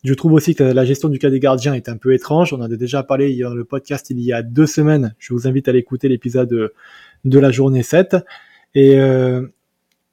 Je 0.05 0.13
trouve 0.13 0.33
aussi 0.33 0.55
que 0.55 0.63
la 0.63 0.85
gestion 0.85 1.09
du 1.09 1.19
cas 1.19 1.31
des 1.31 1.41
gardiens 1.41 1.75
est 1.75 1.89
un 1.89 1.97
peu 1.97 2.13
étrange. 2.13 2.53
On 2.53 2.59
en 2.59 2.71
a 2.71 2.77
déjà 2.77 3.03
parlé 3.03 3.35
dans 3.39 3.55
le 3.55 3.65
podcast 3.65 4.11
il 4.11 4.21
y 4.21 4.33
a 4.33 4.43
deux 4.43 4.67
semaines. 4.67 5.15
Je 5.19 5.33
vous 5.33 5.49
invite 5.49 5.69
à 5.69 5.73
l'écouter 5.73 6.09
l'épisode 6.09 6.73
de, 7.25 7.39
la 7.39 7.51
journée 7.51 7.83
7. 7.83 8.17
Et 8.75 8.99
euh, 8.99 9.47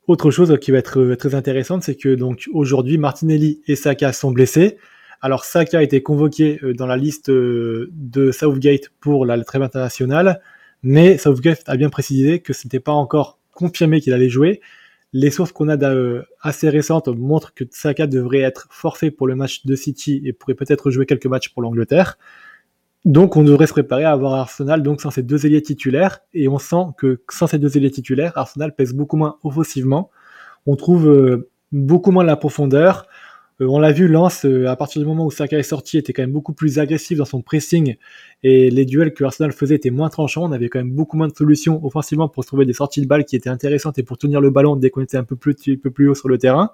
autre 0.08 0.32
chose 0.32 0.58
qui 0.62 0.72
va 0.72 0.78
être 0.78 1.16
très 1.16 1.36
intéressante, 1.36 1.84
c'est 1.84 1.96
que 1.96 2.16
donc 2.16 2.50
aujourd'hui 2.54 2.98
Martinelli 2.98 3.62
et 3.68 3.76
Saka 3.76 4.14
sont 4.14 4.32
blessés. 4.32 4.78
Alors 5.22 5.46
Saka 5.46 5.80
a 5.80 5.82
été 5.82 6.04
convoqué 6.04 6.60
euh, 6.64 6.74
dans 6.74 6.86
la 6.86 6.98
liste 6.98 7.30
euh, 7.30 7.90
de 7.92 8.32
Southgate 8.32 8.90
pour 9.00 9.26
la 9.26 9.44
trêve 9.44 9.64
internationale, 9.64 10.42
mais 10.84 11.18
Southgate 11.18 11.64
a 11.66 11.76
bien 11.76 11.90
précisé 11.90 12.40
que 12.40 12.54
ce 12.54 12.66
n'était 12.66 12.80
pas 12.80 12.92
encore 12.92 13.40
confirmé 13.52 14.00
qu'il 14.00 14.14
allait 14.14 14.30
jouer. 14.30 14.62
Les 15.14 15.32
sources 15.32 15.52
qu'on 15.52 15.70
a 15.70 15.78
euh, 15.84 16.24
assez 16.42 16.70
récentes 16.70 17.08
montrent 17.08 17.54
que 17.54 17.64
Saka 17.72 18.06
devrait 18.06 18.42
être 18.42 18.68
forfait 18.70 19.10
pour 19.10 19.28
le 19.28 19.36
match 19.36 19.66
de 19.66 19.76
City 19.76 20.22
et 20.24 20.34
pourrait 20.34 20.54
peut-être 20.54 20.92
jouer 20.92 21.06
quelques 21.06 21.26
matchs 21.26 21.50
pour 21.50 21.64
l'Angleterre. 21.64 22.18
Donc 23.06 23.38
on 23.38 23.44
devrait 23.44 23.68
se 23.68 23.74
préparer 23.74 24.04
à 24.04 24.12
avoir 24.12 24.34
Arsenal 24.34 24.84
donc 24.84 25.02
sans 25.02 25.12
ces 25.12 25.24
deux 25.24 25.46
ailiers 25.46 25.62
titulaires 25.62 26.20
et 26.34 26.48
on 26.50 26.60
sent 26.60 26.92
que 26.98 27.22
sans 27.30 27.48
ces 27.48 27.58
deux 27.58 27.78
ailiers 27.78 27.92
titulaires, 27.92 28.34
Arsenal 28.36 28.76
pèse 28.76 28.94
beaucoup 28.94 29.16
moins 29.16 29.38
offensivement. 29.44 30.12
On 30.66 30.76
trouve 30.76 31.46
beaucoup 31.72 32.12
moins 32.12 32.26
la 32.26 32.36
profondeur 32.36 33.08
Euh, 33.62 33.66
on 33.68 33.80
l'a 33.80 33.92
vu, 33.92 34.08
Lens, 34.08 34.46
euh, 34.46 34.68
à 34.68 34.76
partir 34.76 35.02
du 35.02 35.08
moment 35.08 35.26
où 35.26 35.32
Saka 35.32 35.58
est 35.58 35.64
sorti, 35.64 35.98
était 35.98 36.14
quand 36.14 36.22
même 36.22 36.32
beaucoup 36.32 36.54
plus 36.54 36.80
agressif 36.80 37.18
dans 37.18 37.26
son 37.26 37.42
pressing 37.42 37.96
et 38.44 38.70
les 38.70 38.86
duels 38.86 39.14
que 39.14 39.24
Arsenal 39.24 39.52
faisait 39.52 39.76
étaient 39.76 39.90
moins 39.90 40.10
tranchants. 40.10 40.44
On 40.44 40.52
avait 40.52 40.70
quand 40.70 40.80
même 40.80 40.92
beaucoup 40.92 41.18
moins 41.18 41.28
de 41.28 41.36
solutions 41.36 41.84
offensivement 41.86 42.30
pour 42.30 42.46
trouver 42.46 42.66
des 42.66 42.74
sorties 42.74 43.02
de 43.02 43.08
balles 43.08 43.26
qui 43.26 43.36
étaient 43.36 43.50
intéressantes 43.50 43.98
et 43.98 44.04
pour 44.04 44.18
tenir 44.18 44.42
le 44.42 44.50
ballon 44.52 44.76
dès 44.76 44.90
qu'on 44.90 45.02
était 45.02 45.18
un 45.18 45.24
peu 45.24 45.36
plus, 45.36 45.56
un 45.68 45.76
peu 45.82 45.92
plus 45.92 46.10
haut 46.10 46.16
sur 46.16 46.30
le 46.30 46.38
terrain. 46.38 46.72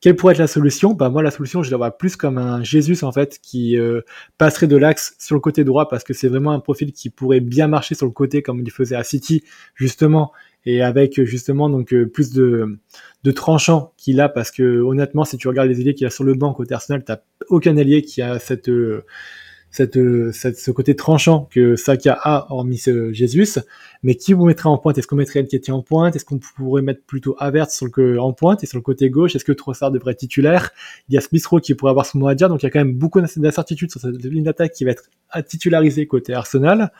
Quelle 0.00 0.16
pourrait 0.16 0.32
être 0.32 0.38
la 0.38 0.46
solution? 0.46 0.94
Bah 0.94 1.10
moi 1.10 1.22
la 1.22 1.30
solution 1.30 1.62
je 1.62 1.70
la 1.70 1.76
vois 1.76 1.90
plus 1.90 2.16
comme 2.16 2.38
un 2.38 2.62
Jésus 2.62 3.04
en 3.04 3.12
fait 3.12 3.38
qui 3.42 3.78
euh, 3.78 4.00
passerait 4.38 4.66
de 4.66 4.76
l'axe 4.78 5.14
sur 5.18 5.34
le 5.34 5.42
côté 5.42 5.62
droit 5.62 5.90
parce 5.90 6.04
que 6.04 6.14
c'est 6.14 6.28
vraiment 6.28 6.52
un 6.52 6.60
profil 6.60 6.92
qui 6.92 7.10
pourrait 7.10 7.40
bien 7.40 7.68
marcher 7.68 7.94
sur 7.94 8.06
le 8.06 8.12
côté 8.12 8.40
comme 8.40 8.60
il 8.60 8.70
faisait 8.70 8.96
à 8.96 9.04
City 9.04 9.44
justement 9.74 10.32
et 10.64 10.82
avec 10.82 11.22
justement 11.24 11.70
donc 11.70 11.92
euh, 11.92 12.06
plus 12.06 12.32
de 12.32 12.78
de 13.24 13.30
tranchant 13.30 13.92
qu'il 13.96 14.20
a 14.20 14.28
parce 14.28 14.50
que 14.50 14.80
honnêtement 14.80 15.24
si 15.24 15.36
tu 15.36 15.48
regardes 15.48 15.68
les 15.68 15.80
ailiers 15.80 15.94
qu'il 15.94 16.06
a 16.06 16.10
sur 16.10 16.24
le 16.24 16.34
banc 16.34 16.52
côté 16.52 16.74
Arsenal 16.74 17.04
t'as 17.04 17.18
aucun 17.48 17.76
allié 17.76 18.02
qui 18.02 18.22
a 18.22 18.38
cette 18.38 18.68
euh, 18.68 19.04
cette, 19.70 20.58
ce 20.58 20.70
côté 20.70 20.96
tranchant 20.96 21.48
que 21.50 21.76
Saka 21.76 22.18
a 22.22 22.52
hormis 22.52 22.78
ce 22.78 23.12
Jésus. 23.12 23.58
Mais 24.02 24.14
qui 24.16 24.32
vous 24.32 24.44
mettrait 24.44 24.68
en 24.68 24.78
pointe? 24.78 24.98
Est-ce 24.98 25.06
qu'on 25.06 25.16
mettrait 25.16 25.42
Nketiah 25.42 25.74
en 25.74 25.82
pointe? 25.82 26.16
Est-ce 26.16 26.24
qu'on 26.24 26.38
pourrait 26.38 26.82
mettre 26.82 27.04
plutôt 27.04 27.36
Avert 27.38 27.70
sur 27.70 27.86
le, 27.94 28.20
en 28.20 28.32
pointe 28.32 28.64
et 28.64 28.66
sur 28.66 28.78
le 28.78 28.82
côté 28.82 29.10
gauche? 29.10 29.36
Est-ce 29.36 29.44
que 29.44 29.52
Trossard 29.52 29.90
devrait 29.92 30.12
être 30.12 30.18
titulaire? 30.18 30.70
Il 31.08 31.14
y 31.14 31.18
a 31.18 31.20
Smith 31.20 31.46
qui 31.62 31.74
pourrait 31.74 31.90
avoir 31.90 32.06
son 32.06 32.18
mot 32.18 32.28
à 32.28 32.34
dire. 32.34 32.48
Donc 32.48 32.62
il 32.62 32.66
y 32.66 32.68
a 32.68 32.70
quand 32.70 32.80
même 32.80 32.94
beaucoup 32.94 33.20
d'incertitudes 33.20 33.90
sur 33.90 34.00
cette 34.00 34.22
ligne 34.24 34.44
d'attaque 34.44 34.72
qui 34.72 34.84
va 34.84 34.92
être 34.92 35.08
titularisée 35.46 36.06
côté 36.06 36.34
Arsenal. 36.34 36.90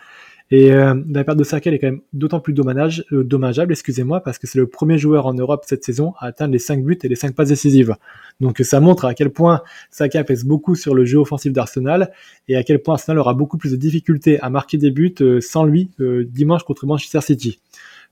Et 0.53 0.73
euh, 0.73 0.95
la 1.09 1.23
perte 1.23 1.39
de 1.39 1.45
Saka 1.45 1.71
est 1.71 1.79
quand 1.79 1.87
même 1.87 2.01
d'autant 2.13 2.41
plus 2.41 2.53
euh, 2.53 3.23
dommageable, 3.23 3.73
excusez-moi, 3.73 4.21
parce 4.21 4.39
que 4.39 4.49
c'est 4.49 4.59
le 4.59 4.67
premier 4.67 4.99
joueur 4.99 5.27
en 5.27 5.35
Europe 5.35 5.65
cette 5.65 5.85
saison 5.85 6.13
à 6.19 6.27
atteindre 6.27 6.53
les 6.53 6.59
5 6.59 6.83
buts 6.83 6.99
et 7.05 7.09
les 7.09 7.15
5 7.15 7.37
passes 7.37 7.51
décisives. 7.51 7.95
Donc 8.41 8.59
ça 8.59 8.81
montre 8.81 9.05
à 9.05 9.15
quel 9.15 9.31
point 9.31 9.63
Saka 9.91 10.25
pèse 10.25 10.45
beaucoup 10.45 10.75
sur 10.75 10.95
le 10.95 11.05
jeu 11.05 11.19
offensif 11.19 11.53
d'Arsenal 11.53 12.11
et 12.49 12.57
à 12.57 12.65
quel 12.65 12.83
point 12.83 12.95
Arsenal 12.95 13.21
aura 13.21 13.35
beaucoup 13.35 13.59
plus 13.59 13.71
de 13.71 13.77
difficultés 13.77 14.41
à 14.41 14.51
marquer 14.51 14.77
des 14.77 14.91
buts 14.91 15.15
euh, 15.21 15.41
sans 15.41 15.65
lui 15.65 15.91
euh, 16.01 16.25
dimanche 16.25 16.65
contre 16.65 16.85
Manchester 16.85 17.21
City. 17.21 17.61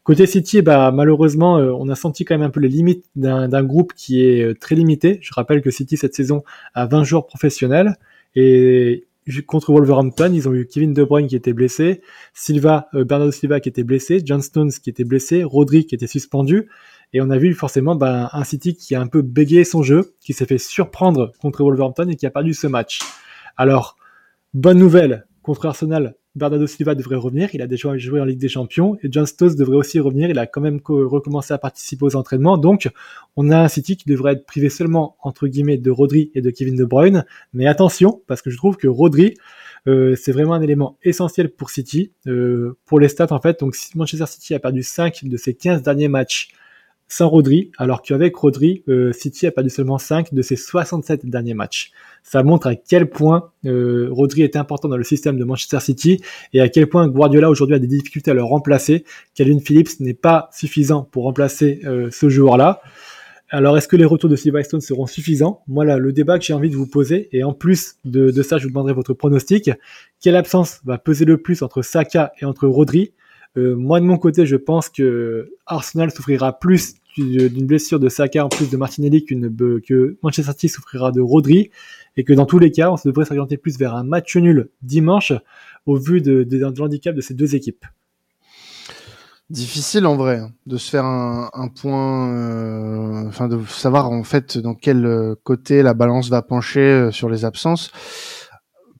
Côté 0.04 0.26
City, 0.26 0.62
bah, 0.62 0.90
malheureusement, 0.92 1.56
on 1.56 1.86
a 1.90 1.94
senti 1.94 2.24
quand 2.24 2.34
même 2.34 2.46
un 2.46 2.50
peu 2.50 2.60
les 2.60 2.68
limites 2.68 3.04
d'un 3.14 3.62
groupe 3.62 3.92
qui 3.94 4.24
est 4.24 4.58
très 4.58 4.74
limité. 4.74 5.18
Je 5.20 5.34
rappelle 5.34 5.60
que 5.60 5.70
City 5.70 5.98
cette 5.98 6.14
saison 6.14 6.44
a 6.72 6.86
20 6.86 7.04
joueurs 7.04 7.26
professionnels 7.26 7.98
et 8.34 9.07
contre 9.46 9.72
Wolverhampton, 9.72 10.32
ils 10.32 10.48
ont 10.48 10.54
eu 10.54 10.66
Kevin 10.66 10.92
De 10.92 11.04
Bruyne 11.04 11.26
qui 11.26 11.36
était 11.36 11.52
blessé, 11.52 12.02
Silva, 12.34 12.88
euh, 12.94 13.04
Bernardo 13.04 13.32
Silva 13.32 13.60
qui 13.60 13.68
était 13.68 13.84
blessé, 13.84 14.20
John 14.24 14.42
Stones 14.42 14.70
qui 14.70 14.90
était 14.90 15.04
blessé, 15.04 15.44
Rodri 15.44 15.86
qui 15.86 15.94
était 15.94 16.06
suspendu, 16.06 16.68
et 17.12 17.20
on 17.20 17.30
a 17.30 17.38
vu 17.38 17.54
forcément 17.54 17.94
ben, 17.94 18.28
un 18.32 18.44
City 18.44 18.76
qui 18.76 18.94
a 18.94 19.00
un 19.00 19.06
peu 19.06 19.22
bégayé 19.22 19.64
son 19.64 19.82
jeu, 19.82 20.14
qui 20.20 20.32
s'est 20.32 20.46
fait 20.46 20.58
surprendre 20.58 21.32
contre 21.40 21.62
Wolverhampton 21.62 22.08
et 22.08 22.16
qui 22.16 22.26
a 22.26 22.30
perdu 22.30 22.54
ce 22.54 22.66
match. 22.66 23.00
Alors, 23.56 23.96
bonne 24.54 24.78
nouvelle 24.78 25.26
contre 25.42 25.66
Arsenal, 25.66 26.16
Bernardo 26.38 26.66
Silva 26.66 26.94
devrait 26.94 27.16
revenir, 27.16 27.50
il 27.52 27.62
a 27.62 27.66
déjà 27.66 27.96
joué 27.98 28.20
en 28.20 28.24
Ligue 28.24 28.38
des 28.38 28.48
Champions, 28.48 28.96
et 29.02 29.08
John 29.10 29.26
Stones 29.26 29.54
devrait 29.54 29.76
aussi 29.76 30.00
revenir, 30.00 30.30
il 30.30 30.38
a 30.38 30.46
quand 30.46 30.60
même 30.60 30.80
recommencé 30.84 31.52
à 31.52 31.58
participer 31.58 32.04
aux 32.04 32.16
entraînements, 32.16 32.56
donc 32.56 32.88
on 33.36 33.50
a 33.50 33.58
un 33.58 33.68
City 33.68 33.96
qui 33.96 34.08
devrait 34.08 34.32
être 34.32 34.46
privé 34.46 34.68
seulement, 34.68 35.16
entre 35.22 35.46
guillemets, 35.46 35.76
de 35.76 35.90
Rodri 35.90 36.30
et 36.34 36.40
de 36.40 36.50
Kevin 36.50 36.76
De 36.76 36.84
Bruyne, 36.84 37.24
mais 37.52 37.66
attention, 37.66 38.22
parce 38.26 38.42
que 38.42 38.50
je 38.50 38.56
trouve 38.56 38.76
que 38.76 38.88
Rodri, 38.88 39.34
euh, 39.86 40.16
c'est 40.16 40.32
vraiment 40.32 40.54
un 40.54 40.62
élément 40.62 40.98
essentiel 41.02 41.50
pour 41.50 41.70
City, 41.70 42.12
euh, 42.26 42.78
pour 42.84 43.00
les 43.00 43.08
stats 43.08 43.32
en 43.32 43.40
fait, 43.40 43.60
donc 43.60 43.76
Manchester 43.94 44.26
City 44.26 44.54
a 44.54 44.58
perdu 44.58 44.82
5 44.82 45.24
de 45.24 45.36
ses 45.36 45.54
15 45.54 45.82
derniers 45.82 46.08
matchs 46.08 46.50
sans 47.08 47.28
Rodri, 47.28 47.72
alors 47.78 48.02
qu'avec 48.02 48.36
Rodri, 48.36 48.82
euh, 48.88 49.12
City 49.12 49.46
a 49.46 49.50
perdu 49.50 49.70
seulement 49.70 49.98
5 49.98 50.34
de 50.34 50.42
ses 50.42 50.56
67 50.56 51.24
derniers 51.26 51.54
matchs. 51.54 51.90
Ça 52.22 52.42
montre 52.42 52.66
à 52.66 52.74
quel 52.74 53.08
point 53.08 53.50
euh, 53.64 54.08
Rodri 54.10 54.42
est 54.42 54.56
important 54.56 54.88
dans 54.88 54.98
le 54.98 55.04
système 55.04 55.38
de 55.38 55.44
Manchester 55.44 55.80
City 55.80 56.20
et 56.52 56.60
à 56.60 56.68
quel 56.68 56.86
point 56.86 57.08
Guardiola 57.08 57.48
aujourd'hui 57.48 57.76
a 57.76 57.78
des 57.78 57.86
difficultés 57.86 58.30
à 58.30 58.34
le 58.34 58.42
remplacer. 58.42 59.04
Calvin 59.34 59.58
Phillips 59.58 60.00
n'est 60.00 60.12
pas 60.12 60.50
suffisant 60.52 61.02
pour 61.02 61.24
remplacer 61.24 61.80
euh, 61.84 62.10
ce 62.10 62.28
joueur-là. 62.28 62.82
Alors, 63.50 63.78
est-ce 63.78 63.88
que 63.88 63.96
les 63.96 64.04
retours 64.04 64.28
de 64.28 64.36
Steve 64.36 64.60
Stone 64.62 64.82
seront 64.82 65.06
suffisants? 65.06 65.62
Moi, 65.68 65.86
là, 65.86 65.96
le 65.96 66.12
débat 66.12 66.38
que 66.38 66.44
j'ai 66.44 66.52
envie 66.52 66.68
de 66.68 66.76
vous 66.76 66.86
poser, 66.86 67.30
et 67.32 67.44
en 67.44 67.54
plus 67.54 67.94
de, 68.04 68.30
de, 68.30 68.42
ça, 68.42 68.58
je 68.58 68.64
vous 68.64 68.68
demanderai 68.68 68.92
votre 68.92 69.14
pronostic. 69.14 69.70
Quelle 70.20 70.36
absence 70.36 70.80
va 70.84 70.98
peser 70.98 71.24
le 71.24 71.38
plus 71.38 71.62
entre 71.62 71.80
Saka 71.80 72.32
et 72.38 72.44
entre 72.44 72.68
Rodri? 72.68 73.14
Euh, 73.58 73.74
moi 73.74 74.00
de 74.00 74.04
mon 74.04 74.18
côté, 74.18 74.46
je 74.46 74.56
pense 74.56 74.88
que 74.88 75.52
Arsenal 75.66 76.10
souffrira 76.10 76.58
plus 76.58 76.94
d'une 77.16 77.66
blessure 77.66 77.98
de 77.98 78.08
Saka 78.08 78.44
en 78.44 78.48
plus 78.48 78.70
de 78.70 78.76
Martinelli 78.76 79.24
que 79.24 80.16
Manchester 80.22 80.52
City 80.52 80.68
souffrira 80.68 81.10
de 81.10 81.20
Rodri 81.20 81.70
et 82.16 82.22
que 82.22 82.32
dans 82.32 82.46
tous 82.46 82.60
les 82.60 82.70
cas, 82.70 82.92
on 82.92 82.96
se 82.96 83.08
devrait 83.08 83.24
s'orienter 83.24 83.56
plus 83.56 83.76
vers 83.76 83.96
un 83.96 84.04
match 84.04 84.36
nul 84.36 84.70
dimanche 84.82 85.32
au 85.86 85.96
vu 85.96 86.20
de, 86.20 86.46
l'handicap 86.78 87.16
de 87.16 87.20
ces 87.20 87.34
deux 87.34 87.56
équipes. 87.56 87.84
Difficile 89.50 90.06
en 90.06 90.14
vrai 90.14 90.38
hein, 90.38 90.52
de 90.66 90.76
se 90.76 90.90
faire 90.90 91.06
un, 91.06 91.68
point, 91.80 92.30
euh, 92.34 93.48
de 93.48 93.64
savoir 93.66 94.10
en 94.10 94.22
fait 94.22 94.58
dans 94.58 94.74
quel 94.74 95.34
côté 95.42 95.82
la 95.82 95.94
balance 95.94 96.28
va 96.28 96.42
pencher 96.42 96.80
euh, 96.80 97.10
sur 97.10 97.30
les 97.30 97.46
absences 97.46 97.90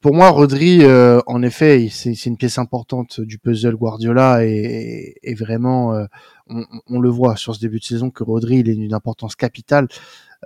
pour 0.00 0.14
moi, 0.14 0.30
Rodri, 0.30 0.82
euh, 0.82 1.20
en 1.26 1.42
effet, 1.42 1.88
c'est 1.90 2.26
une 2.26 2.36
pièce 2.36 2.58
importante 2.58 3.20
du 3.20 3.38
puzzle 3.38 3.74
Guardiola 3.74 4.44
et, 4.44 5.14
et 5.22 5.34
vraiment, 5.34 5.94
euh, 5.94 6.06
on, 6.48 6.64
on, 6.86 7.00
le 7.00 7.08
voit 7.08 7.36
sur 7.36 7.54
ce 7.54 7.60
début 7.60 7.78
de 7.78 7.84
saison 7.84 8.10
que 8.10 8.22
Rodri, 8.22 8.58
il 8.58 8.68
est 8.68 8.74
d'une 8.74 8.94
importance 8.94 9.36
capitale. 9.36 9.88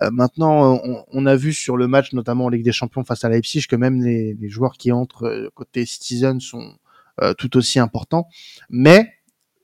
Euh, 0.02 0.10
maintenant, 0.10 0.80
on, 0.84 1.04
on, 1.12 1.26
a 1.26 1.36
vu 1.36 1.52
sur 1.52 1.76
le 1.76 1.86
match, 1.86 2.12
notamment 2.12 2.46
en 2.46 2.48
Ligue 2.48 2.64
des 2.64 2.72
Champions 2.72 3.04
face 3.04 3.24
à 3.24 3.28
Leipzig, 3.28 3.66
que 3.68 3.76
même 3.76 4.02
les, 4.02 4.34
les 4.34 4.48
joueurs 4.48 4.74
qui 4.74 4.92
entrent 4.92 5.50
côté 5.54 5.86
Citizen 5.86 6.40
sont 6.40 6.76
tout 7.36 7.58
aussi 7.58 7.78
importants. 7.78 8.26
Mais 8.70 9.12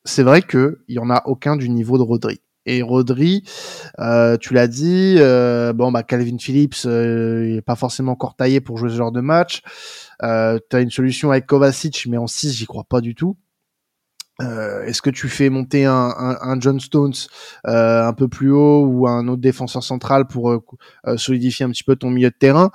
c'est 0.04 0.22
vrai 0.22 0.42
qu'il 0.42 0.76
y 0.88 0.98
en 0.98 1.08
a 1.08 1.22
aucun 1.24 1.56
du 1.56 1.70
niveau 1.70 1.96
de 1.96 2.02
Rodri 2.02 2.40
et 2.68 2.82
Rodri, 2.82 3.42
euh, 3.98 4.36
tu 4.36 4.54
l'as 4.54 4.68
dit, 4.68 5.16
euh, 5.18 5.72
bon 5.72 5.90
bah 5.90 6.02
Calvin 6.02 6.38
Phillips, 6.38 6.84
euh, 6.86 7.60
pas 7.62 7.76
forcément 7.76 8.12
encore 8.12 8.36
taillé 8.36 8.60
pour 8.60 8.76
jouer 8.78 8.90
ce 8.90 8.96
genre 8.96 9.12
de 9.12 9.20
match. 9.20 9.62
Euh, 10.22 10.58
tu 10.70 10.80
une 10.80 10.90
solution 10.90 11.30
avec 11.30 11.46
Kovacic, 11.46 12.06
mais 12.08 12.18
en 12.18 12.26
6, 12.26 12.52
j'y 12.52 12.66
crois 12.66 12.84
pas 12.84 13.00
du 13.00 13.14
tout. 13.14 13.36
Euh, 14.40 14.84
est-ce 14.84 15.02
que 15.02 15.10
tu 15.10 15.28
fais 15.28 15.50
monter 15.50 15.84
un, 15.84 16.14
un, 16.16 16.38
un 16.40 16.60
John 16.60 16.78
Stones 16.78 17.14
euh, 17.66 18.06
un 18.06 18.12
peu 18.12 18.28
plus 18.28 18.52
haut 18.52 18.84
ou 18.86 19.08
un 19.08 19.26
autre 19.26 19.42
défenseur 19.42 19.82
central 19.82 20.28
pour 20.28 20.50
euh, 20.52 20.64
euh, 21.08 21.16
solidifier 21.16 21.66
un 21.66 21.70
petit 21.70 21.82
peu 21.82 21.96
ton 21.96 22.10
milieu 22.10 22.30
de 22.30 22.36
terrain? 22.38 22.70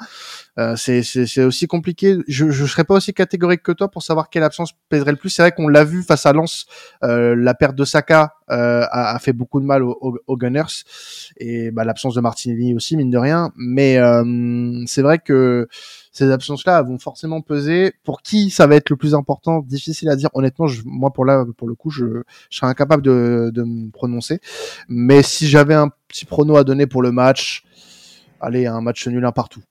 C'est 0.76 1.44
aussi 1.44 1.66
compliqué. 1.66 2.18
Je 2.28 2.46
ne 2.46 2.68
serais 2.68 2.84
pas 2.84 2.94
aussi 2.94 3.12
catégorique 3.14 3.64
que 3.64 3.72
toi 3.72 3.90
pour 3.90 4.04
savoir 4.04 4.30
quelle 4.30 4.44
absence 4.44 4.74
pèserait 4.88 5.12
le 5.12 5.18
plus. 5.18 5.32
C'est 5.32 5.42
vrai 5.42 5.52
qu'on 5.52 5.68
l'a 5.68 5.84
vu 5.84 6.04
face 6.04 6.28
à 6.28 6.34
Lens, 6.34 6.68
la 7.02 7.54
perte 7.56 7.76
de 7.76 7.86
Saka 7.86 8.36
a, 8.50 9.16
a, 9.16 9.20
fait 9.20 9.34
beaucoup 9.34 9.60
de 9.60 9.66
mal 9.66 9.82
aux, 9.82 10.20
aux, 10.28 10.38
Gunners 10.38 10.84
et 11.38 11.72
bah, 11.72 11.86
l'absence 11.86 12.14
de 12.14 12.22
Martinelli 12.22 12.76
aussi 12.76 12.96
mine 12.98 13.10
de 13.10 13.18
rien. 13.18 13.52
Mais 13.58 13.98
c'est 14.86 15.02
vrai 15.02 15.18
que 15.18 15.68
ces 16.14 16.32
absences-là 16.32 16.82
vont 16.84 17.00
forcément 17.00 17.42
peser. 17.42 17.94
Pour 18.04 18.22
qui 18.22 18.50
ça 18.50 18.68
va 18.68 18.76
être 18.76 18.90
le 18.90 18.96
plus 18.96 19.16
important 19.16 19.60
Difficile 19.62 20.10
à 20.10 20.16
dire. 20.16 20.30
Honnêtement, 20.34 20.68
je, 20.68 20.84
moi 20.86 21.12
pour 21.12 21.26
là, 21.26 21.44
pour 21.58 21.68
le 21.68 21.76
coup, 21.76 21.90
je, 21.90 22.06
je 22.50 22.58
serais 22.58 22.68
incapable 22.68 23.04
de, 23.04 23.52
de 23.54 23.64
me 23.64 23.90
prononcer. 23.90 24.40
Mais 24.88 25.24
si 25.24 25.48
j'avais 25.48 25.74
un 25.74 25.90
petit 26.08 26.26
prono 26.26 26.56
à 26.56 26.64
donner 26.64 26.86
pour 26.88 27.02
le 27.02 27.12
match, 27.12 27.66
allez, 28.40 28.68
un 28.68 28.82
match 28.82 29.08
nul 29.08 29.26
un 29.26 29.32
partout. 29.32 29.62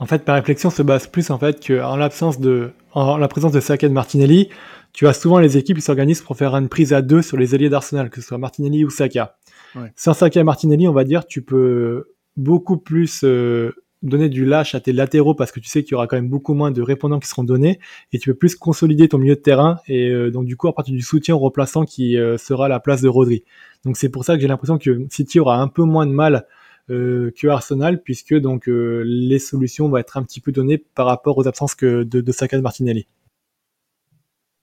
En 0.00 0.06
fait, 0.06 0.26
ma 0.26 0.34
réflexion 0.34 0.70
se 0.70 0.82
base 0.82 1.06
plus 1.06 1.30
en 1.30 1.38
fait 1.38 1.64
que 1.64 1.82
en 1.82 1.96
l'absence 1.96 2.38
de, 2.38 2.72
en 2.92 3.16
la 3.16 3.28
présence 3.28 3.52
de 3.52 3.60
Saka 3.60 3.86
et 3.86 3.88
de 3.88 3.94
Martinelli, 3.94 4.48
tu 4.92 5.06
as 5.06 5.12
souvent 5.12 5.38
les 5.38 5.56
équipes 5.56 5.76
qui 5.76 5.82
s'organisent 5.82 6.22
pour 6.22 6.36
faire 6.36 6.54
une 6.56 6.68
prise 6.68 6.92
à 6.92 7.02
deux 7.02 7.22
sur 7.22 7.36
les 7.36 7.54
alliés 7.54 7.68
d'Arsenal, 7.68 8.10
que 8.10 8.20
ce 8.20 8.28
soit 8.28 8.38
Martinelli 8.38 8.84
ou 8.84 8.90
Saka. 8.90 9.36
Ouais. 9.74 9.92
Sans 9.96 10.14
Saka 10.14 10.40
et 10.40 10.44
Martinelli, 10.44 10.88
on 10.88 10.92
va 10.92 11.04
dire, 11.04 11.26
tu 11.26 11.42
peux 11.42 12.14
beaucoup 12.36 12.78
plus 12.78 13.24
euh, 13.24 13.74
donner 14.02 14.28
du 14.28 14.44
lâche 14.44 14.74
à 14.74 14.80
tes 14.80 14.92
latéraux 14.92 15.34
parce 15.34 15.50
que 15.50 15.60
tu 15.60 15.68
sais 15.68 15.82
qu'il 15.82 15.92
y 15.92 15.94
aura 15.94 16.06
quand 16.06 16.16
même 16.16 16.28
beaucoup 16.28 16.54
moins 16.54 16.70
de 16.70 16.82
répondants 16.82 17.18
qui 17.18 17.28
seront 17.28 17.44
donnés 17.44 17.80
et 18.12 18.18
tu 18.18 18.30
peux 18.30 18.38
plus 18.38 18.54
consolider 18.54 19.08
ton 19.08 19.18
milieu 19.18 19.34
de 19.34 19.40
terrain 19.40 19.80
et 19.88 20.08
euh, 20.08 20.30
donc 20.30 20.46
du 20.46 20.56
coup 20.56 20.68
à 20.68 20.74
partir 20.74 20.94
du 20.94 21.02
soutien 21.02 21.34
au 21.34 21.38
remplaçant 21.38 21.84
qui 21.84 22.16
euh, 22.16 22.38
sera 22.38 22.68
la 22.68 22.80
place 22.80 23.02
de 23.02 23.08
Rodri. 23.08 23.44
Donc 23.84 23.96
c'est 23.96 24.08
pour 24.08 24.24
ça 24.24 24.36
que 24.36 24.40
j'ai 24.40 24.48
l'impression 24.48 24.78
que 24.78 25.06
City 25.10 25.40
aura 25.40 25.60
un 25.60 25.68
peu 25.68 25.82
moins 25.82 26.06
de 26.06 26.12
mal 26.12 26.46
euh, 26.90 27.32
que 27.36 27.48
Arsenal 27.48 28.02
puisque 28.02 28.34
donc 28.34 28.64
les 28.68 29.38
solutions 29.38 29.88
vont 29.88 29.96
être 29.96 30.16
un 30.16 30.22
petit 30.22 30.40
peu 30.40 30.52
données 30.52 30.78
par 30.78 31.06
rapport 31.06 31.36
aux 31.36 31.48
absences 31.48 31.74
que 31.74 32.04
de, 32.04 32.20
de 32.20 32.32
Saka 32.32 32.56
de 32.56 32.62
Martinelli. 32.62 33.06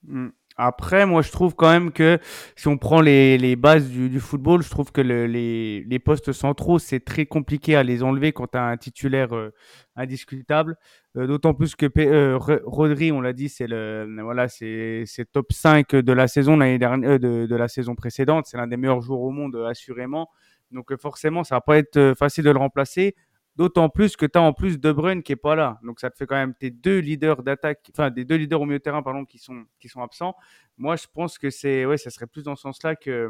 Mm. 0.08 0.30
Après, 0.58 1.06
moi, 1.06 1.22
je 1.22 1.32
trouve 1.32 1.54
quand 1.56 1.70
même 1.70 1.92
que 1.92 2.18
si 2.56 2.68
on 2.70 2.78
prend 2.78 3.02
les, 3.02 3.38
les 3.38 3.56
bases 3.58 3.90
du, 3.90 4.10
du, 4.10 4.20
football, 4.22 4.64
je 4.64 4.70
trouve 4.70 4.92
que 4.92 5.02
le, 5.02 5.28
les, 5.28 5.84
les 5.84 6.00
postes 6.00 6.32
centraux, 6.32 6.80
c'est 6.80 7.02
très 7.02 7.26
compliqué 7.26 7.76
à 7.76 7.84
les 7.84 8.04
enlever 8.04 8.32
quand 8.32 8.48
tu 8.48 8.58
as 8.58 8.64
un 8.64 8.78
titulaire 8.78 9.36
euh, 9.36 9.54
indiscutable. 9.96 10.78
Euh, 11.18 11.28
D'autant 11.28 11.54
plus 11.54 11.76
que 11.76 11.88
euh, 11.98 12.38
Rodri, 12.38 13.12
on 13.12 13.22
l'a 13.22 13.34
dit, 13.34 13.50
c'est 13.50 13.68
le 13.68 14.08
voilà, 14.24 14.48
c'est 14.48 15.06
top 15.32 15.52
5 15.52 15.96
de 15.96 16.14
la 16.14 16.28
saison 16.28 16.58
l'année 16.58 16.80
dernière, 16.80 17.12
euh, 17.12 17.20
de, 17.20 17.46
de, 17.46 17.56
la 17.56 17.68
saison 17.68 17.96
précédente. 17.96 18.46
C'est 18.48 18.58
l'un 18.58 18.68
des 18.68 18.78
meilleurs 18.78 19.02
joueurs 19.02 19.22
au 19.22 19.32
monde, 19.32 19.56
assurément. 19.70 20.30
Donc 20.72 20.96
forcément, 21.00 21.44
ça 21.44 21.56
va 21.56 21.62
pas 21.62 21.78
être 21.78 22.14
facile 22.18 22.44
de 22.44 22.52
le 22.52 22.60
remplacer. 22.60 23.16
D'autant 23.56 23.88
plus 23.88 24.18
que 24.18 24.26
tu 24.26 24.38
as 24.38 24.42
en 24.42 24.52
plus 24.52 24.80
De 24.80 24.92
Bruyne 24.92 25.24
qui 25.24 25.32
est 25.32 25.38
pas 25.38 25.56
là. 25.56 25.80
Donc 25.84 26.00
ça 26.00 26.10
te 26.10 26.18
fait 26.18 26.26
quand 26.26 26.36
même 26.36 26.54
tes 26.54 26.72
deux 26.72 27.00
leaders 27.00 27.42
d'attaque, 27.42 27.90
enfin 27.92 28.12
des 28.12 28.26
deux 28.26 28.36
leaders 28.36 28.60
au 28.60 28.66
milieu 28.66 28.80
de 28.80 28.84
terrain 28.84 29.02
pardon 29.02 29.24
qui 29.24 29.38
sont 29.38 29.64
qui 29.80 29.88
sont 29.88 30.02
absents. 30.02 30.36
Moi 30.78 30.98
je 30.98 31.06
pense 31.14 31.38
que 31.38 31.50
c'est 31.50 31.86
ouais, 31.86 31.98
ça 31.98 32.10
serait 32.10 32.28
plus 32.28 32.44
dans 32.44 32.56
ce 32.56 32.64
sens-là 32.64 32.96
que 32.96 33.30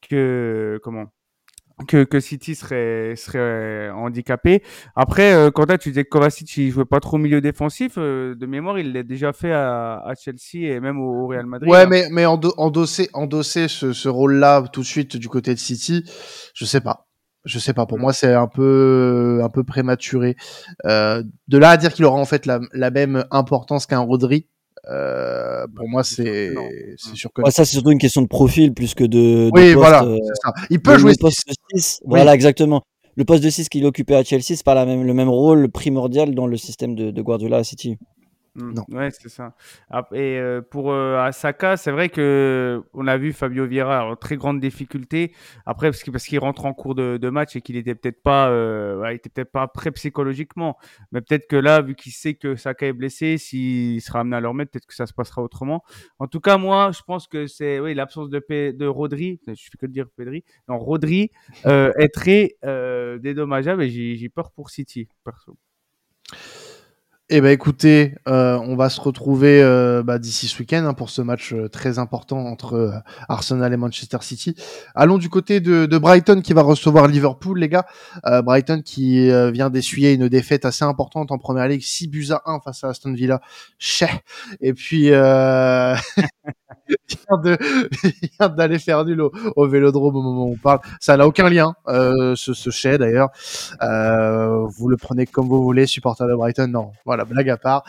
que 0.00 0.80
comment 0.82 1.06
que, 1.88 2.04
que 2.04 2.20
City 2.20 2.54
serait 2.56 3.14
serait 3.16 3.90
handicapé. 3.90 4.62
Après 4.96 5.34
euh, 5.34 5.50
quand 5.50 5.66
tu 5.78 5.90
disais 5.90 6.04
que 6.04 6.08
Kovacic 6.08 6.56
il 6.56 6.70
jouait 6.70 6.84
pas 6.84 7.00
trop 7.00 7.16
au 7.16 7.20
milieu 7.20 7.40
défensif 7.40 7.94
euh, 7.96 8.34
de 8.34 8.46
mémoire, 8.46 8.78
il 8.78 8.92
l'a 8.92 9.04
déjà 9.04 9.32
fait 9.32 9.52
à, 9.52 9.98
à, 9.98 10.14
Chelsea 10.14 10.66
et 10.66 10.80
même 10.80 11.00
au, 11.00 11.26
Real 11.28 11.46
Madrid. 11.46 11.70
Ouais, 11.70 11.82
hein. 11.82 11.86
mais 11.88 12.08
mais 12.10 12.26
endosser 12.26 13.08
endosser 13.12 13.68
ce, 13.68 13.92
ce 13.92 14.08
rôle-là 14.08 14.64
tout 14.72 14.80
de 14.80 14.86
suite 14.86 15.16
du 15.16 15.28
côté 15.28 15.54
de 15.54 15.58
City, 15.60 16.04
je 16.54 16.64
sais 16.64 16.80
pas. 16.80 17.06
Je 17.44 17.58
sais 17.58 17.74
pas. 17.74 17.86
Pour 17.86 17.98
moi, 17.98 18.12
c'est 18.12 18.32
un 18.32 18.46
peu 18.46 19.40
un 19.42 19.48
peu 19.50 19.64
prématuré. 19.64 20.36
Euh, 20.86 21.22
de 21.48 21.58
là 21.58 21.70
à 21.70 21.76
dire 21.76 21.92
qu'il 21.92 22.04
aura 22.04 22.18
en 22.18 22.24
fait 22.24 22.46
la, 22.46 22.60
la 22.72 22.90
même 22.90 23.24
importance 23.30 23.86
qu'un 23.86 24.00
Rodri, 24.00 24.46
euh, 24.90 25.66
pour 25.74 25.88
moi, 25.88 26.04
c'est 26.04 26.52
c'est 26.96 27.14
sûr 27.14 27.30
que 27.32 27.42
ouais, 27.42 27.50
ça 27.50 27.64
c'est 27.64 27.72
surtout 27.72 27.90
une 27.90 27.98
question 27.98 28.22
de 28.22 28.28
profil 28.28 28.74
plus 28.74 28.94
que 28.94 29.04
de. 29.04 29.50
oui, 29.52 29.74
voilà. 29.74 30.04
Euh, 30.04 30.18
ça. 30.42 30.52
Il 30.70 30.80
peut 30.80 30.98
jouer 30.98 31.12
le 31.12 31.20
poste 31.20 31.44
6. 31.74 32.00
Voilà, 32.04 32.34
exactement. 32.34 32.82
Le 33.16 33.24
poste 33.24 33.44
de 33.44 33.50
6 33.50 33.68
qu'il 33.68 33.86
occupait 33.86 34.16
à 34.16 34.24
Chelsea, 34.24 34.56
c'est 34.56 34.64
pas 34.64 34.74
la 34.74 34.84
même, 34.86 35.04
le 35.04 35.14
même 35.14 35.28
rôle 35.28 35.70
primordial 35.70 36.34
dans 36.34 36.46
le 36.46 36.56
système 36.56 36.94
de, 36.96 37.10
de 37.10 37.22
Guardiola 37.22 37.58
à 37.58 37.64
City. 37.64 37.96
Mmh. 38.56 38.72
Non. 38.72 38.84
Ouais, 38.90 39.10
c'est 39.10 39.28
ça. 39.28 39.56
Et 40.12 40.38
euh, 40.38 40.62
pour 40.62 40.92
euh, 40.92 41.18
Asaka, 41.18 41.76
c'est 41.76 41.90
vrai 41.90 42.08
que 42.08 42.82
on 42.92 43.08
a 43.08 43.16
vu 43.16 43.32
Fabio 43.32 43.66
Vieira 43.66 44.06
en 44.06 44.14
très 44.14 44.36
grande 44.36 44.60
difficulté. 44.60 45.34
Après, 45.66 45.90
parce 45.90 46.02
qu'il 46.02 46.12
parce 46.12 46.28
rentre 46.38 46.64
en 46.64 46.72
cours 46.72 46.94
de, 46.94 47.16
de 47.16 47.30
match 47.30 47.56
et 47.56 47.60
qu'il 47.60 47.76
était 47.76 47.96
peut-être 47.96 48.22
pas, 48.22 48.50
euh, 48.50 49.00
ouais, 49.00 49.14
il 49.14 49.16
était 49.16 49.28
peut-être 49.28 49.50
pas 49.50 49.66
prêt 49.66 49.90
psychologiquement. 49.90 50.78
Mais 51.10 51.20
peut-être 51.20 51.48
que 51.48 51.56
là, 51.56 51.82
vu 51.82 51.96
qu'il 51.96 52.12
sait 52.12 52.34
que 52.34 52.54
Saka 52.54 52.86
est 52.86 52.92
blessé, 52.92 53.38
s'il 53.38 54.00
sera 54.00 54.20
amené 54.20 54.36
à 54.36 54.40
le 54.40 54.48
remettre, 54.48 54.70
peut-être 54.70 54.86
que 54.86 54.94
ça 54.94 55.06
se 55.06 55.12
passera 55.14 55.42
autrement. 55.42 55.82
En 56.20 56.28
tout 56.28 56.40
cas, 56.40 56.56
moi, 56.56 56.92
je 56.92 57.02
pense 57.02 57.26
que 57.26 57.48
c'est, 57.48 57.80
oui, 57.80 57.94
l'absence 57.94 58.30
de 58.30 58.38
P 58.38 58.72
de 58.72 58.86
Rodri. 58.86 59.40
Je 59.48 59.54
fais 59.54 59.78
que 59.78 59.86
de 59.86 59.92
dire 59.92 60.06
Pedri. 60.16 60.44
Non, 60.68 60.78
Rodri 60.78 61.30
euh, 61.66 61.92
est 61.98 62.14
très 62.14 62.56
euh, 62.64 63.18
dédommageable 63.18 63.82
et 63.82 64.16
j'ai 64.16 64.28
peur 64.28 64.52
pour 64.52 64.70
City, 64.70 65.08
perso. 65.24 65.56
Eh 67.36 67.40
ben 67.40 67.50
écoutez, 67.50 68.14
euh, 68.28 68.56
on 68.60 68.76
va 68.76 68.88
se 68.88 69.00
retrouver 69.00 69.60
euh, 69.60 70.04
bah, 70.04 70.20
d'ici 70.20 70.46
ce 70.46 70.56
week-end 70.60 70.84
hein, 70.84 70.94
pour 70.94 71.10
ce 71.10 71.20
match 71.20 71.52
euh, 71.52 71.68
très 71.68 71.98
important 71.98 72.38
entre 72.46 72.74
euh, 72.74 72.92
Arsenal 73.28 73.72
et 73.72 73.76
Manchester 73.76 74.18
City. 74.20 74.54
Allons 74.94 75.18
du 75.18 75.28
côté 75.28 75.58
de, 75.58 75.86
de, 75.86 75.98
Brighton 75.98 76.42
qui 76.42 76.52
va 76.52 76.62
recevoir 76.62 77.08
Liverpool, 77.08 77.58
les 77.58 77.68
gars. 77.68 77.86
Euh, 78.24 78.40
Brighton 78.40 78.82
qui 78.84 79.28
vient 79.50 79.68
d'essuyer 79.68 80.12
une 80.12 80.28
défaite 80.28 80.64
assez 80.64 80.84
importante 80.84 81.32
en 81.32 81.38
Première 81.38 81.66
Ligue, 81.66 81.82
6 81.82 82.06
buts 82.06 82.28
à 82.30 82.40
1 82.46 82.60
face 82.60 82.84
à 82.84 82.90
Aston 82.90 83.12
Villa. 83.12 83.40
Chais. 83.80 84.22
Et 84.60 84.72
puis 84.72 85.10
vient 87.44 88.48
d'aller 88.48 88.78
faire 88.78 89.04
nul 89.04 89.20
au, 89.20 89.32
au, 89.56 89.66
Vélodrome 89.66 90.16
au 90.16 90.22
moment 90.22 90.44
où 90.46 90.52
on 90.52 90.56
parle. 90.56 90.80
Ça 91.00 91.16
n'a 91.16 91.26
aucun 91.26 91.48
lien, 91.48 91.74
ce, 91.86 92.34
ce 92.36 92.70
chais 92.70 92.98
d'ailleurs. 92.98 93.30
vous 93.80 94.88
le 94.88 94.96
prenez 94.96 95.26
comme 95.26 95.48
vous 95.48 95.62
voulez, 95.62 95.86
supporter 95.86 96.26
de 96.26 96.34
Brighton, 96.34 96.68
non. 96.68 96.92
Voilà 97.04 97.24
blague 97.24 97.50
à 97.50 97.56
part. 97.56 97.84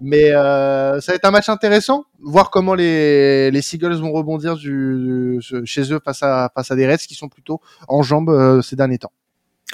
Mais 0.00 0.32
euh, 0.32 1.00
ça 1.00 1.12
va 1.12 1.16
être 1.16 1.24
un 1.24 1.30
match 1.30 1.48
intéressant, 1.48 2.04
voir 2.20 2.50
comment 2.50 2.74
les, 2.74 3.50
les 3.50 3.62
Seagulls 3.62 3.94
vont 3.94 4.12
rebondir 4.12 4.56
du, 4.56 5.40
chez 5.64 5.92
eux 5.92 6.00
face 6.04 6.22
à, 6.22 6.50
face 6.54 6.70
à 6.70 6.76
des 6.76 6.86
Reds 6.86 6.98
qui 6.98 7.14
sont 7.14 7.28
plutôt 7.28 7.60
en 7.88 8.02
jambes 8.02 8.30
euh, 8.30 8.62
ces 8.62 8.76
derniers 8.76 8.98
temps. 8.98 9.12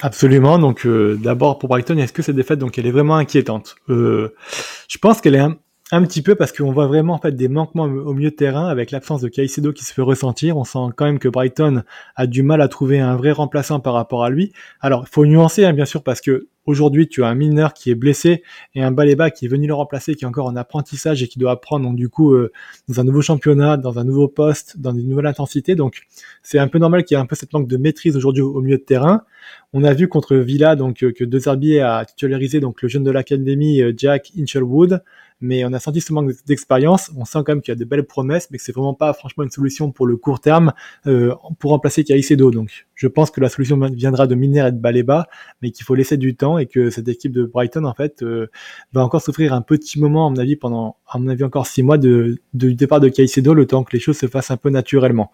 Absolument. 0.01 0.59
Donc 0.59 0.85
euh, 0.85 1.17
d'abord 1.21 1.57
pour 1.57 1.69
Brighton, 1.69 1.97
est-ce 1.97 2.13
que 2.13 2.21
cette 2.21 2.35
défaite 2.35 2.59
donc 2.59 2.77
elle 2.77 2.85
est 2.85 2.91
vraiment 2.91 3.15
inquiétante? 3.15 3.75
Je 3.87 4.97
pense 5.01 5.21
qu'elle 5.21 5.35
est 5.35 5.39
un, 5.39 5.57
un 5.91 6.03
petit 6.03 6.21
peu 6.21 6.35
parce 6.35 6.51
qu'on 6.51 6.73
voit 6.73 6.87
vraiment 6.87 7.13
en 7.13 7.17
fait 7.17 7.31
des 7.31 7.47
manquements 7.47 7.83
au 7.83 8.13
milieu 8.13 8.29
de 8.29 8.35
terrain 8.35 8.67
avec 8.67 8.91
l'absence 8.91 9.21
de 9.21 9.29
Caicedo 9.29 9.71
qui 9.71 9.85
se 9.85 9.93
fait 9.93 10.01
ressentir. 10.01 10.57
On 10.57 10.65
sent 10.65 10.79
quand 10.97 11.05
même 11.05 11.19
que 11.19 11.29
Brighton 11.29 11.83
a 12.15 12.27
du 12.27 12.43
mal 12.43 12.61
à 12.61 12.67
trouver 12.67 12.99
un 12.99 13.15
vrai 13.15 13.31
remplaçant 13.31 13.79
par 13.79 13.93
rapport 13.93 14.25
à 14.25 14.29
lui. 14.29 14.51
Alors 14.81 15.05
il 15.07 15.09
faut 15.09 15.25
nuancer 15.25 15.63
hein, 15.63 15.71
bien 15.71 15.85
sûr 15.85 16.03
parce 16.03 16.19
que 16.19 16.49
aujourd'hui 16.65 17.07
tu 17.07 17.23
as 17.23 17.27
un 17.27 17.35
mineur 17.35 17.73
qui 17.73 17.89
est 17.89 17.95
blessé 17.95 18.43
et 18.75 18.83
un 18.83 18.91
Baléba 18.91 19.31
qui 19.31 19.45
est 19.45 19.47
venu 19.47 19.65
le 19.65 19.73
remplacer 19.73 20.15
qui 20.15 20.25
est 20.25 20.27
encore 20.27 20.47
en 20.47 20.57
apprentissage 20.57 21.23
et 21.23 21.29
qui 21.29 21.39
doit 21.39 21.51
apprendre 21.51 21.85
donc 21.85 21.95
du 21.95 22.09
coup 22.09 22.33
euh, 22.33 22.51
dans 22.89 22.99
un 22.99 23.05
nouveau 23.05 23.21
championnat, 23.21 23.77
dans 23.77 23.97
un 23.97 24.03
nouveau 24.03 24.27
poste, 24.27 24.77
dans 24.77 24.91
une 24.91 25.07
nouvelle 25.07 25.27
intensité. 25.27 25.75
Donc 25.75 26.01
c'est 26.43 26.59
un 26.59 26.67
peu 26.67 26.79
normal 26.79 27.05
qu'il 27.05 27.15
y 27.15 27.17
ait 27.17 27.23
un 27.23 27.25
peu 27.25 27.37
cette 27.37 27.53
manque 27.53 27.69
de 27.69 27.77
maîtrise 27.77 28.17
aujourd'hui 28.17 28.41
au, 28.41 28.59
milieu 28.59 28.77
de 28.77 28.83
terrain. 28.83 29.23
On 29.71 29.85
a 29.85 29.93
vu 29.93 30.09
contre 30.09 30.35
Villa 30.35 30.75
donc 30.75 31.01
euh, 31.01 31.13
que 31.13 31.23
De 31.23 31.39
Zerbi 31.39 31.79
a 31.79 32.03
titularisé 32.03 32.59
donc 32.59 32.81
le 32.81 32.89
jeune 32.89 33.05
de 33.05 33.11
l'académie 33.11 33.81
euh, 33.81 33.93
Jack 33.95 34.33
Inchelwood 34.37 35.01
mais 35.39 35.65
on 35.65 35.73
a 35.73 35.79
senti 35.79 36.01
ce 36.01 36.13
manque 36.13 36.31
d'expérience. 36.45 37.11
On 37.15 37.25
sent 37.25 37.39
quand 37.45 37.49
même 37.49 37.61
qu'il 37.61 37.71
y 37.71 37.77
a 37.77 37.79
de 37.79 37.85
belles 37.85 38.05
promesses, 38.05 38.49
mais 38.51 38.57
que 38.57 38.63
c'est 38.63 38.71
vraiment 38.71 38.93
pas 38.93 39.13
franchement 39.13 39.43
une 39.43 39.51
solution 39.51 39.91
pour 39.91 40.07
le 40.07 40.17
court 40.17 40.39
terme 40.39 40.73
euh, 41.05 41.33
pour 41.59 41.71
remplacer 41.71 42.03
Caicedo. 42.03 42.51
Donc, 42.51 42.87
je 42.95 43.07
pense 43.07 43.31
que 43.31 43.41
la 43.41 43.49
solution 43.49 43.79
viendra 43.79 44.27
de 44.27 44.35
Miner 44.35 44.67
et 44.67 44.71
de 44.71 44.79
Baleba, 44.79 45.27
mais 45.61 45.71
qu'il 45.71 45.85
faut 45.85 45.95
laisser 45.95 46.17
du 46.17 46.35
temps 46.35 46.57
et 46.57 46.65
que 46.65 46.89
cette 46.89 47.07
équipe 47.07 47.31
de 47.31 47.45
Brighton 47.45 47.83
en 47.85 47.93
fait 47.93 48.23
euh, 48.23 48.47
va 48.93 49.03
encore 49.03 49.21
souffrir 49.21 49.53
un 49.53 49.61
petit 49.61 49.99
moment, 49.99 50.27
à 50.27 50.29
mon 50.29 50.37
avis, 50.37 50.55
pendant 50.55 50.97
à 51.07 51.19
mon 51.19 51.27
avis 51.27 51.43
encore 51.43 51.67
six 51.67 51.83
mois 51.83 51.97
de, 51.97 52.37
du 52.53 52.75
départ 52.75 52.99
de 52.99 53.09
Caicedo, 53.09 53.53
le 53.53 53.65
temps 53.65 53.83
que 53.83 53.93
les 53.93 53.99
choses 53.99 54.17
se 54.17 54.27
fassent 54.27 54.51
un 54.51 54.57
peu 54.57 54.69
naturellement. 54.69 55.31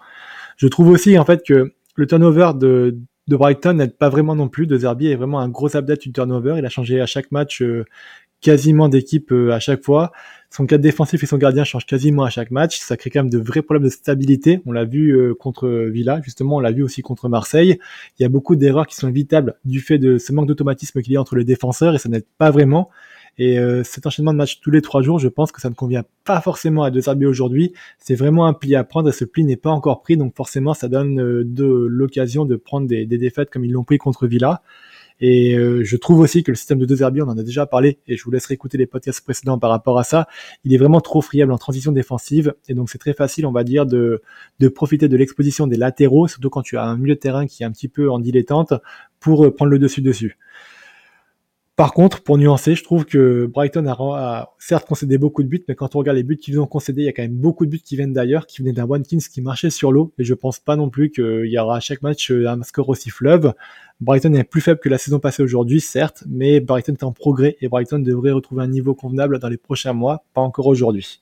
Je 0.57 0.67
trouve 0.67 0.89
aussi 0.89 1.17
en 1.17 1.25
fait 1.25 1.43
que 1.45 1.73
le 1.95 2.07
turnover 2.07 2.51
de 2.55 2.97
de 3.27 3.37
Brighton 3.37 3.73
n'aide 3.73 3.97
pas 3.97 4.09
vraiment 4.09 4.35
non 4.35 4.49
plus. 4.49 4.67
De 4.67 4.77
Zerbi 4.77 5.07
est 5.07 5.15
vraiment 5.15 5.39
un 5.39 5.49
gros 5.49 5.75
update 5.75 6.01
du 6.01 6.11
turnover. 6.11 6.55
Il 6.57 6.65
a 6.65 6.69
changé 6.69 6.99
à 6.99 7.05
chaque 7.05 7.31
match 7.31 7.61
euh, 7.61 7.85
quasiment 8.43 8.89
d'équipe 8.89 9.31
euh, 9.31 9.51
à 9.51 9.59
chaque 9.59 9.83
fois. 9.83 10.11
Son 10.51 10.67
cadre 10.67 10.83
défensif 10.83 11.23
et 11.23 11.25
son 11.25 11.37
gardien 11.37 11.63
changent 11.63 11.87
quasiment 11.87 12.23
à 12.23 12.29
chaque 12.29 12.51
match. 12.51 12.77
Ça 12.79 12.95
crée 12.95 13.09
quand 13.09 13.21
même 13.21 13.31
de 13.31 13.39
vrais 13.39 13.63
problèmes 13.63 13.85
de 13.85 13.89
stabilité. 13.89 14.61
On 14.67 14.71
l'a 14.71 14.85
vu 14.85 15.17
euh, 15.17 15.33
contre 15.33 15.67
Villa, 15.67 16.21
justement, 16.21 16.57
on 16.57 16.59
l'a 16.59 16.71
vu 16.71 16.83
aussi 16.83 17.01
contre 17.01 17.27
Marseille. 17.29 17.79
Il 18.19 18.21
y 18.21 18.25
a 18.25 18.29
beaucoup 18.29 18.55
d'erreurs 18.55 18.85
qui 18.85 18.95
sont 18.95 19.07
évitables 19.07 19.55
du 19.65 19.79
fait 19.79 19.97
de 19.97 20.19
ce 20.19 20.31
manque 20.31 20.47
d'automatisme 20.47 21.01
qu'il 21.01 21.13
y 21.13 21.17
a 21.17 21.21
entre 21.21 21.35
les 21.35 21.45
défenseurs 21.45 21.95
et 21.95 21.97
ça 21.97 22.09
n'aide 22.09 22.25
pas 22.37 22.51
vraiment. 22.51 22.91
Et 23.39 23.57
euh, 23.57 23.83
cet 23.83 24.05
enchaînement 24.05 24.33
de 24.33 24.37
matchs 24.37 24.59
tous 24.59 24.69
les 24.69 24.81
trois 24.81 25.01
jours, 25.01 25.17
je 25.17 25.29
pense 25.29 25.51
que 25.51 25.59
ça 25.59 25.69
ne 25.69 25.73
convient 25.73 26.03
pas 26.23 26.39
forcément 26.39 26.83
à 26.83 26.91
De 26.91 26.99
Zerbi 26.99 27.25
aujourd'hui. 27.25 27.73
C'est 27.97 28.13
vraiment 28.13 28.45
un 28.45 28.53
pli 28.53 28.75
à 28.75 28.83
prendre 28.83 29.09
et 29.09 29.13
ce 29.13 29.25
pli 29.25 29.43
n'est 29.43 29.55
pas 29.55 29.71
encore 29.71 30.03
pris, 30.03 30.17
donc 30.17 30.35
forcément 30.35 30.75
ça 30.75 30.87
donne 30.87 31.15
de 31.15 31.87
l'occasion 31.89 32.45
de 32.45 32.57
prendre 32.57 32.87
des 32.87 33.05
défaites 33.05 33.49
comme 33.49 33.65
ils 33.65 33.71
l'ont 33.71 33.85
pris 33.85 33.97
contre 33.97 34.27
Villa. 34.27 34.61
Et 35.19 35.55
euh, 35.55 35.83
je 35.83 35.95
trouve 35.97 36.19
aussi 36.19 36.43
que 36.43 36.51
le 36.51 36.55
système 36.55 36.79
de 36.79 36.85
deux 36.85 37.01
herbiers, 37.01 37.21
on 37.21 37.27
en 37.27 37.37
a 37.37 37.43
déjà 37.43 37.65
parlé, 37.65 37.99
et 38.07 38.17
je 38.17 38.23
vous 38.23 38.31
laisserai 38.31 38.53
écouter 38.53 38.77
les 38.77 38.87
podcasts 38.87 39.21
précédents 39.23 39.59
par 39.59 39.69
rapport 39.69 39.99
à 39.99 40.03
ça, 40.03 40.27
il 40.63 40.73
est 40.73 40.77
vraiment 40.77 41.01
trop 41.01 41.21
friable 41.21 41.51
en 41.51 41.57
transition 41.57 41.91
défensive, 41.91 42.53
et 42.67 42.73
donc 42.73 42.89
c'est 42.89 42.97
très 42.97 43.13
facile, 43.13 43.45
on 43.45 43.51
va 43.51 43.63
dire, 43.63 43.85
de, 43.85 44.21
de 44.59 44.67
profiter 44.67 45.07
de 45.07 45.17
l'exposition 45.17 45.67
des 45.67 45.77
latéraux, 45.77 46.27
surtout 46.27 46.49
quand 46.49 46.61
tu 46.61 46.77
as 46.77 46.83
un 46.83 46.97
milieu 46.97 47.15
de 47.15 47.19
terrain 47.19 47.47
qui 47.47 47.63
est 47.63 47.65
un 47.65 47.71
petit 47.71 47.87
peu 47.87 48.11
en 48.11 48.19
dilettante, 48.19 48.73
pour 49.19 49.45
euh, 49.45 49.55
prendre 49.55 49.71
le 49.71 49.79
dessus 49.79 50.01
dessus. 50.01 50.37
Par 51.75 51.93
contre, 51.93 52.21
pour 52.21 52.37
nuancer, 52.37 52.75
je 52.75 52.83
trouve 52.83 53.03
que 53.03 53.47
Brighton 53.47 53.87
a, 53.87 54.53
certes 54.59 54.85
concédé 54.85 55.17
beaucoup 55.17 55.41
de 55.41 55.47
buts, 55.47 55.63
mais 55.67 55.73
quand 55.73 55.95
on 55.95 55.99
regarde 55.99 56.17
les 56.17 56.23
buts 56.23 56.37
qu'ils 56.37 56.59
ont 56.59 56.67
concédés, 56.67 57.01
il 57.01 57.05
y 57.05 57.07
a 57.07 57.13
quand 57.13 57.23
même 57.23 57.33
beaucoup 57.33 57.65
de 57.65 57.71
buts 57.71 57.81
qui 57.83 57.95
viennent 57.95 58.13
d'ailleurs, 58.13 58.45
qui 58.45 58.61
venaient 58.61 58.73
d'un 58.73 58.85
Watkins 58.85 59.17
qui 59.17 59.41
marchait 59.41 59.71
sur 59.71 59.91
l'eau, 59.91 60.13
et 60.19 60.23
je 60.23 60.35
pense 60.35 60.59
pas 60.59 60.75
non 60.75 60.91
plus 60.91 61.09
qu'il 61.09 61.47
y 61.47 61.57
aura 61.57 61.77
à 61.77 61.79
chaque 61.79 62.03
match 62.03 62.29
euh, 62.29 62.47
un 62.47 62.61
score 62.61 62.89
aussi 62.89 63.09
fleuve. 63.09 63.53
Brighton 64.01 64.35
est 64.35 64.43
plus 64.43 64.61
faible 64.61 64.79
que 64.79 64.89
la 64.89 64.99
saison 64.99 65.19
passée 65.19 65.41
aujourd'hui, 65.41 65.81
certes, 65.81 66.23
mais 66.27 66.59
Brighton 66.59 66.93
est 66.93 67.03
en 67.03 67.11
progrès 67.11 67.57
et 67.59 67.69
Brighton 67.69 67.97
devrait 67.97 68.31
retrouver 68.31 68.61
un 68.61 68.67
niveau 68.67 68.93
convenable 68.93 69.39
dans 69.39 69.49
les 69.49 69.57
prochains 69.57 69.93
mois, 69.93 70.25
pas 70.35 70.41
encore 70.41 70.67
aujourd'hui. 70.67 71.21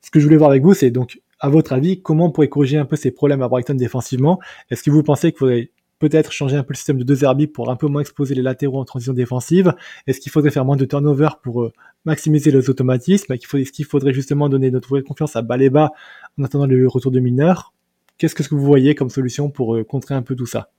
Ce 0.00 0.10
que 0.10 0.20
je 0.20 0.24
voulais 0.24 0.38
voir 0.38 0.50
avec 0.50 0.62
vous, 0.62 0.72
c'est 0.72 0.90
donc, 0.90 1.20
à 1.38 1.50
votre 1.50 1.74
avis, 1.74 2.00
comment 2.00 2.26
on 2.26 2.30
pourrait 2.30 2.48
corriger 2.48 2.78
un 2.78 2.86
peu 2.86 2.96
ces 2.96 3.10
problèmes 3.10 3.42
à 3.42 3.48
Brighton 3.48 3.74
défensivement? 3.74 4.40
Est-ce 4.70 4.82
que 4.82 4.90
vous 4.90 5.02
pensez 5.02 5.32
qu'il 5.32 5.38
faudrait 5.40 5.70
peut-être 6.02 6.32
changer 6.32 6.56
un 6.56 6.64
peu 6.64 6.72
le 6.72 6.76
système 6.76 6.98
de 6.98 7.04
deux 7.04 7.22
herbies 7.22 7.46
pour 7.46 7.70
un 7.70 7.76
peu 7.76 7.86
moins 7.86 8.00
exposer 8.00 8.34
les 8.34 8.42
latéraux 8.42 8.80
en 8.80 8.84
transition 8.84 9.12
défensive 9.12 9.72
Est-ce 10.08 10.18
qu'il 10.18 10.32
faudrait 10.32 10.50
faire 10.50 10.64
moins 10.64 10.74
de 10.74 10.84
turnover 10.84 11.28
pour 11.44 11.62
euh, 11.62 11.72
maximiser 12.04 12.50
les 12.50 12.68
automatismes? 12.68 13.32
Est-ce 13.32 13.70
qu'il 13.70 13.84
faudrait 13.84 14.12
justement 14.12 14.48
donner 14.48 14.72
notre 14.72 14.88
vraie 14.88 15.02
confiance 15.02 15.36
à 15.36 15.42
Baléba 15.42 15.92
en 16.36 16.42
attendant 16.42 16.66
le 16.66 16.88
retour 16.88 17.12
de 17.12 17.20
mineurs 17.20 17.72
Qu'est-ce 18.18 18.34
que 18.34 18.42
vous 18.54 18.64
voyez 18.64 18.96
comme 18.96 19.10
solution 19.10 19.48
pour 19.48 19.76
euh, 19.76 19.84
contrer 19.84 20.16
un 20.16 20.22
peu 20.22 20.34
tout 20.34 20.46
ça? 20.46 20.72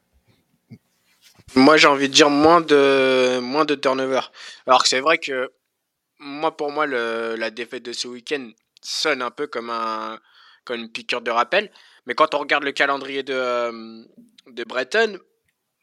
Moi, 1.56 1.78
j'ai 1.78 1.88
envie 1.88 2.10
de 2.10 2.14
dire 2.14 2.30
moins 2.30 2.60
de, 2.60 3.40
moins 3.40 3.64
de 3.64 3.76
turnover. 3.76 4.22
Alors 4.68 4.84
que 4.84 4.90
c'est 4.90 5.00
vrai 5.00 5.20
que 5.20 5.52
moi, 6.20 6.56
pour 6.58 6.70
moi, 6.70 6.86
la 6.86 7.50
défaite 7.50 7.86
de 7.86 7.94
ce 7.94 8.10
week-end 8.10 8.50
sonne 8.82 9.22
un 9.22 9.32
peu 9.32 9.48
comme, 9.48 9.70
un, 9.70 10.20
comme 10.66 10.82
une 10.82 10.90
piqûre 10.90 11.22
de 11.22 11.32
rappel. 11.32 11.72
Mais 12.06 12.16
quand 12.16 12.34
on 12.36 12.40
regarde 12.40 12.64
le 12.64 12.72
calendrier 12.72 13.24
de, 13.24 13.34
euh, 13.34 14.04
de 14.48 14.64
Breton, 14.64 15.20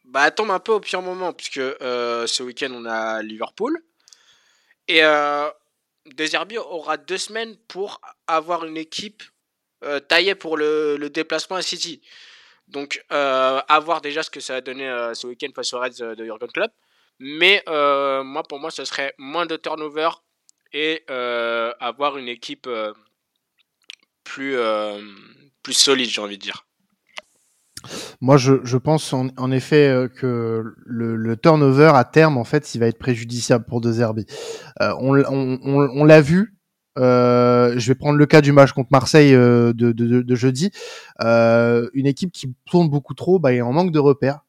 bah, 0.05 0.27
elle 0.27 0.35
tombe 0.35 0.51
un 0.51 0.59
peu 0.59 0.73
au 0.73 0.79
pire 0.79 1.01
moment, 1.01 1.33
puisque 1.33 1.57
euh, 1.57 2.27
ce 2.27 2.43
week-end, 2.43 2.71
on 2.73 2.85
a 2.85 3.21
Liverpool. 3.21 3.81
Et 4.87 5.03
euh, 5.03 5.49
Deserbi 6.05 6.57
aura 6.57 6.97
deux 6.97 7.17
semaines 7.17 7.55
pour 7.67 8.01
avoir 8.27 8.65
une 8.65 8.77
équipe 8.77 9.23
euh, 9.83 9.99
taillée 9.99 10.35
pour 10.35 10.57
le, 10.57 10.97
le, 10.97 11.09
déplacement 11.09 11.55
à 11.55 11.61
City. 11.61 12.01
Donc, 12.67 13.03
euh, 13.11 13.61
à 13.67 13.79
voir 13.79 14.01
déjà 14.01 14.21
ce 14.21 14.29
que 14.29 14.39
ça 14.39 14.53
va 14.53 14.61
donner 14.61 14.89
ce 15.13 15.27
week-end 15.27 15.49
face 15.55 15.73
aux 15.73 15.79
Reds 15.79 16.15
de 16.15 16.23
Jurgen 16.23 16.51
Klopp. 16.51 16.71
Mais 17.19 17.63
moi, 17.67 18.43
pour 18.43 18.59
moi, 18.59 18.71
ce 18.71 18.85
serait 18.85 19.13
moins 19.17 19.45
de 19.45 19.55
turnover 19.55 20.09
et 20.73 21.03
avoir 21.07 22.17
une 22.17 22.29
équipe 22.29 22.69
plus, 24.23 24.57
plus 25.63 25.73
solide, 25.73 26.09
j'ai 26.09 26.21
envie 26.21 26.37
de 26.37 26.43
dire. 26.43 26.65
Moi, 28.19 28.37
je, 28.37 28.53
je 28.63 28.77
pense 28.77 29.11
en, 29.13 29.29
en 29.37 29.51
effet 29.51 29.87
euh, 29.87 30.07
que 30.07 30.75
le, 30.85 31.15
le, 31.15 31.37
turnover 31.37 31.91
à 31.95 32.03
terme, 32.03 32.37
en 32.37 32.43
fait, 32.43 32.75
il 32.75 32.79
va 32.79 32.87
être 32.87 32.99
préjudiciable 32.99 33.65
pour 33.65 33.81
De 33.81 33.91
Zerbi. 33.91 34.25
Euh, 34.81 34.93
on 34.99 35.17
on, 35.23 36.03
l'a 36.05 36.21
vu. 36.21 36.57
Euh, 36.99 37.73
je 37.77 37.87
vais 37.87 37.95
prendre 37.95 38.17
le 38.17 38.25
cas 38.25 38.41
du 38.41 38.51
match 38.51 38.73
contre 38.73 38.89
Marseille 38.91 39.33
euh, 39.33 39.73
de, 39.73 39.91
de, 39.91 40.21
de, 40.21 40.35
jeudi. 40.35 40.71
Euh, 41.21 41.89
une 41.93 42.05
équipe 42.05 42.31
qui 42.31 42.53
tourne 42.65 42.89
beaucoup 42.89 43.13
trop, 43.13 43.39
bah, 43.39 43.53
est 43.53 43.61
en 43.61 43.71
manque 43.71 43.91
de 43.91 43.99
repères. 43.99 44.41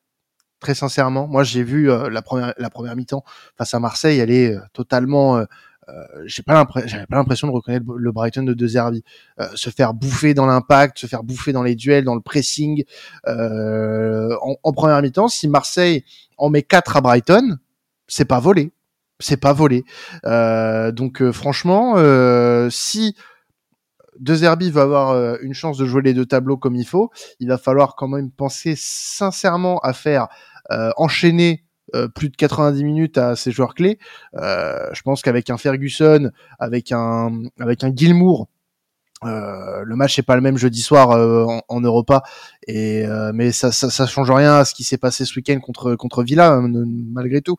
Très 0.61 0.75
sincèrement, 0.77 1.27
moi 1.27 1.43
j'ai 1.43 1.65
vu 1.65 1.89
la 1.89 2.23
première 2.23 2.55
la 2.57 2.71
première 2.71 2.95
mi-temps 2.95 3.25
face 3.59 3.75
à 3.75 3.81
Marseille, 3.81 4.21
elle 4.21 4.31
est 4.31 4.57
totalement 4.73 5.39
euh, 5.39 5.45
j'ai 6.27 6.43
pas 6.43 6.67
j'avais 6.87 7.07
pas 7.07 7.17
l'impression 7.17 7.49
de 7.49 7.53
reconnaître 7.53 7.85
le 7.95 8.13
Brighton 8.13 8.43
de 8.43 8.55
De 8.55 8.67
Zerbi. 8.67 9.03
Euh, 9.41 9.49
se 9.55 9.71
faire 9.71 9.95
bouffer 9.95 10.35
dans 10.35 10.47
l'impact, 10.47 10.99
se 10.99 11.07
faire 11.07 11.23
bouffer 11.23 11.53
dans 11.53 11.63
les 11.63 11.75
duels, 11.75 12.05
dans 12.05 12.15
le 12.15 12.21
pressing. 12.21 12.85
Euh, 13.27 14.37
en, 14.43 14.57
en, 14.63 14.73
première 14.73 15.01
mi-temps, 15.03 15.29
si 15.29 15.49
Marseille 15.49 16.05
en 16.39 16.51
met 16.51 16.63
4 16.63 16.97
à 16.97 17.01
Brighton, 17.01 17.59
c'est 18.07 18.25
pas 18.25 18.41
volé. 18.41 18.73
C'est 19.19 19.37
pas 19.37 19.53
volé. 19.53 19.85
donc 20.25 21.23
franchement, 21.31 21.95
si 22.71 23.15
De 24.19 24.35
Zerbi 24.35 24.71
va 24.71 24.83
avoir 24.83 25.41
une 25.43 25.55
chance 25.55 25.79
de 25.79 25.87
jouer 25.87 26.03
les 26.03 26.13
deux 26.13 26.27
tableaux 26.27 26.57
comme 26.57 26.75
il 26.75 26.87
faut, 26.87 27.11
il 27.39 27.47
va 27.49 27.57
falloir 27.57 27.95
quand 27.95 28.09
même 28.09 28.33
penser 28.33 28.75
sincèrement 28.77 29.79
à 29.81 29.93
faire 29.93 30.27
enchaîner 30.97 31.65
euh, 31.95 32.09
plus 32.09 32.31
de 32.31 32.37
90 32.37 32.85
minutes 32.85 33.19
à 33.19 33.37
ses 33.37 33.53
joueurs 33.53 33.75
clés. 33.75 33.99
Euh, 34.37 34.89
je 34.95 35.03
pense 35.03 35.21
qu'avec 35.21 35.51
un 35.51 35.59
Ferguson, 35.59 36.31
avec 36.59 36.91
un 36.91 37.43
avec 37.61 37.85
un 37.85 37.95
Gilmour, 37.95 38.49
euh, 39.25 39.83
le 39.85 39.95
match 39.95 40.19
n'est 40.19 40.23
pas 40.23 40.35
le 40.35 40.41
même 40.41 40.57
jeudi 40.57 40.81
soir 40.81 41.11
en, 41.11 41.61
en, 41.69 41.81
Europa, 41.83 42.23
et 42.67 43.05
mais 43.35 43.53
ça, 43.53 43.73
ça, 43.73 44.07
change 44.07 44.31
rien 44.31 44.55
à 44.55 44.65
ce 44.65 44.75
qui 44.75 44.85
s'est 44.85 44.97
passé 44.97 45.27
ce 45.27 45.37
week-end 45.37 45.61
contre 45.61 45.95
contre 45.95 46.23
Villa 46.23 46.53
hein, 46.53 46.71
malgré 47.13 47.43
tout. 47.43 47.57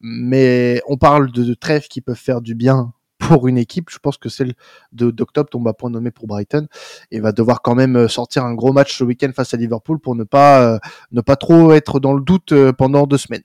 Mais 0.00 0.82
on 0.86 0.98
parle 0.98 1.32
de, 1.32 1.44
de 1.44 1.78
qui 1.88 2.02
peuvent 2.02 2.16
faire 2.16 2.42
du 2.42 2.54
bien 2.54 2.92
pour 3.18 3.48
une 3.48 3.56
équipe. 3.56 3.88
Je 3.90 3.98
pense 3.98 4.18
que 4.18 4.28
celle 4.28 4.52
de 4.92 5.10
d'octobre 5.10 5.48
tombe 5.48 5.66
à 5.68 5.72
point 5.72 5.88
nommé 5.88 6.10
pour 6.10 6.26
Brighton 6.26 6.66
et 7.10 7.20
va 7.20 7.32
devoir 7.32 7.62
quand 7.62 7.74
même 7.74 8.08
sortir 8.08 8.44
un 8.44 8.54
gros 8.54 8.74
match 8.74 8.98
ce 8.98 9.04
week-end 9.04 9.30
face 9.34 9.54
à 9.54 9.56
Liverpool 9.56 10.00
pour 10.00 10.14
ne 10.16 10.24
pas 10.24 10.78
ne 11.12 11.20
pas 11.22 11.36
trop 11.36 11.72
être 11.72 11.98
dans 11.98 12.12
le 12.12 12.22
doute 12.22 12.52
pendant 12.76 13.06
deux 13.06 13.18
semaines. 13.18 13.42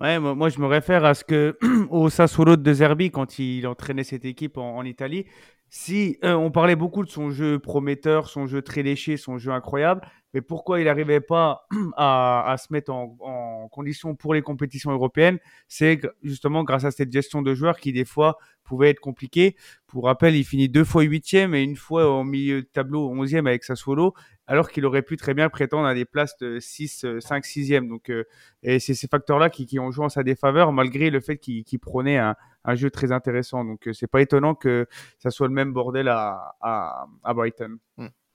Ouais, 0.00 0.18
moi, 0.18 0.48
je 0.50 0.60
me 0.60 0.66
réfère 0.66 1.04
à 1.04 1.14
ce 1.14 1.24
que 1.24 1.56
au 1.90 2.10
Sassuolo 2.10 2.56
de 2.56 2.72
Zerbi 2.72 3.10
quand 3.10 3.38
il 3.38 3.66
entraînait 3.66 4.04
cette 4.04 4.24
équipe 4.24 4.58
en, 4.58 4.82
Italie. 4.84 5.24
Si 5.68 6.18
euh, 6.22 6.34
on 6.34 6.50
parlait 6.50 6.76
beaucoup 6.76 7.02
de 7.02 7.10
son 7.10 7.30
jeu 7.30 7.58
prometteur, 7.58 8.28
son 8.28 8.46
jeu 8.46 8.62
très 8.62 8.82
léché, 8.82 9.16
son 9.16 9.38
jeu 9.38 9.52
incroyable, 9.52 10.02
mais 10.36 10.42
pourquoi 10.42 10.80
il 10.80 10.84
n'arrivait 10.84 11.22
pas 11.22 11.66
à, 11.96 12.56
se 12.58 12.70
mettre 12.70 12.92
en, 12.92 13.68
condition 13.72 14.14
pour 14.14 14.34
les 14.34 14.42
compétitions 14.42 14.90
européennes 14.90 15.38
C'est 15.66 15.98
justement 16.22 16.62
grâce 16.62 16.84
à 16.84 16.90
cette 16.90 17.10
gestion 17.10 17.40
de 17.40 17.54
joueurs 17.54 17.78
qui 17.78 17.90
des 17.90 18.04
fois 18.04 18.36
pouvait 18.62 18.90
être 18.90 19.00
compliquée. 19.00 19.56
Pour 19.86 20.04
rappel, 20.04 20.36
il 20.36 20.44
finit 20.44 20.68
deux 20.68 20.84
fois 20.84 21.04
huitième 21.04 21.54
et 21.54 21.62
une 21.62 21.74
fois 21.74 22.10
au 22.10 22.22
milieu 22.22 22.60
de 22.60 22.66
tableau 22.66 23.08
onzième 23.08 23.46
avec 23.46 23.64
Sassuolo 23.64 24.12
alors 24.46 24.68
qu'il 24.68 24.84
aurait 24.84 25.00
pu 25.00 25.16
très 25.16 25.32
bien 25.32 25.48
prétendre 25.48 25.86
à 25.86 25.94
des 25.94 26.04
places 26.04 26.36
de 26.36 26.60
6, 26.60 27.06
5, 27.18 27.42
6e. 27.42 27.88
Donc, 27.88 28.10
euh, 28.10 28.24
et 28.62 28.78
c'est 28.78 28.92
ces 28.92 29.08
facteurs-là 29.08 29.48
qui, 29.48 29.78
ont 29.78 29.90
joué 29.90 30.04
en 30.04 30.10
sa 30.10 30.22
défaveur, 30.22 30.70
malgré 30.70 31.08
le 31.08 31.20
fait 31.20 31.38
qu'il 31.38 31.64
qu 31.64 31.78
prônait 31.78 32.18
un, 32.18 32.36
jeu 32.74 32.90
très 32.90 33.10
intéressant. 33.10 33.64
Donc, 33.64 33.88
euh, 33.88 33.94
c'est 33.94 34.06
pas 34.06 34.20
étonnant 34.20 34.54
que 34.54 34.86
ça 35.18 35.30
soit 35.30 35.48
le 35.48 35.54
même 35.54 35.72
bordel 35.72 36.08
à, 36.08 36.54
à, 36.60 37.34
Brighton. 37.34 37.78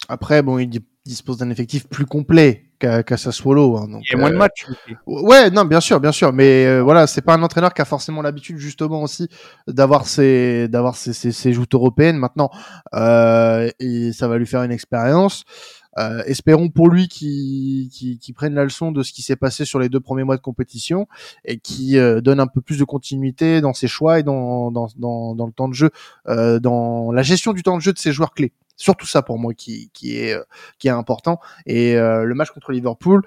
Après, 0.10 0.42
bon, 0.42 0.58
il 0.58 0.82
dispose 1.06 1.38
d'un 1.38 1.50
effectif 1.50 1.88
plus 1.88 2.06
complet 2.06 2.66
qu'à 2.80 3.04
qu 3.04 3.18
Sassuolo. 3.18 3.78
Hein, 3.78 3.88
donc, 3.88 4.04
il 4.06 4.14
y 4.14 4.16
a 4.16 4.20
moins 4.20 4.30
de 4.30 4.36
euh, 4.36 4.40
matchs. 4.40 4.66
Ouais, 5.06 5.50
non, 5.50 5.66
bien 5.66 5.80
sûr, 5.80 6.00
bien 6.00 6.12
sûr, 6.12 6.34
mais 6.34 6.66
euh, 6.66 6.82
voilà, 6.82 7.08
c'est 7.08 7.22
pas 7.22 7.34
un 7.34 7.44
entraîneur 7.44 7.74
qui 7.74 7.82
a 7.82 7.86
forcément 7.86 8.22
l'habitude 8.22 8.58
justement 8.58 9.02
aussi 9.02 9.28
d'avoir 9.68 10.06
ses 10.06 10.68
d'avoir 10.68 10.96
ses, 10.96 11.14
ses, 11.14 11.32
ses, 11.32 11.54
joutes 11.54 11.74
européennes. 11.74 12.18
Maintenant, 12.18 12.50
euh, 12.94 13.70
et 13.80 14.12
ça 14.14 14.28
va 14.28 14.38
lui 14.38 14.48
faire 14.48 14.64
une 14.64 14.72
expérience. 14.72 15.44
Euh, 16.00 16.24
espérons 16.26 16.70
pour 16.70 16.88
lui 16.90 17.08
qu'il 17.10 17.90
qu 17.90 18.34
prenne 18.34 18.54
la 18.54 18.64
leçon 18.64 18.92
de 18.92 19.04
ce 19.04 19.12
qui 19.12 19.22
s'est 19.22 19.36
passé 19.36 19.66
sur 19.66 19.78
les 19.78 19.90
deux 19.90 20.00
premiers 20.00 20.24
mois 20.24 20.38
de 20.38 20.42
compétition 20.42 21.08
et 21.44 21.58
qui 21.58 21.98
euh, 21.98 22.22
donne 22.22 22.40
un 22.40 22.48
peu 22.48 22.62
plus 22.62 22.78
de 22.78 22.86
continuité 22.86 23.60
dans 23.60 23.74
ses 23.74 23.88
choix 23.88 24.20
et 24.20 24.24
dans, 24.24 24.72
dans, 24.72 24.88
dans, 24.98 25.36
dans 25.36 25.46
le 25.46 25.52
temps 25.52 25.68
de 25.68 25.74
jeu, 25.74 25.90
euh, 26.28 26.60
dans 26.60 27.12
la 27.12 27.24
gestion 27.24 27.52
du 27.52 27.62
temps 27.62 27.76
de 27.76 27.82
jeu 27.82 27.92
de 27.92 28.00
ses 28.00 28.14
joueurs 28.14 28.34
clés. 28.34 28.54
Surtout 28.82 29.06
ça 29.06 29.22
pour 29.22 29.38
moi 29.38 29.54
qui, 29.54 29.92
qui, 29.94 30.18
est, 30.18 30.34
euh, 30.34 30.44
qui 30.80 30.88
est 30.88 30.92
important. 30.92 31.40
Et 31.66 31.96
euh, 31.96 32.24
le 32.24 32.34
match 32.34 32.50
contre 32.50 32.72
Liverpool, 32.72 33.22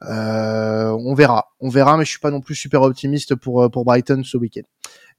on 0.00 1.14
verra. 1.14 1.52
On 1.60 1.68
verra, 1.68 1.96
mais 1.96 2.04
je 2.04 2.10
suis 2.10 2.18
pas 2.18 2.30
non 2.30 2.40
plus 2.40 2.54
super 2.54 2.82
optimiste 2.82 3.34
pour, 3.34 3.70
pour 3.70 3.84
Brighton 3.84 4.22
ce 4.24 4.36
week-end. 4.36 4.62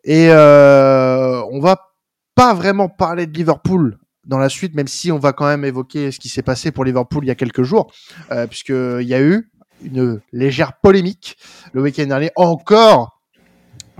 Et 0.03 0.29
on 0.31 1.59
va 1.59 1.91
pas 2.35 2.53
vraiment 2.53 2.89
parler 2.89 3.27
de 3.27 3.33
Liverpool 3.37 3.97
dans 4.25 4.37
la 4.37 4.49
suite, 4.49 4.73
même 4.73 4.87
si 4.87 5.11
on 5.11 5.19
va 5.19 5.33
quand 5.33 5.45
même 5.45 5.63
évoquer 5.63 6.11
ce 6.11 6.19
qui 6.19 6.29
s'est 6.29 6.41
passé 6.41 6.71
pour 6.71 6.83
Liverpool 6.83 7.23
il 7.23 7.27
y 7.27 7.31
a 7.31 7.35
quelques 7.35 7.63
jours, 7.63 7.91
euh, 8.31 8.47
puisqu'il 8.47 9.07
y 9.07 9.13
a 9.13 9.21
eu 9.21 9.51
une 9.83 10.21
légère 10.31 10.73
polémique 10.81 11.37
le 11.73 11.81
week-end 11.81 12.07
dernier. 12.07 12.31
Encore, 12.35 13.14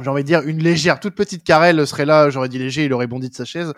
j'ai 0.01 0.09
envie 0.09 0.23
de 0.23 0.27
dire, 0.27 0.41
une 0.41 0.61
légère, 0.61 0.99
toute 0.99 1.15
petite 1.15 1.43
carrelle 1.43 1.85
serait 1.87 2.05
là, 2.05 2.29
j'aurais 2.29 2.49
dit 2.49 2.59
léger, 2.59 2.85
il 2.85 2.93
aurait 2.93 3.07
bondi 3.07 3.29
de 3.29 3.35
sa 3.35 3.45
chaise. 3.45 3.73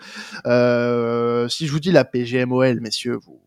Euh, 0.46 1.48
si 1.48 1.66
je 1.66 1.72
vous 1.72 1.80
dis 1.80 1.92
la 1.92 2.04
PGMOL, 2.04 2.80
messieurs, 2.80 3.18
vous, 3.24 3.40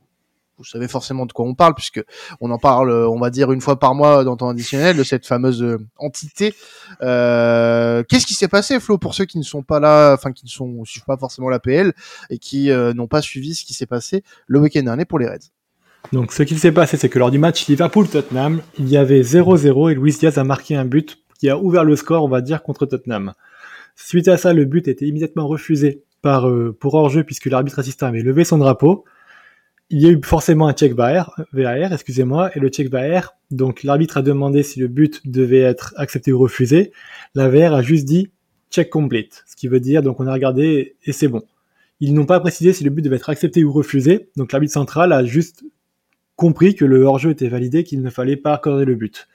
vous 0.61 0.65
savez 0.65 0.87
forcément 0.87 1.25
de 1.25 1.33
quoi 1.33 1.45
on 1.45 1.55
parle 1.55 1.73
puisque 1.73 2.03
on 2.39 2.51
en 2.51 2.59
parle, 2.59 2.91
on 2.91 3.19
va 3.19 3.31
dire 3.31 3.51
une 3.51 3.61
fois 3.61 3.79
par 3.79 3.95
mois 3.95 4.23
dans 4.23 4.37
temps 4.37 4.49
additionnel 4.49 4.95
de 4.95 5.03
cette 5.03 5.25
fameuse 5.25 5.63
euh, 5.63 5.79
entité. 5.97 6.53
Euh, 7.01 8.03
Qu'est-ce 8.07 8.27
qui 8.27 8.35
s'est 8.35 8.47
passé, 8.47 8.79
Flo, 8.79 8.99
pour 8.99 9.15
ceux 9.15 9.25
qui 9.25 9.39
ne 9.39 9.43
sont 9.43 9.63
pas 9.63 9.79
là, 9.79 10.13
enfin 10.13 10.31
qui 10.31 10.45
ne 10.45 10.49
sont 10.49 10.85
suivent 10.85 11.05
pas 11.05 11.17
forcément 11.17 11.49
l'APL 11.49 11.93
et 12.29 12.37
qui 12.37 12.69
euh, 12.69 12.93
n'ont 12.93 13.07
pas 13.07 13.23
suivi 13.23 13.55
ce 13.55 13.65
qui 13.65 13.73
s'est 13.73 13.87
passé 13.87 14.23
le 14.45 14.59
week-end 14.59 14.83
dernier 14.83 15.05
pour 15.05 15.17
les 15.17 15.27
Reds? 15.27 15.49
Donc 16.13 16.31
ce 16.31 16.43
qui 16.43 16.57
s'est 16.57 16.71
passé, 16.71 16.97
c'est 16.97 17.09
que 17.09 17.19
lors 17.19 17.31
du 17.31 17.39
match 17.39 17.67
Liverpool-Tottenham, 17.67 18.61
il 18.77 18.89
y 18.89 18.97
avait 18.97 19.21
0-0 19.21 19.91
et 19.91 19.95
Luis 19.95 20.15
Diaz 20.19 20.37
a 20.37 20.43
marqué 20.43 20.75
un 20.75 20.85
but 20.85 21.20
qui 21.41 21.49
a 21.49 21.57
ouvert 21.57 21.83
le 21.83 21.95
score, 21.95 22.23
on 22.23 22.29
va 22.29 22.39
dire, 22.39 22.61
contre 22.61 22.85
Tottenham. 22.85 23.33
Suite 23.95 24.27
à 24.27 24.37
ça, 24.37 24.53
le 24.53 24.65
but 24.65 24.87
été 24.87 25.07
immédiatement 25.07 25.47
refusé 25.47 26.03
euh, 26.23 26.71
pour 26.71 26.93
hors-jeu 26.93 27.23
puisque 27.23 27.47
l'arbitre 27.47 27.79
assistant 27.79 28.05
avait 28.05 28.21
levé 28.21 28.43
son 28.43 28.59
drapeau 28.59 29.05
il 29.91 29.99
y 29.99 30.07
a 30.07 30.09
eu 30.09 30.21
forcément 30.23 30.69
un 30.69 30.73
check 30.73 30.93
VAR, 30.93 31.35
VAR 31.51 31.91
excusez-moi, 31.91 32.55
et 32.55 32.59
le 32.59 32.69
check 32.69 32.89
VAR, 32.89 33.35
donc 33.51 33.83
l'arbitre 33.83 34.17
a 34.17 34.21
demandé 34.21 34.63
si 34.63 34.79
le 34.79 34.87
but 34.87 35.29
devait 35.29 35.59
être 35.59 35.93
accepté 35.97 36.31
ou 36.31 36.39
refusé. 36.39 36.93
La 37.35 37.49
VAR 37.49 37.73
a 37.73 37.81
juste 37.81 38.05
dit 38.05 38.29
check 38.69 38.89
complete, 38.89 39.43
ce 39.45 39.57
qui 39.57 39.67
veut 39.67 39.81
dire 39.81 40.01
donc 40.01 40.21
on 40.21 40.27
a 40.27 40.33
regardé 40.33 40.95
et 41.03 41.11
c'est 41.11 41.27
bon. 41.27 41.43
Ils 41.99 42.13
n'ont 42.13 42.25
pas 42.25 42.39
précisé 42.39 42.71
si 42.71 42.85
le 42.85 42.89
but 42.89 43.01
devait 43.01 43.17
être 43.17 43.29
accepté 43.29 43.65
ou 43.65 43.71
refusé, 43.73 44.29
donc 44.37 44.53
l'arbitre 44.53 44.73
central 44.73 45.11
a 45.11 45.25
juste 45.25 45.65
compris 46.37 46.73
que 46.73 46.85
le 46.85 47.03
hors-jeu 47.03 47.31
était 47.31 47.49
validé, 47.49 47.83
qu'il 47.83 48.01
ne 48.01 48.09
fallait 48.09 48.37
pas 48.37 48.53
accorder 48.53 48.85
le 48.85 48.95
but. 48.95 49.27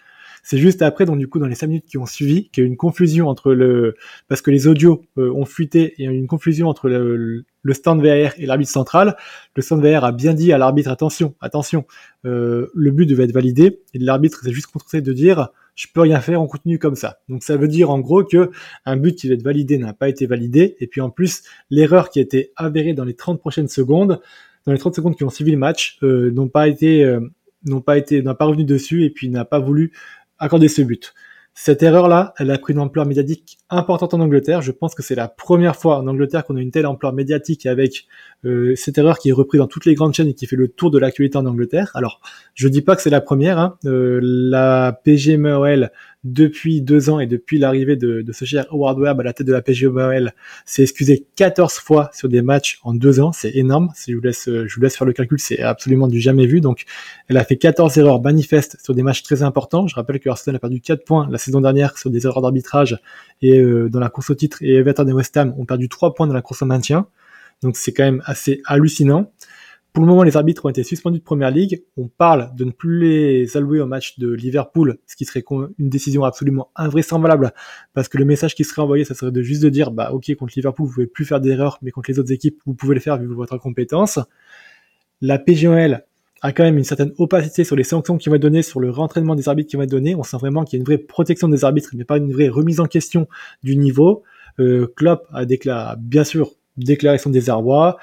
C'est 0.48 0.58
juste 0.58 0.80
après, 0.80 1.06
donc 1.06 1.18
du 1.18 1.26
coup, 1.26 1.40
dans 1.40 1.48
les 1.48 1.56
cinq 1.56 1.66
minutes 1.66 1.86
qui 1.86 1.98
ont 1.98 2.06
suivi, 2.06 2.48
qu'il 2.50 2.62
y 2.62 2.64
a 2.64 2.68
eu 2.68 2.70
une 2.70 2.76
confusion 2.76 3.26
entre 3.26 3.52
le, 3.52 3.96
parce 4.28 4.42
que 4.42 4.52
les 4.52 4.68
audios 4.68 5.02
euh, 5.18 5.32
ont 5.32 5.44
fuité, 5.44 5.94
il 5.98 6.04
y 6.04 6.08
a 6.08 6.12
eu 6.12 6.16
une 6.16 6.28
confusion 6.28 6.68
entre 6.68 6.88
le, 6.88 7.44
le 7.62 7.74
stand 7.74 8.00
VR 8.00 8.30
et 8.38 8.46
l'arbitre 8.46 8.70
central. 8.70 9.16
Le 9.56 9.62
stand 9.62 9.84
VR 9.84 10.04
a 10.04 10.12
bien 10.12 10.34
dit 10.34 10.52
à 10.52 10.58
l'arbitre 10.58 10.88
attention, 10.88 11.34
attention, 11.40 11.84
euh, 12.26 12.68
le 12.76 12.92
but 12.92 13.06
devait 13.06 13.24
être 13.24 13.32
validé, 13.32 13.80
et 13.92 13.98
l'arbitre 13.98 14.40
s'est 14.44 14.52
juste 14.52 14.68
contenté 14.68 15.00
de 15.00 15.12
dire 15.12 15.48
je 15.74 15.88
peux 15.92 16.02
rien 16.02 16.20
faire, 16.20 16.40
on 16.40 16.46
continue 16.46 16.78
comme 16.78 16.94
ça. 16.94 17.18
Donc 17.28 17.42
ça 17.42 17.56
veut 17.56 17.66
dire 17.66 17.90
en 17.90 17.98
gros 17.98 18.22
que 18.22 18.52
un 18.84 18.96
but 18.96 19.16
qui 19.16 19.26
devait 19.26 19.34
être 19.34 19.44
validé 19.44 19.78
n'a 19.78 19.94
pas 19.94 20.08
été 20.08 20.26
validé, 20.26 20.76
et 20.78 20.86
puis 20.86 21.00
en 21.00 21.10
plus 21.10 21.42
l'erreur 21.70 22.08
qui 22.08 22.20
a 22.20 22.22
été 22.22 22.52
avérée 22.54 22.94
dans 22.94 23.04
les 23.04 23.14
30 23.14 23.40
prochaines 23.40 23.66
secondes, 23.66 24.20
dans 24.64 24.72
les 24.72 24.78
30 24.78 24.94
secondes 24.94 25.16
qui 25.16 25.24
ont 25.24 25.30
suivi 25.30 25.50
le 25.50 25.58
match, 25.58 25.98
euh, 26.04 26.30
n'ont 26.30 26.46
pas 26.46 26.68
été 26.68 27.04
euh, 27.04 27.18
n'ont 27.64 27.80
pas 27.80 27.98
été 27.98 28.22
n'a 28.22 28.34
pas 28.34 28.44
revenu 28.44 28.64
dessus 28.64 29.04
et 29.04 29.10
puis 29.10 29.28
n'a 29.28 29.44
pas 29.44 29.58
voulu 29.58 29.92
accorder 30.38 30.68
ce 30.68 30.82
but. 30.82 31.14
Cette 31.58 31.82
erreur-là, 31.82 32.34
elle 32.38 32.50
a 32.50 32.58
pris 32.58 32.74
une 32.74 32.78
ampleur 32.80 33.06
médiatique 33.06 33.56
importante 33.70 34.12
en 34.12 34.20
Angleterre. 34.20 34.60
Je 34.60 34.72
pense 34.72 34.94
que 34.94 35.02
c'est 35.02 35.14
la 35.14 35.26
première 35.26 35.74
fois 35.74 35.96
en 35.96 36.06
Angleterre 36.06 36.44
qu'on 36.44 36.56
a 36.56 36.60
une 36.60 36.70
telle 36.70 36.84
ampleur 36.84 37.14
médiatique 37.14 37.64
avec 37.64 38.06
euh, 38.44 38.74
cette 38.76 38.98
erreur 38.98 39.18
qui 39.18 39.30
est 39.30 39.32
reprise 39.32 39.60
dans 39.60 39.66
toutes 39.66 39.86
les 39.86 39.94
grandes 39.94 40.12
chaînes 40.12 40.28
et 40.28 40.34
qui 40.34 40.46
fait 40.46 40.54
le 40.54 40.68
tour 40.68 40.90
de 40.90 40.98
l'actualité 40.98 41.38
en 41.38 41.46
Angleterre. 41.46 41.92
Alors, 41.94 42.20
je 42.52 42.68
dis 42.68 42.82
pas 42.82 42.94
que 42.94 43.00
c'est 43.00 43.08
la 43.08 43.22
première. 43.22 43.58
Hein. 43.58 43.78
Euh, 43.86 44.20
la 44.22 45.00
PGMOL 45.02 45.90
depuis 46.24 46.82
deux 46.82 47.08
ans 47.10 47.20
et 47.20 47.26
depuis 47.26 47.58
l'arrivée 47.58 47.96
de, 47.96 48.22
de, 48.22 48.32
ce 48.32 48.44
cher 48.44 48.66
Howard 48.70 48.98
Webb 48.98 49.20
à 49.20 49.22
la 49.22 49.32
tête 49.32 49.46
de 49.46 49.52
la 49.52 49.62
PGMOL, 49.62 50.32
s'est 50.64 50.82
excusé 50.82 51.26
14 51.36 51.74
fois 51.74 52.10
sur 52.12 52.28
des 52.28 52.42
matchs 52.42 52.80
en 52.82 52.94
deux 52.94 53.20
ans. 53.20 53.32
C'est 53.32 53.54
énorme. 53.54 53.90
Si 53.94 54.12
je 54.12 54.16
vous 54.16 54.22
laisse, 54.22 54.44
je 54.46 54.74
vous 54.74 54.80
laisse 54.80 54.96
faire 54.96 55.06
le 55.06 55.12
calcul, 55.12 55.38
c'est 55.38 55.60
absolument 55.60 56.08
du 56.08 56.20
jamais 56.20 56.46
vu. 56.46 56.60
Donc, 56.60 56.84
elle 57.28 57.36
a 57.36 57.44
fait 57.44 57.56
14 57.56 57.96
erreurs 57.98 58.20
manifestes 58.20 58.76
sur 58.82 58.94
des 58.94 59.02
matchs 59.02 59.22
très 59.22 59.42
importants. 59.42 59.86
Je 59.86 59.94
rappelle 59.94 60.18
que 60.18 60.28
Arsenal 60.28 60.56
a 60.56 60.58
perdu 60.58 60.80
4 60.80 61.04
points 61.04 61.28
la 61.30 61.38
saison 61.38 61.60
dernière 61.60 61.96
sur 61.96 62.10
des 62.10 62.26
erreurs 62.26 62.42
d'arbitrage 62.42 62.98
et 63.42 63.58
euh, 63.58 63.88
dans 63.88 64.00
la 64.00 64.08
course 64.08 64.30
au 64.30 64.34
titre 64.34 64.58
et 64.62 64.74
Everton 64.74 65.06
et 65.06 65.12
West 65.12 65.36
Ham 65.36 65.54
ont 65.58 65.64
perdu 65.64 65.88
3 65.88 66.14
points 66.14 66.26
dans 66.26 66.34
la 66.34 66.42
course 66.42 66.62
au 66.62 66.66
maintien. 66.66 67.06
Donc, 67.62 67.76
c'est 67.76 67.92
quand 67.92 68.04
même 68.04 68.22
assez 68.26 68.60
hallucinant. 68.66 69.32
Pour 69.96 70.04
le 70.04 70.10
moment, 70.10 70.24
les 70.24 70.36
arbitres 70.36 70.66
ont 70.66 70.68
été 70.68 70.82
suspendus 70.82 71.20
de 71.20 71.24
Première 71.24 71.50
Ligue. 71.50 71.82
On 71.96 72.06
parle 72.06 72.54
de 72.54 72.66
ne 72.66 72.70
plus 72.70 72.98
les 73.00 73.56
allouer 73.56 73.80
au 73.80 73.86
match 73.86 74.18
de 74.18 74.30
Liverpool, 74.30 74.98
ce 75.06 75.16
qui 75.16 75.24
serait 75.24 75.42
une 75.78 75.88
décision 75.88 76.22
absolument 76.22 76.70
invraisemblable, 76.76 77.54
parce 77.94 78.06
que 78.10 78.18
le 78.18 78.26
message 78.26 78.54
qui 78.54 78.64
serait 78.64 78.82
envoyé, 78.82 79.06
ça 79.06 79.14
serait 79.14 79.32
de 79.32 79.40
juste 79.40 79.62
de 79.62 79.70
dire, 79.70 79.92
bah 79.92 80.10
ok, 80.12 80.34
contre 80.34 80.52
Liverpool, 80.54 80.86
vous 80.86 80.92
pouvez 80.92 81.06
plus 81.06 81.24
faire 81.24 81.40
d'erreurs, 81.40 81.78
mais 81.80 81.92
contre 81.92 82.10
les 82.10 82.18
autres 82.18 82.30
équipes, 82.30 82.60
vous 82.66 82.74
pouvez 82.74 82.94
le 82.94 83.00
faire 83.00 83.16
vu 83.16 83.26
votre 83.26 83.56
compétence. 83.56 84.18
La 85.22 85.38
PGOL 85.38 86.04
a 86.42 86.52
quand 86.52 86.64
même 86.64 86.76
une 86.76 86.84
certaine 86.84 87.12
opacité 87.16 87.64
sur 87.64 87.74
les 87.74 87.82
sanctions 87.82 88.18
qui 88.18 88.28
vont 88.28 88.34
être 88.34 88.42
données, 88.42 88.60
sur 88.60 88.80
le 88.80 88.90
rentraînement 88.90 89.34
des 89.34 89.48
arbitres 89.48 89.70
qui 89.70 89.76
vont 89.76 89.82
être. 89.82 89.96
On 90.18 90.22
sent 90.24 90.36
vraiment 90.36 90.64
qu'il 90.64 90.76
y 90.76 90.78
a 90.78 90.80
une 90.80 90.84
vraie 90.84 90.98
protection 90.98 91.48
des 91.48 91.64
arbitres, 91.64 91.88
mais 91.94 92.04
pas 92.04 92.18
une 92.18 92.34
vraie 92.34 92.50
remise 92.50 92.80
en 92.80 92.86
question 92.86 93.28
du 93.62 93.78
niveau. 93.78 94.24
Euh, 94.60 94.92
Klopp 94.94 95.26
a 95.32 95.46
déclaré, 95.46 95.96
bien 95.98 96.24
sûr, 96.24 96.52
déclaré 96.76 97.16
son 97.16 97.30
désarroi. 97.30 97.96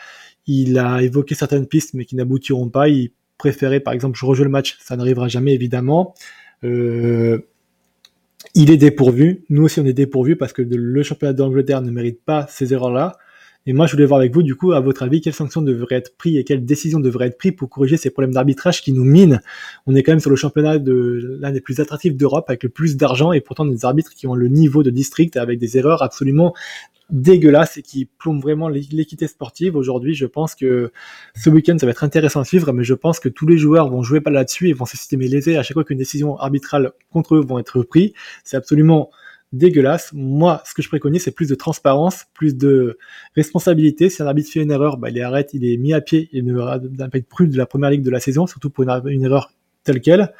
Il 0.47 0.77
a 0.77 1.01
évoqué 1.01 1.35
certaines 1.35 1.67
pistes, 1.67 1.93
mais 1.93 2.05
qui 2.05 2.15
n'aboutiront 2.15 2.69
pas. 2.69 2.89
Il 2.89 3.11
préférait, 3.37 3.79
par 3.79 3.93
exemple, 3.93 4.17
je 4.17 4.25
rejouer 4.25 4.45
le 4.45 4.51
match. 4.51 4.77
Ça 4.81 4.95
n'arrivera 4.95 5.27
jamais, 5.27 5.53
évidemment. 5.53 6.13
Euh, 6.63 7.39
il 8.55 8.71
est 8.71 8.77
dépourvu. 8.77 9.43
Nous 9.49 9.63
aussi, 9.63 9.79
on 9.79 9.85
est 9.85 9.93
dépourvu 9.93 10.35
parce 10.35 10.53
que 10.53 10.61
le 10.61 11.03
championnat 11.03 11.33
d'Angleterre 11.33 11.81
ne 11.81 11.91
mérite 11.91 12.21
pas 12.23 12.45
ces 12.49 12.73
erreurs-là. 12.73 13.17
Et 13.65 13.71
moi, 13.71 13.85
je 13.85 13.93
voulais 13.93 14.05
voir 14.05 14.19
avec 14.19 14.33
vous, 14.33 14.43
du 14.43 14.55
coup, 14.55 14.73
à 14.73 14.81
votre 14.81 15.03
avis, 15.03 15.21
quelles 15.21 15.33
sanctions 15.33 15.61
devraient 15.61 15.95
être 15.95 16.17
prises 16.17 16.35
et 16.35 16.43
quelles 16.43 16.65
décisions 16.65 16.99
devraient 16.99 17.27
être 17.27 17.37
prises 17.37 17.53
pour 17.53 17.69
corriger 17.69 17.95
ces 17.95 18.09
problèmes 18.09 18.33
d'arbitrage 18.33 18.81
qui 18.81 18.91
nous 18.91 19.05
minent. 19.05 19.39
On 19.87 19.95
est 19.95 20.03
quand 20.03 20.11
même 20.11 20.19
sur 20.19 20.29
le 20.29 20.35
championnat 20.35 20.79
de 20.79 21.37
l'un 21.39 21.51
des 21.51 21.61
plus 21.61 21.79
attractifs 21.79 22.17
d'Europe 22.17 22.45
avec 22.49 22.63
le 22.63 22.69
plus 22.69 22.97
d'argent 22.97 23.31
et 23.31 23.39
pourtant 23.39 23.65
des 23.65 23.85
arbitres 23.85 24.11
qui 24.13 24.27
ont 24.27 24.35
le 24.35 24.49
niveau 24.49 24.83
de 24.83 24.89
district 24.89 25.37
avec 25.37 25.59
des 25.59 25.77
erreurs 25.77 26.03
absolument 26.03 26.53
dégueulasse 27.13 27.77
et 27.77 27.83
qui 27.83 28.05
plombe 28.05 28.41
vraiment 28.41 28.67
l'équité 28.67 29.27
sportive. 29.27 29.75
Aujourd'hui, 29.75 30.15
je 30.15 30.25
pense 30.25 30.55
que 30.55 30.91
ce 31.35 31.49
week-end, 31.49 31.77
ça 31.79 31.85
va 31.85 31.91
être 31.91 32.03
intéressant 32.03 32.41
à 32.41 32.45
suivre, 32.45 32.73
mais 32.73 32.83
je 32.83 32.95
pense 32.95 33.19
que 33.19 33.29
tous 33.29 33.47
les 33.47 33.57
joueurs 33.57 33.89
vont 33.89 34.01
jouer 34.01 34.19
pas 34.19 34.31
là-dessus 34.31 34.67
et 34.69 34.73
vont 34.73 34.85
se 34.85 34.97
systémer 34.97 35.27
lésés 35.27 35.55
à 35.55 35.63
chaque 35.63 35.75
fois 35.75 35.83
qu'une 35.83 35.99
décision 35.99 36.37
arbitrale 36.37 36.91
contre 37.11 37.35
eux 37.35 37.45
vont 37.45 37.59
être 37.59 37.83
prise. 37.83 38.13
C'est 38.43 38.57
absolument 38.57 39.11
dégueulasse. 39.53 40.11
Moi, 40.13 40.63
ce 40.65 40.73
que 40.73 40.81
je 40.81 40.89
préconise, 40.89 41.23
c'est 41.23 41.31
plus 41.31 41.47
de 41.47 41.55
transparence, 41.55 42.25
plus 42.33 42.57
de 42.57 42.97
responsabilité. 43.35 44.09
Si 44.09 44.23
un 44.23 44.25
arbitre 44.25 44.51
fait 44.51 44.63
une 44.63 44.71
erreur, 44.71 44.97
bah, 44.97 45.11
il 45.11 45.17
est 45.17 45.21
arrête, 45.21 45.51
il 45.53 45.63
est 45.65 45.77
mis 45.77 45.93
à 45.93 46.01
pied, 46.01 46.29
il 46.33 46.43
ne 46.43 46.59
être 46.59 47.29
plus 47.29 47.47
de 47.47 47.57
la 47.57 47.67
première 47.67 47.91
ligue 47.91 48.01
de 48.01 48.09
la 48.09 48.19
saison, 48.19 48.47
surtout 48.47 48.71
pour 48.71 48.83
une 48.83 49.23
erreur 49.23 49.51
telle 49.83 50.01
quelle. 50.01 50.33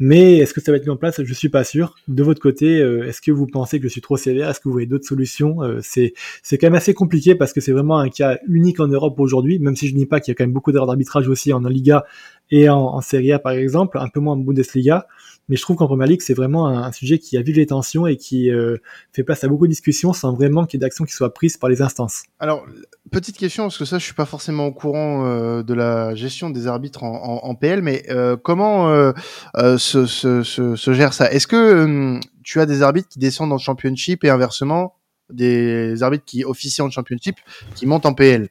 Mais 0.00 0.38
est-ce 0.38 0.52
que 0.52 0.60
ça 0.60 0.72
va 0.72 0.78
être 0.78 0.84
mis 0.84 0.90
en 0.90 0.96
place? 0.96 1.22
Je 1.22 1.34
suis 1.34 1.48
pas 1.48 1.62
sûr. 1.62 1.94
De 2.08 2.22
votre 2.22 2.40
côté, 2.40 2.80
euh, 2.80 3.06
est-ce 3.06 3.20
que 3.20 3.30
vous 3.30 3.46
pensez 3.46 3.78
que 3.78 3.84
je 3.84 3.92
suis 3.92 4.00
trop 4.00 4.16
sévère? 4.16 4.50
Est-ce 4.50 4.58
que 4.58 4.64
vous 4.64 4.72
voyez 4.72 4.86
d'autres 4.86 5.06
solutions? 5.06 5.62
Euh, 5.62 5.78
C'est 5.82 6.14
c'est 6.42 6.58
quand 6.58 6.66
même 6.66 6.74
assez 6.74 6.94
compliqué 6.94 7.34
parce 7.34 7.52
que 7.52 7.60
c'est 7.60 7.72
vraiment 7.72 7.98
un 7.98 8.08
cas 8.08 8.38
unique 8.48 8.80
en 8.80 8.88
Europe 8.88 9.18
aujourd'hui. 9.20 9.58
Même 9.60 9.76
si 9.76 9.86
je 9.88 9.94
ne 9.94 9.98
dis 9.98 10.06
pas 10.06 10.20
qu'il 10.20 10.32
y 10.32 10.34
a 10.34 10.34
quand 10.34 10.44
même 10.44 10.52
beaucoup 10.52 10.72
d'erreurs 10.72 10.88
d'arbitrage 10.88 11.28
aussi 11.28 11.52
en 11.52 11.60
Liga 11.60 12.04
et 12.50 12.68
en 12.68 13.00
Serie 13.00 13.32
A 13.32 13.38
par 13.38 13.52
exemple, 13.52 13.98
un 13.98 14.08
peu 14.08 14.20
moins 14.20 14.34
en 14.34 14.38
Bundesliga. 14.38 15.06
Mais 15.48 15.56
je 15.56 15.62
trouve 15.62 15.76
qu'en 15.76 15.86
Première 15.86 16.06
Ligue, 16.06 16.22
c'est 16.22 16.34
vraiment 16.34 16.68
un, 16.68 16.92
sujet 16.92 17.18
qui 17.18 17.36
avive 17.36 17.56
les 17.56 17.66
tensions 17.66 18.06
et 18.06 18.16
qui 18.16 18.50
euh, 18.50 18.76
fait 19.12 19.24
place 19.24 19.44
à 19.44 19.48
beaucoup 19.48 19.66
de 19.66 19.72
discussions 19.72 20.12
sans 20.12 20.32
vraiment 20.32 20.64
qu'il 20.64 20.78
y 20.78 20.82
ait 20.82 20.86
d'actions 20.86 21.04
qui 21.04 21.12
soient 21.12 21.34
prises 21.34 21.56
par 21.56 21.68
les 21.68 21.82
instances. 21.82 22.22
Alors, 22.38 22.64
petite 23.10 23.36
question, 23.36 23.64
parce 23.64 23.78
que 23.78 23.84
ça, 23.84 23.98
je 23.98 24.04
suis 24.04 24.14
pas 24.14 24.24
forcément 24.24 24.66
au 24.66 24.72
courant 24.72 25.26
euh, 25.26 25.62
de 25.62 25.74
la 25.74 26.14
gestion 26.14 26.50
des 26.50 26.66
arbitres 26.66 27.02
en, 27.02 27.42
en, 27.42 27.48
en 27.48 27.54
PL, 27.54 27.82
mais 27.82 28.04
euh, 28.10 28.36
comment 28.36 28.88
euh, 28.90 29.12
euh, 29.56 29.78
se, 29.78 30.06
se, 30.06 30.42
se, 30.42 30.76
se, 30.76 30.92
gère 30.92 31.12
ça? 31.12 31.30
Est-ce 31.30 31.46
que 31.46 31.84
hum, 31.84 32.20
tu 32.42 32.60
as 32.60 32.66
des 32.66 32.82
arbitres 32.82 33.08
qui 33.08 33.18
descendent 33.18 33.52
en 33.52 33.58
Championship 33.58 34.24
et 34.24 34.30
inversement 34.30 34.94
des 35.30 36.02
arbitres 36.02 36.24
qui 36.26 36.44
officient 36.44 36.86
en 36.86 36.90
championship 36.90 37.36
qui 37.74 37.86
montent 37.86 38.04
en 38.04 38.12
PL 38.12 38.48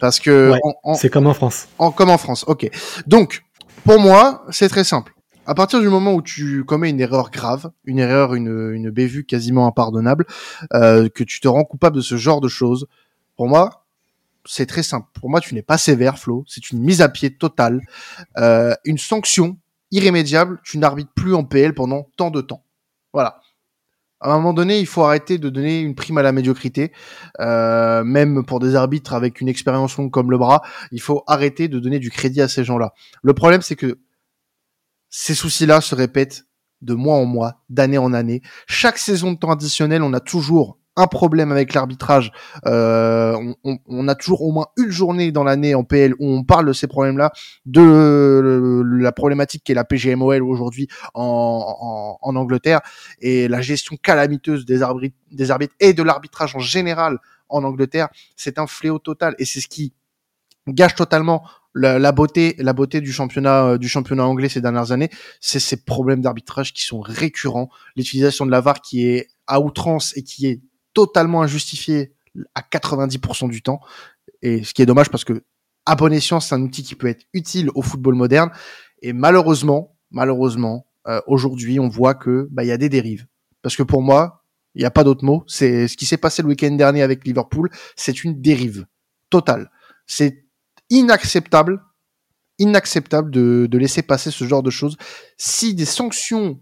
parce 0.00 0.18
que 0.18 0.50
ouais, 0.50 0.94
c'est 0.96 1.08
comme 1.08 1.28
en 1.28 1.34
France. 1.34 1.68
En 1.78 1.92
comme 1.92 2.10
en 2.10 2.18
France 2.18 2.44
ok. 2.48 2.68
Donc 3.06 3.44
pour 3.84 4.00
moi 4.00 4.44
c'est 4.50 4.68
très 4.68 4.82
simple 4.82 5.15
à 5.46 5.54
partir 5.54 5.80
du 5.80 5.88
moment 5.88 6.14
où 6.14 6.22
tu 6.22 6.64
commets 6.64 6.90
une 6.90 7.00
erreur 7.00 7.30
grave, 7.30 7.70
une 7.84 7.98
erreur, 7.98 8.34
une, 8.34 8.72
une 8.72 8.90
bévue 8.90 9.24
quasiment 9.24 9.66
impardonnable, 9.66 10.26
euh, 10.74 11.08
que 11.08 11.24
tu 11.24 11.40
te 11.40 11.48
rends 11.48 11.64
coupable 11.64 11.96
de 11.96 12.00
ce 12.02 12.16
genre 12.16 12.40
de 12.40 12.48
choses, 12.48 12.86
pour 13.36 13.48
moi, 13.48 13.86
c'est 14.44 14.66
très 14.66 14.82
simple. 14.82 15.08
Pour 15.14 15.30
moi, 15.30 15.40
tu 15.40 15.54
n'es 15.54 15.62
pas 15.62 15.78
sévère, 15.78 16.18
Flo. 16.18 16.44
C'est 16.46 16.70
une 16.70 16.80
mise 16.80 17.00
à 17.00 17.08
pied 17.08 17.36
totale, 17.36 17.80
euh, 18.38 18.74
une 18.84 18.98
sanction 18.98 19.58
irrémédiable. 19.90 20.60
Tu 20.64 20.78
n'arbitres 20.78 21.12
plus 21.14 21.34
en 21.34 21.44
PL 21.44 21.74
pendant 21.74 22.08
tant 22.16 22.30
de 22.30 22.40
temps. 22.40 22.64
Voilà. 23.12 23.40
À 24.20 24.30
un 24.30 24.36
moment 24.36 24.54
donné, 24.54 24.80
il 24.80 24.86
faut 24.86 25.04
arrêter 25.04 25.36
de 25.36 25.50
donner 25.50 25.80
une 25.80 25.94
prime 25.94 26.16
à 26.16 26.22
la 26.22 26.32
médiocrité, 26.32 26.90
euh, 27.40 28.02
même 28.02 28.46
pour 28.46 28.60
des 28.60 28.74
arbitres 28.74 29.12
avec 29.12 29.42
une 29.42 29.48
expérience 29.48 29.96
longue 29.98 30.10
comme 30.10 30.30
le 30.30 30.38
bras. 30.38 30.62
Il 30.90 31.02
faut 31.02 31.22
arrêter 31.26 31.68
de 31.68 31.78
donner 31.78 31.98
du 31.98 32.10
crédit 32.10 32.40
à 32.40 32.48
ces 32.48 32.64
gens-là. 32.64 32.94
Le 33.22 33.34
problème, 33.34 33.60
c'est 33.60 33.76
que 33.76 33.98
ces 35.08 35.34
soucis-là 35.34 35.80
se 35.80 35.94
répètent 35.94 36.44
de 36.82 36.94
mois 36.94 37.16
en 37.16 37.24
mois, 37.24 37.62
d'année 37.68 37.98
en 37.98 38.12
année. 38.12 38.42
Chaque 38.66 38.98
saison 38.98 39.32
de 39.32 39.38
temps 39.38 39.50
additionnel, 39.50 40.02
on 40.02 40.12
a 40.12 40.20
toujours 40.20 40.78
un 40.96 41.06
problème 41.06 41.52
avec 41.52 41.74
l'arbitrage. 41.74 42.32
Euh, 42.66 43.36
on, 43.36 43.54
on, 43.64 43.78
on, 43.86 44.08
a 44.08 44.14
toujours 44.14 44.42
au 44.42 44.50
moins 44.50 44.66
une 44.78 44.90
journée 44.90 45.30
dans 45.30 45.44
l'année 45.44 45.74
en 45.74 45.84
PL 45.84 46.14
où 46.18 46.26
on 46.26 46.42
parle 46.42 46.66
de 46.66 46.72
ces 46.72 46.86
problèmes-là, 46.86 47.32
de 47.66 48.82
la 48.98 49.12
problématique 49.12 49.62
qui 49.62 49.72
est 49.72 49.74
la 49.74 49.84
PGMOL 49.84 50.42
aujourd'hui 50.42 50.88
en, 51.12 52.18
en, 52.22 52.28
en, 52.28 52.36
Angleterre 52.36 52.80
et 53.20 53.46
la 53.46 53.60
gestion 53.60 53.96
calamiteuse 54.02 54.64
des 54.64 54.82
arbitres, 54.82 55.16
des 55.30 55.50
arbitres 55.50 55.74
et 55.80 55.92
de 55.92 56.02
l'arbitrage 56.02 56.56
en 56.56 56.60
général 56.60 57.18
en 57.50 57.62
Angleterre. 57.62 58.08
C'est 58.36 58.58
un 58.58 58.66
fléau 58.66 58.98
total 58.98 59.34
et 59.38 59.44
c'est 59.44 59.60
ce 59.60 59.68
qui 59.68 59.92
gâche 60.66 60.94
totalement 60.94 61.44
la, 61.76 62.12
beauté, 62.12 62.56
euh, 62.58 63.02
du 63.02 63.12
championnat 63.12 64.24
anglais 64.24 64.48
ces 64.48 64.60
dernières 64.60 64.92
années, 64.92 65.10
c'est 65.40 65.60
ces 65.60 65.76
problèmes 65.76 66.22
d'arbitrage 66.22 66.72
qui 66.72 66.82
sont 66.82 67.00
récurrents, 67.00 67.68
l'utilisation 67.96 68.46
de 68.46 68.50
la 68.50 68.60
VAR 68.60 68.80
qui 68.80 69.06
est 69.06 69.28
à 69.46 69.60
outrance 69.60 70.16
et 70.16 70.22
qui 70.22 70.46
est 70.46 70.62
totalement 70.94 71.42
injustifiée 71.42 72.12
à 72.54 72.62
90% 72.62 73.48
du 73.50 73.62
temps. 73.62 73.80
Et 74.42 74.64
ce 74.64 74.74
qui 74.74 74.82
est 74.82 74.86
dommage 74.86 75.10
parce 75.10 75.24
que 75.24 75.44
à 75.84 75.94
bon 75.94 76.12
escient, 76.12 76.40
c'est 76.40 76.54
un 76.54 76.62
outil 76.62 76.82
qui 76.82 76.94
peut 76.94 77.06
être 77.06 77.26
utile 77.32 77.70
au 77.74 77.82
football 77.82 78.14
moderne. 78.14 78.50
Et 79.02 79.12
malheureusement, 79.12 79.96
malheureusement, 80.10 80.86
euh, 81.06 81.20
aujourd'hui, 81.26 81.78
on 81.78 81.88
voit 81.88 82.14
que 82.14 82.48
bah 82.50 82.64
y 82.64 82.72
a 82.72 82.76
des 82.76 82.88
dérives. 82.88 83.26
Parce 83.62 83.76
que 83.76 83.82
pour 83.82 84.02
moi, 84.02 84.42
il 84.74 84.80
n'y 84.80 84.86
a 84.86 84.90
pas 84.90 85.04
d'autre 85.04 85.24
mot. 85.24 85.44
C'est 85.46 85.86
ce 85.88 85.96
qui 85.96 86.06
s'est 86.06 86.16
passé 86.16 86.42
le 86.42 86.48
week-end 86.48 86.72
dernier 86.72 87.02
avec 87.02 87.24
Liverpool, 87.24 87.70
c'est 87.94 88.24
une 88.24 88.40
dérive 88.40 88.86
totale. 89.30 89.70
C'est 90.06 90.45
inacceptable, 90.90 91.82
inacceptable 92.58 93.30
de, 93.30 93.68
laisser 93.78 94.02
passer 94.02 94.30
ce 94.30 94.44
genre 94.44 94.62
de 94.62 94.70
choses. 94.70 94.96
Si 95.36 95.74
des 95.74 95.84
sanctions 95.84 96.60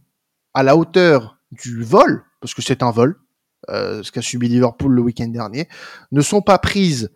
à 0.54 0.62
la 0.62 0.76
hauteur 0.76 1.38
du 1.50 1.82
vol, 1.82 2.24
parce 2.40 2.54
que 2.54 2.62
c'est 2.62 2.82
un 2.82 2.90
vol, 2.90 3.20
euh, 3.70 4.02
ce 4.02 4.12
qu'a 4.12 4.22
subi 4.22 4.48
Liverpool 4.48 4.92
le 4.92 5.02
week-end 5.02 5.28
dernier, 5.28 5.68
ne 6.12 6.20
sont 6.20 6.42
pas 6.42 6.58
prises 6.58 7.10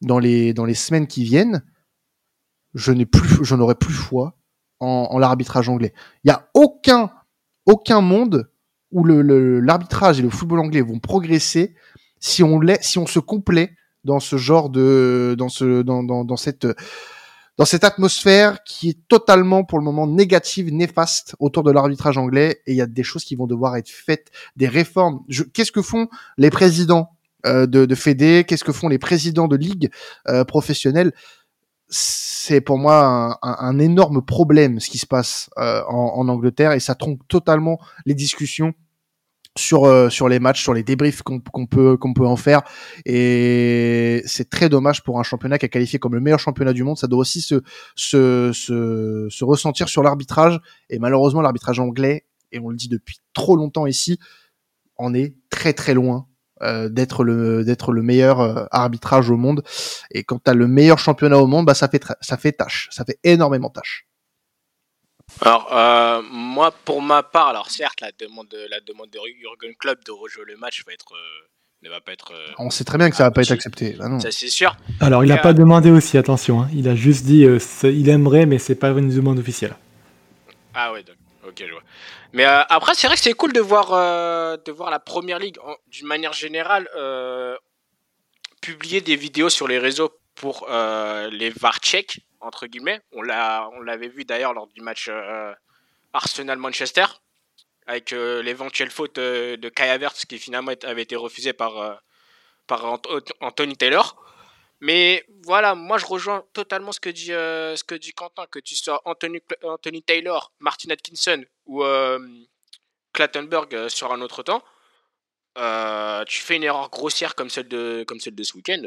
dans 0.00 0.18
les, 0.18 0.54
semaines 0.74 1.06
qui 1.06 1.24
viennent, 1.24 1.62
je 2.74 2.92
n'ai 2.92 3.06
plus, 3.06 3.44
je 3.44 3.54
n'aurai 3.54 3.74
plus 3.74 3.92
foi 3.92 4.36
en, 4.80 5.18
l'arbitrage 5.18 5.68
anglais. 5.68 5.92
Il 6.24 6.28
n'y 6.28 6.32
a 6.32 6.48
aucun, 6.54 7.10
aucun 7.66 8.00
monde 8.00 8.50
où 8.90 9.04
l'arbitrage 9.04 10.18
et 10.18 10.22
le 10.22 10.30
football 10.30 10.60
anglais 10.60 10.82
vont 10.82 10.98
progresser 10.98 11.74
si 12.20 12.42
on, 12.42 12.60
si 12.80 12.98
on 12.98 13.06
se 13.06 13.18
complaît 13.18 13.74
dans 14.04 14.20
ce 14.20 14.36
genre 14.36 14.70
de 14.70 15.34
dans 15.38 15.48
ce 15.48 15.82
dans, 15.82 16.02
dans, 16.02 16.24
dans 16.24 16.36
cette 16.36 16.66
dans 17.58 17.64
cette 17.64 17.84
atmosphère 17.84 18.62
qui 18.64 18.90
est 18.90 19.08
totalement 19.08 19.64
pour 19.64 19.78
le 19.78 19.84
moment 19.84 20.06
négative, 20.06 20.72
néfaste 20.72 21.36
autour 21.38 21.62
de 21.62 21.70
l'arbitrage 21.70 22.16
anglais. 22.16 22.62
Et 22.66 22.72
il 22.72 22.76
y 22.76 22.80
a 22.80 22.86
des 22.86 23.02
choses 23.02 23.24
qui 23.24 23.36
vont 23.36 23.46
devoir 23.46 23.76
être 23.76 23.90
faites, 23.90 24.30
des 24.56 24.68
réformes. 24.68 25.20
Qu'est-ce 25.52 25.72
que 25.72 25.82
font 25.82 26.08
les 26.38 26.50
présidents 26.50 27.10
euh, 27.44 27.66
de, 27.66 27.84
de 27.84 27.94
Fédé? 27.94 28.44
Qu'est-ce 28.48 28.64
que 28.64 28.72
font 28.72 28.88
les 28.88 28.98
présidents 28.98 29.48
de 29.48 29.56
ligues 29.56 29.90
euh, 30.28 30.44
professionnelles 30.44 31.12
C'est 31.88 32.62
pour 32.62 32.78
moi 32.78 33.04
un, 33.04 33.30
un, 33.42 33.56
un, 33.58 33.78
énorme 33.78 34.24
problème 34.24 34.80
ce 34.80 34.88
qui 34.88 34.98
se 34.98 35.06
passe 35.06 35.50
euh, 35.58 35.82
en, 35.88 36.14
en, 36.16 36.28
Angleterre. 36.28 36.72
Et 36.72 36.80
ça 36.80 36.94
trompe 36.94 37.20
totalement 37.28 37.78
les 38.06 38.14
discussions 38.14 38.72
sur 39.58 39.84
euh, 39.84 40.08
sur 40.08 40.28
les 40.28 40.38
matchs, 40.38 40.62
sur 40.62 40.74
les 40.74 40.82
débriefs 40.82 41.22
qu'on 41.22 41.40
peut 41.40 41.96
qu'on 41.96 42.14
peut 42.14 42.26
en 42.26 42.36
faire. 42.36 42.62
Et 43.04 44.22
c'est 44.26 44.48
très 44.48 44.68
dommage 44.68 45.02
pour 45.02 45.20
un 45.20 45.22
championnat 45.22 45.58
qui 45.58 45.66
a 45.66 45.68
qualifié 45.68 45.98
comme 45.98 46.14
le 46.14 46.20
meilleur 46.20 46.40
championnat 46.40 46.72
du 46.72 46.84
monde. 46.84 46.96
Ça 46.96 47.06
doit 47.06 47.20
aussi 47.20 47.40
se 47.42 47.62
se 47.94 48.52
se, 48.52 49.28
se 49.30 49.44
ressentir 49.44 49.88
sur 49.88 50.02
l'arbitrage. 50.02 50.60
Et 50.88 50.98
malheureusement, 50.98 51.42
l'arbitrage 51.42 51.80
anglais 51.80 52.24
et 52.52 52.58
on 52.58 52.68
le 52.68 52.76
dit 52.76 52.88
depuis 52.88 53.18
trop 53.34 53.56
longtemps 53.56 53.86
ici, 53.86 54.18
on 54.98 55.14
est 55.14 55.34
très 55.50 55.72
très 55.72 55.94
loin 55.94 56.26
euh, 56.62 56.88
d'être 56.88 57.24
le 57.24 57.64
d'être 57.64 57.92
le 57.92 58.02
meilleur 58.02 58.40
euh, 58.40 58.64
arbitrage 58.70 59.30
au 59.30 59.36
monde. 59.36 59.62
Et 60.10 60.22
quand 60.22 60.42
tu 60.44 60.50
as 60.50 60.54
le 60.54 60.68
meilleur 60.68 60.98
championnat 60.98 61.38
au 61.38 61.46
monde, 61.46 61.66
bah 61.66 61.74
ça 61.74 61.88
fait 61.88 62.04
ça 62.20 62.36
fait 62.36 62.52
tâche, 62.52 62.88
ça 62.92 63.04
fait 63.04 63.18
énormément 63.24 63.70
tâche. 63.70 64.06
Alors 65.40 65.72
euh, 65.72 66.22
moi, 66.30 66.72
pour 66.84 67.02
ma 67.02 67.22
part, 67.22 67.48
alors 67.48 67.70
certes 67.70 68.00
la 68.00 68.12
demande 68.18 68.48
de, 68.48 68.66
la 68.70 68.80
demande 68.80 69.10
de 69.10 69.18
Jurgen 69.40 69.74
Klopp 69.76 70.04
de 70.04 70.12
rejouer 70.12 70.44
le 70.46 70.56
match 70.56 70.84
va 70.86 70.92
être 70.92 71.14
ne 71.82 71.90
va 71.90 72.00
pas 72.00 72.12
être. 72.12 72.32
On 72.58 72.70
sait 72.70 72.84
très 72.84 72.96
bien 72.96 73.10
que 73.10 73.16
ça 73.16 73.24
va 73.24 73.32
pas 73.32 73.42
être 73.42 73.50
accepté. 73.50 73.96
Bah 73.98 74.06
ça 74.20 74.30
c'est 74.30 74.48
sûr. 74.48 74.76
Alors 75.00 75.24
il 75.24 75.28
n'a 75.28 75.38
pas 75.38 75.52
demandé 75.52 75.90
aussi, 75.90 76.16
attention. 76.16 76.62
Hein. 76.62 76.68
Il 76.72 76.88
a 76.88 76.94
juste 76.94 77.24
dit 77.24 77.44
il 77.84 78.08
aimerait, 78.08 78.46
mais 78.46 78.58
c'est 78.58 78.76
pas 78.76 78.90
une 78.90 79.14
demande 79.14 79.38
officielle. 79.38 79.74
Ah 80.74 80.92
ouais, 80.92 81.04
ok, 81.46 81.64
je 81.66 81.72
vois. 81.72 81.82
Mais 82.32 82.46
euh, 82.46 82.62
après, 82.68 82.94
c'est 82.94 83.06
vrai 83.06 83.16
que 83.16 83.22
c'est 83.22 83.34
cool 83.34 83.52
de 83.52 83.60
voir, 83.60 83.92
euh, 83.92 84.56
de 84.64 84.72
voir 84.72 84.90
la 84.90 84.98
première 84.98 85.38
ligue, 85.38 85.58
d'une 85.88 86.06
manière 86.06 86.32
générale, 86.32 86.88
euh, 86.96 87.56
publier 88.60 89.00
des 89.00 89.16
vidéos 89.16 89.50
sur 89.50 89.68
les 89.68 89.78
réseaux 89.78 90.10
pour 90.34 90.66
les 90.68 91.50
VAR 91.50 91.78
entre 92.42 92.66
guillemets. 92.66 93.00
On 93.12 93.22
l'avait 93.22 94.08
vu 94.08 94.24
d'ailleurs 94.24 94.54
lors 94.54 94.66
du 94.66 94.80
match 94.80 95.10
Arsenal-Manchester, 96.12 97.06
avec 97.86 98.10
l'éventuelle 98.10 98.90
faute 98.90 99.16
de 99.16 99.68
Kai 99.68 99.88
Havertz 99.88 100.24
qui 100.26 100.38
finalement 100.38 100.72
avait 100.82 101.02
été 101.02 101.16
refusée 101.16 101.52
par, 101.52 102.00
par 102.66 103.00
Anthony 103.40 103.76
Taylor. 103.76 104.16
Mais 104.82 105.24
voilà, 105.44 105.76
moi 105.76 105.96
je 105.96 106.06
rejoins 106.06 106.44
totalement 106.52 106.90
ce 106.90 106.98
que 106.98 107.08
dit, 107.08 107.32
euh, 107.32 107.76
ce 107.76 107.84
que 107.84 107.94
dit 107.94 108.12
Quentin, 108.12 108.46
que 108.50 108.58
tu 108.58 108.74
sois 108.74 109.00
Anthony, 109.04 109.40
Anthony 109.62 110.02
Taylor, 110.02 110.50
Martin 110.58 110.90
Atkinson 110.90 111.44
ou 111.66 111.84
euh, 111.84 112.18
Clattenburg 113.12 113.72
euh, 113.76 113.88
sur 113.88 114.12
un 114.12 114.20
autre 114.20 114.42
temps. 114.42 114.64
tu 116.26 116.38
fais 116.42 116.56
une 116.56 116.64
erreur 116.64 116.90
grossière 116.90 117.36
comme 117.36 117.48
celle 117.48 117.68
de, 117.68 118.04
comme 118.08 118.18
celle 118.18 118.34
de 118.34 118.42
ce 118.42 118.56
week-end, 118.56 118.82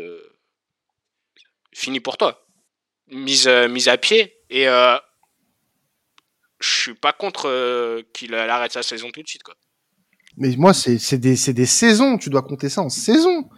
fini 1.74 2.01
pour 2.01 2.18
toi. 2.18 2.45
Mise, 3.12 3.47
mise 3.70 3.88
à 3.88 3.97
pied. 3.97 4.34
Et 4.49 4.66
je 4.66 4.99
suis 6.60 6.95
pas 6.95 7.14
contre 7.14 8.03
qu'il 8.14 8.34
arrête 8.36 8.72
sa 8.72 8.84
saison 8.84 9.10
tout 9.12 9.22
de 9.22 9.28
suite. 9.28 9.43
Quoi. 9.43 9.56
Mais 10.38 10.56
moi, 10.58 10.74
c'est 10.74 11.18
des, 11.18 11.36
des 11.36 11.66
saisons, 11.66 12.18
tu 12.18 12.30
dois 12.30 12.41
compter 12.41 12.70
ça 12.70 12.82
en 12.82 12.89
saison. 12.89 13.49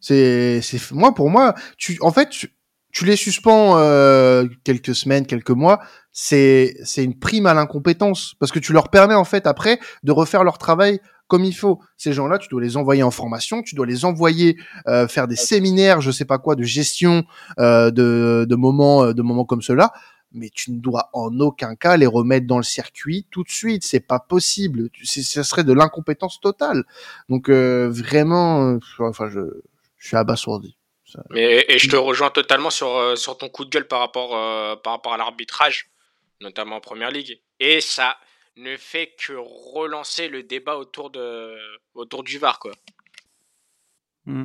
C'est, 0.00 0.60
moi 0.90 1.14
pour 1.14 1.30
moi, 1.30 1.54
tu, 1.78 1.98
en 2.00 2.10
fait, 2.10 2.28
tu, 2.30 3.04
les 3.04 3.16
suspends 3.16 3.78
euh, 3.78 4.46
quelques 4.64 4.94
semaines, 4.94 5.26
quelques 5.26 5.50
mois. 5.50 5.80
C'est, 6.10 6.76
c'est 6.84 7.04
une 7.04 7.18
prime 7.18 7.46
à 7.46 7.54
l'incompétence 7.54 8.34
parce 8.38 8.52
que 8.52 8.58
tu 8.58 8.72
leur 8.72 8.90
permets 8.90 9.14
en 9.14 9.24
fait 9.24 9.46
après 9.46 9.78
de 10.02 10.12
refaire 10.12 10.44
leur 10.44 10.58
travail 10.58 11.00
comme 11.32 11.46
il 11.46 11.54
faut. 11.54 11.80
Ces 11.96 12.12
gens-là, 12.12 12.36
tu 12.36 12.48
dois 12.50 12.60
les 12.60 12.76
envoyer 12.76 13.02
en 13.02 13.10
formation, 13.10 13.62
tu 13.62 13.74
dois 13.74 13.86
les 13.86 14.04
envoyer 14.04 14.58
euh, 14.86 15.08
faire 15.08 15.28
des 15.28 15.36
séminaires, 15.36 16.02
je 16.02 16.10
sais 16.10 16.26
pas 16.26 16.36
quoi, 16.36 16.56
de 16.56 16.62
gestion 16.62 17.24
euh, 17.58 17.90
de, 17.90 18.44
de 18.46 18.54
moments, 18.54 19.04
euh, 19.04 19.14
de 19.14 19.22
moments 19.22 19.46
comme 19.46 19.62
cela. 19.62 19.94
Mais 20.32 20.50
tu 20.54 20.72
ne 20.72 20.78
dois 20.78 21.08
en 21.14 21.40
aucun 21.40 21.74
cas 21.74 21.96
les 21.96 22.06
remettre 22.06 22.46
dans 22.46 22.58
le 22.58 22.64
circuit 22.64 23.26
tout 23.30 23.44
de 23.44 23.50
suite. 23.50 23.82
C'est 23.82 24.06
pas 24.06 24.18
possible. 24.18 24.90
Ce 25.02 25.42
serait 25.42 25.64
de 25.64 25.72
l'incompétence 25.72 26.38
totale. 26.38 26.84
Donc 27.30 27.48
euh, 27.48 27.88
vraiment, 27.90 28.78
enfin 28.98 29.30
je 29.30 29.40
je 29.96 30.08
suis 30.08 30.16
abasourdi. 30.18 30.76
Mais, 31.30 31.64
et 31.68 31.78
je 31.78 31.88
te 31.88 31.96
rejoins 31.96 32.30
totalement 32.30 32.70
sur, 32.70 33.16
sur 33.16 33.38
ton 33.38 33.48
coup 33.48 33.64
de 33.64 33.70
gueule 33.70 33.86
par 33.86 34.00
rapport, 34.00 34.36
euh, 34.36 34.76
par 34.76 34.92
rapport 34.94 35.14
à 35.14 35.16
l'arbitrage, 35.16 35.90
notamment 36.42 36.76
en 36.76 36.80
première 36.80 37.10
ligue. 37.10 37.40
Et 37.58 37.80
ça 37.80 38.16
ne 38.56 38.76
fait 38.76 39.10
que 39.18 39.32
relancer 39.74 40.28
le 40.28 40.42
débat 40.42 40.76
autour, 40.76 41.10
de, 41.10 41.54
autour 41.94 42.22
du 42.22 42.38
VAR. 42.38 42.58
Quoi. 42.58 42.72
Hmm. 44.26 44.44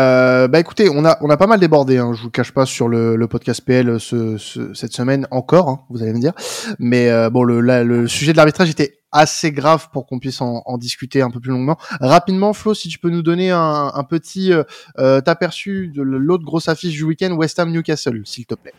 Euh, 0.00 0.48
bah 0.48 0.58
écoutez, 0.58 0.88
on 0.88 1.04
a 1.04 1.18
on 1.20 1.28
a 1.28 1.36
pas 1.36 1.46
mal 1.46 1.60
débordé. 1.60 1.98
Hein, 1.98 2.14
je 2.14 2.22
vous 2.22 2.30
cache 2.30 2.52
pas 2.52 2.64
sur 2.64 2.88
le, 2.88 3.14
le 3.14 3.28
podcast 3.28 3.62
PL 3.64 4.00
ce, 4.00 4.38
cette 4.74 4.92
semaine 4.92 5.26
encore. 5.30 5.68
Hein, 5.68 5.80
vous 5.90 6.02
allez 6.02 6.14
me 6.14 6.18
dire. 6.18 6.32
Mais 6.78 7.10
euh, 7.10 7.28
bon, 7.28 7.44
le, 7.44 7.60
le 7.60 8.08
sujet 8.08 8.32
de 8.32 8.38
l'arbitrage 8.38 8.70
était 8.70 8.98
assez 9.12 9.52
grave 9.52 9.90
pour 9.92 10.06
qu'on 10.06 10.18
puisse 10.18 10.40
en, 10.40 10.62
en, 10.64 10.78
discuter 10.78 11.20
un 11.20 11.30
peu 11.30 11.40
plus 11.40 11.50
longuement. 11.50 11.76
Rapidement, 12.00 12.54
Flo, 12.54 12.72
si 12.72 12.88
tu 12.88 12.98
peux 12.98 13.10
nous 13.10 13.22
donner 13.22 13.50
un, 13.50 13.92
un 13.94 14.04
petit 14.04 14.52
euh, 14.52 14.64
euh 14.98 15.20
aperçu 15.26 15.88
de 15.88 16.02
l'autre 16.02 16.44
grosse 16.44 16.68
affiche 16.68 16.94
du 16.94 17.04
week-end, 17.04 17.32
West 17.32 17.58
Ham 17.58 17.70
Newcastle, 17.70 18.22
s'il 18.24 18.46
te 18.46 18.54
plaît. 18.54 18.72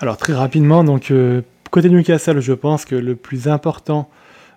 Alors 0.00 0.16
très 0.16 0.32
rapidement, 0.34 0.82
donc 0.82 1.12
côté 1.70 1.88
Newcastle, 1.88 2.40
je 2.40 2.52
pense 2.52 2.84
que 2.84 2.94
le 2.94 3.16
plus 3.16 3.48
important 3.48 4.10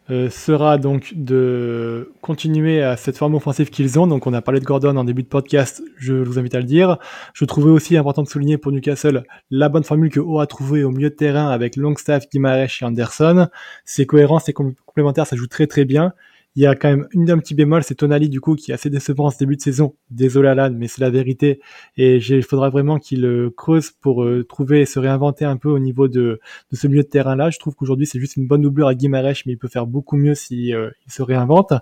euh, 0.09 0.30
sera 0.30 0.78
donc 0.78 1.14
de 1.16 2.11
continuer 2.20 2.84
à 2.84 2.97
cette 2.97 3.18
forme 3.18 3.36
offensive 3.36 3.70
qu'ils 3.70 3.97
ont. 3.99 4.07
Donc 4.07 4.28
on 4.28 4.34
a 4.34 4.41
parlé 4.41 4.59
de 4.59 4.66
Gordon 4.66 4.97
en 4.97 5.05
début 5.05 5.24
de 5.24 5.28
podcast, 5.28 5.82
je 5.97 6.14
vous 6.14 6.38
invite 6.38 6.55
à 6.55 6.59
le 6.59 6.66
dire. 6.66 6.97
Je 7.34 7.45
trouvais 7.45 7.70
aussi 7.70 7.95
important 7.95 8.24
de 8.24 8.28
souligner 8.28 8.57
pour 8.57 8.74
Newcastle 8.74 9.24
la 9.49 9.70
bonne 9.70 9.84
formule 9.84 10.09
que 10.09 10.20
O 10.20 10.39
a 10.39 10.47
trouvée 10.47 10.84
au 10.84 10.91
milieu 10.91 11.09
de 11.09 11.16
terrain 11.16 11.47
avec 11.49 11.78
Longstaff, 11.78 12.30
Guimaraes 12.30 12.68
et 12.82 12.86
Anderson. 12.86 13.47
C'est 13.86 14.05
cohérent, 14.05 14.39
c'est 14.39 14.53
complémentaire, 14.53 15.26
ça 15.26 15.38
joue 15.38 15.47
très 15.47 15.68
très 15.68 15.86
bien. 15.86 16.14
Il 16.56 16.62
y 16.62 16.68
a 16.68 16.76
quand 16.76 16.89
même 16.89 17.08
une, 17.12 17.30
un 17.32 17.39
petit 17.39 17.56
bémol, 17.56 17.84
c'est 17.84 17.95
Tonali 17.95 18.30
du 18.30 18.39
coup 18.39 18.56
qui 18.56 18.72
est 18.72 18.74
assez 18.74 18.89
décevant 18.89 19.26
en 19.26 19.30
ce 19.32 19.39
début 19.39 19.56
de 19.56 19.62
saison. 19.62 19.95
Désolé 20.12 20.49
Alan, 20.49 20.72
mais 20.72 20.88
c'est 20.88 21.01
la 21.01 21.10
vérité. 21.10 21.60
Et 21.97 22.18
il 22.18 22.43
faudra 22.43 22.70
vraiment 22.70 22.99
qu'il 22.99 23.26
euh, 23.26 23.49
creuse 23.56 23.91
pour 23.91 24.24
euh, 24.24 24.43
trouver 24.43 24.82
et 24.82 24.86
se 24.86 24.99
réinventer 24.99 25.45
un 25.45 25.58
peu 25.58 25.70
au 25.70 25.80
niveau 25.80 26.08
de, 26.08 26.39
de 26.72 26.76
ce 26.76 26.88
milieu 26.88 27.04
de 27.04 27.08
terrain-là. 27.08 27.49
Je 27.49 27.58
trouve 27.60 27.76
qu'aujourd'hui 27.76 28.06
c'est 28.06 28.20
juste 28.20 28.38
une 28.38 28.47
bonne 28.47 28.62
doublure 28.62 28.88
à 28.88 28.95
Guimarães, 28.95 29.43
mais 29.45 29.54
il 29.54 29.58
peut 29.58 29.68
faire 29.68 29.88
beaucoup 29.88 30.16
mieux 30.16 30.36
s'il 30.36 30.66
si, 30.66 30.74
euh, 30.74 30.89
se 31.08 31.24
réinvente. 31.24 31.74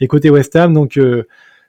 Et 0.00 0.08
côté 0.08 0.30
West 0.30 0.54
Ham, 0.56 0.74
donc 0.74 0.98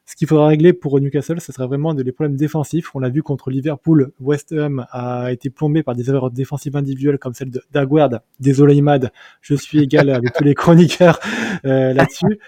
ce 0.10 0.16
qu'il 0.16 0.28
faudra 0.28 0.48
régler 0.48 0.74
pour 0.74 1.00
Newcastle, 1.00 1.40
ce 1.40 1.52
sera 1.52 1.68
vraiment 1.68 1.94
des 1.94 2.12
problèmes 2.12 2.36
défensifs. 2.36 2.96
On 2.96 3.00
l'a 3.00 3.10
vu 3.10 3.22
contre 3.22 3.52
Liverpool, 3.52 4.12
West 4.20 4.52
Ham 4.54 4.88
a 4.90 5.32
été 5.32 5.52
plombé 5.52 5.84
par 5.84 5.94
des 5.94 6.10
erreurs 6.10 6.32
défensives 6.32 6.76
individuelles 6.76 7.20
comme 7.20 7.36
celle 7.36 7.52
d'Aguerd. 7.72 8.20
Désolé 8.40 8.74
Imad, 8.74 9.12
je 9.42 9.54
suis 9.54 9.84
égal 9.84 10.10
avec 10.10 10.34
tous 10.34 10.44
les 10.44 10.56
chroniqueurs 10.56 11.20
euh, 11.66 11.94
là-dessus. 11.94 12.40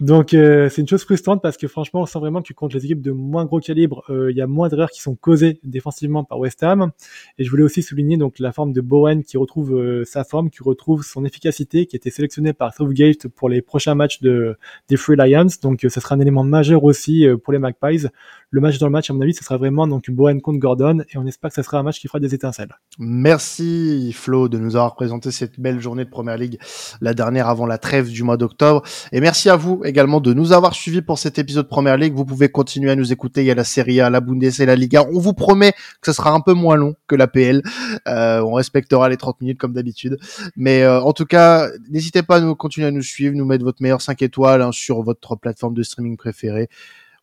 Donc 0.00 0.34
euh, 0.34 0.68
c'est 0.68 0.82
une 0.82 0.88
chose 0.88 1.04
frustrante 1.04 1.40
parce 1.40 1.56
que 1.56 1.66
franchement 1.68 2.02
on 2.02 2.06
sent 2.06 2.18
vraiment 2.18 2.42
que 2.42 2.52
comptes 2.52 2.74
les 2.74 2.84
équipes 2.84 3.00
de 3.00 3.12
moins 3.12 3.46
gros 3.46 3.60
calibre, 3.60 4.04
euh, 4.10 4.30
il 4.30 4.36
y 4.36 4.42
a 4.42 4.46
moins 4.46 4.68
d'erreurs 4.68 4.90
qui 4.90 5.00
sont 5.00 5.14
causées 5.14 5.58
défensivement 5.64 6.22
par 6.22 6.38
West 6.38 6.62
Ham. 6.62 6.90
Et 7.38 7.44
je 7.44 7.50
voulais 7.50 7.62
aussi 7.62 7.82
souligner 7.82 8.18
donc 8.18 8.38
la 8.38 8.52
forme 8.52 8.74
de 8.74 8.82
Bowen 8.82 9.24
qui 9.24 9.38
retrouve 9.38 9.74
euh, 9.74 10.04
sa 10.04 10.22
forme, 10.24 10.50
qui 10.50 10.62
retrouve 10.62 11.02
son 11.02 11.24
efficacité, 11.24 11.86
qui 11.86 11.96
été 11.96 12.10
sélectionné 12.10 12.52
par 12.52 12.74
Southgate 12.74 13.28
pour 13.28 13.48
les 13.48 13.62
prochains 13.62 13.94
matchs 13.94 14.20
de, 14.20 14.58
des 14.88 14.98
Free 14.98 15.16
Lions. 15.16 15.46
Donc 15.62 15.80
ce 15.80 16.00
sera 16.00 16.14
un 16.14 16.20
élément 16.20 16.44
majeur 16.44 16.84
aussi 16.84 17.26
pour 17.42 17.54
les 17.54 17.58
Magpies. 17.58 18.06
Le 18.50 18.60
match 18.60 18.78
dans 18.78 18.86
le 18.86 18.92
match 18.92 19.10
à 19.10 19.12
mon 19.12 19.22
avis 19.22 19.34
ce 19.34 19.42
sera 19.42 19.56
vraiment 19.56 19.88
donc 19.88 20.08
Bowen 20.08 20.40
contre 20.40 20.60
Gordon 20.60 21.00
et 21.12 21.18
on 21.18 21.26
espère 21.26 21.50
que 21.50 21.56
ce 21.56 21.62
sera 21.62 21.78
un 21.78 21.82
match 21.82 21.98
qui 21.98 22.06
fera 22.06 22.20
des 22.20 22.32
étincelles. 22.32 22.76
Merci 22.96 24.12
Flo 24.12 24.48
de 24.48 24.56
nous 24.56 24.76
avoir 24.76 24.94
présenté 24.94 25.32
cette 25.32 25.58
belle 25.58 25.80
journée 25.80 26.04
de 26.04 26.10
Première 26.10 26.38
Ligue, 26.38 26.58
la 27.00 27.12
dernière 27.12 27.48
avant 27.48 27.66
la 27.66 27.76
trêve 27.76 28.08
du 28.08 28.22
mois 28.22 28.36
d'octobre. 28.36 28.82
Et 29.10 29.20
merci 29.20 29.50
à 29.50 29.56
vous 29.56 29.82
également 29.84 30.20
de 30.20 30.32
nous 30.32 30.52
avoir 30.52 30.74
suivis 30.74 31.02
pour 31.02 31.18
cet 31.18 31.40
épisode 31.40 31.68
Première 31.68 31.96
Ligue. 31.96 32.14
Vous 32.14 32.24
pouvez 32.24 32.48
continuer 32.48 32.92
à 32.92 32.94
nous 32.94 33.12
écouter. 33.12 33.42
Il 33.42 33.46
y 33.46 33.50
a 33.50 33.56
la 33.56 33.64
Serie 33.64 34.00
A, 34.00 34.10
la 34.10 34.20
Bundes 34.20 34.44
et 34.44 34.64
la 34.64 34.76
Liga. 34.76 35.04
On 35.12 35.18
vous 35.18 35.34
promet 35.34 35.72
que 35.72 36.06
ce 36.06 36.12
sera 36.12 36.30
un 36.30 36.40
peu 36.40 36.52
moins 36.52 36.76
long 36.76 36.94
que 37.08 37.16
la 37.16 37.26
PL. 37.26 37.62
Euh, 38.06 38.40
on 38.42 38.52
respectera 38.52 39.08
les 39.08 39.16
30 39.16 39.40
minutes 39.40 39.58
comme 39.58 39.72
d'habitude. 39.72 40.18
Mais 40.54 40.84
euh, 40.84 41.00
en 41.00 41.12
tout 41.12 41.26
cas, 41.26 41.68
n'hésitez 41.90 42.22
pas 42.22 42.36
à 42.36 42.40
nous 42.40 42.54
continuer 42.54 42.86
à 42.86 42.92
nous 42.92 43.02
suivre, 43.02 43.34
nous 43.34 43.44
mettre 43.44 43.64
votre 43.64 43.82
meilleur 43.82 44.00
5 44.00 44.22
étoiles 44.22 44.62
hein, 44.62 44.70
sur 44.70 45.02
votre 45.02 45.34
plateforme 45.34 45.74
de 45.74 45.82
streaming 45.82 46.16
préférée. 46.16 46.68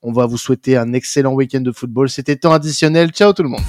On 0.04 0.12
va 0.12 0.26
vous 0.26 0.38
souhaiter 0.38 0.78
un 0.78 0.92
excellent 0.92 1.34
week-end 1.34 1.62
de 1.62 1.72
football. 1.72 2.10
C'était 2.10 2.36
temps 2.36 2.52
additionnel. 2.52 3.12
Ciao 3.12 3.32
tout 3.32 3.44
le 3.44 3.50
monde. 3.50 3.64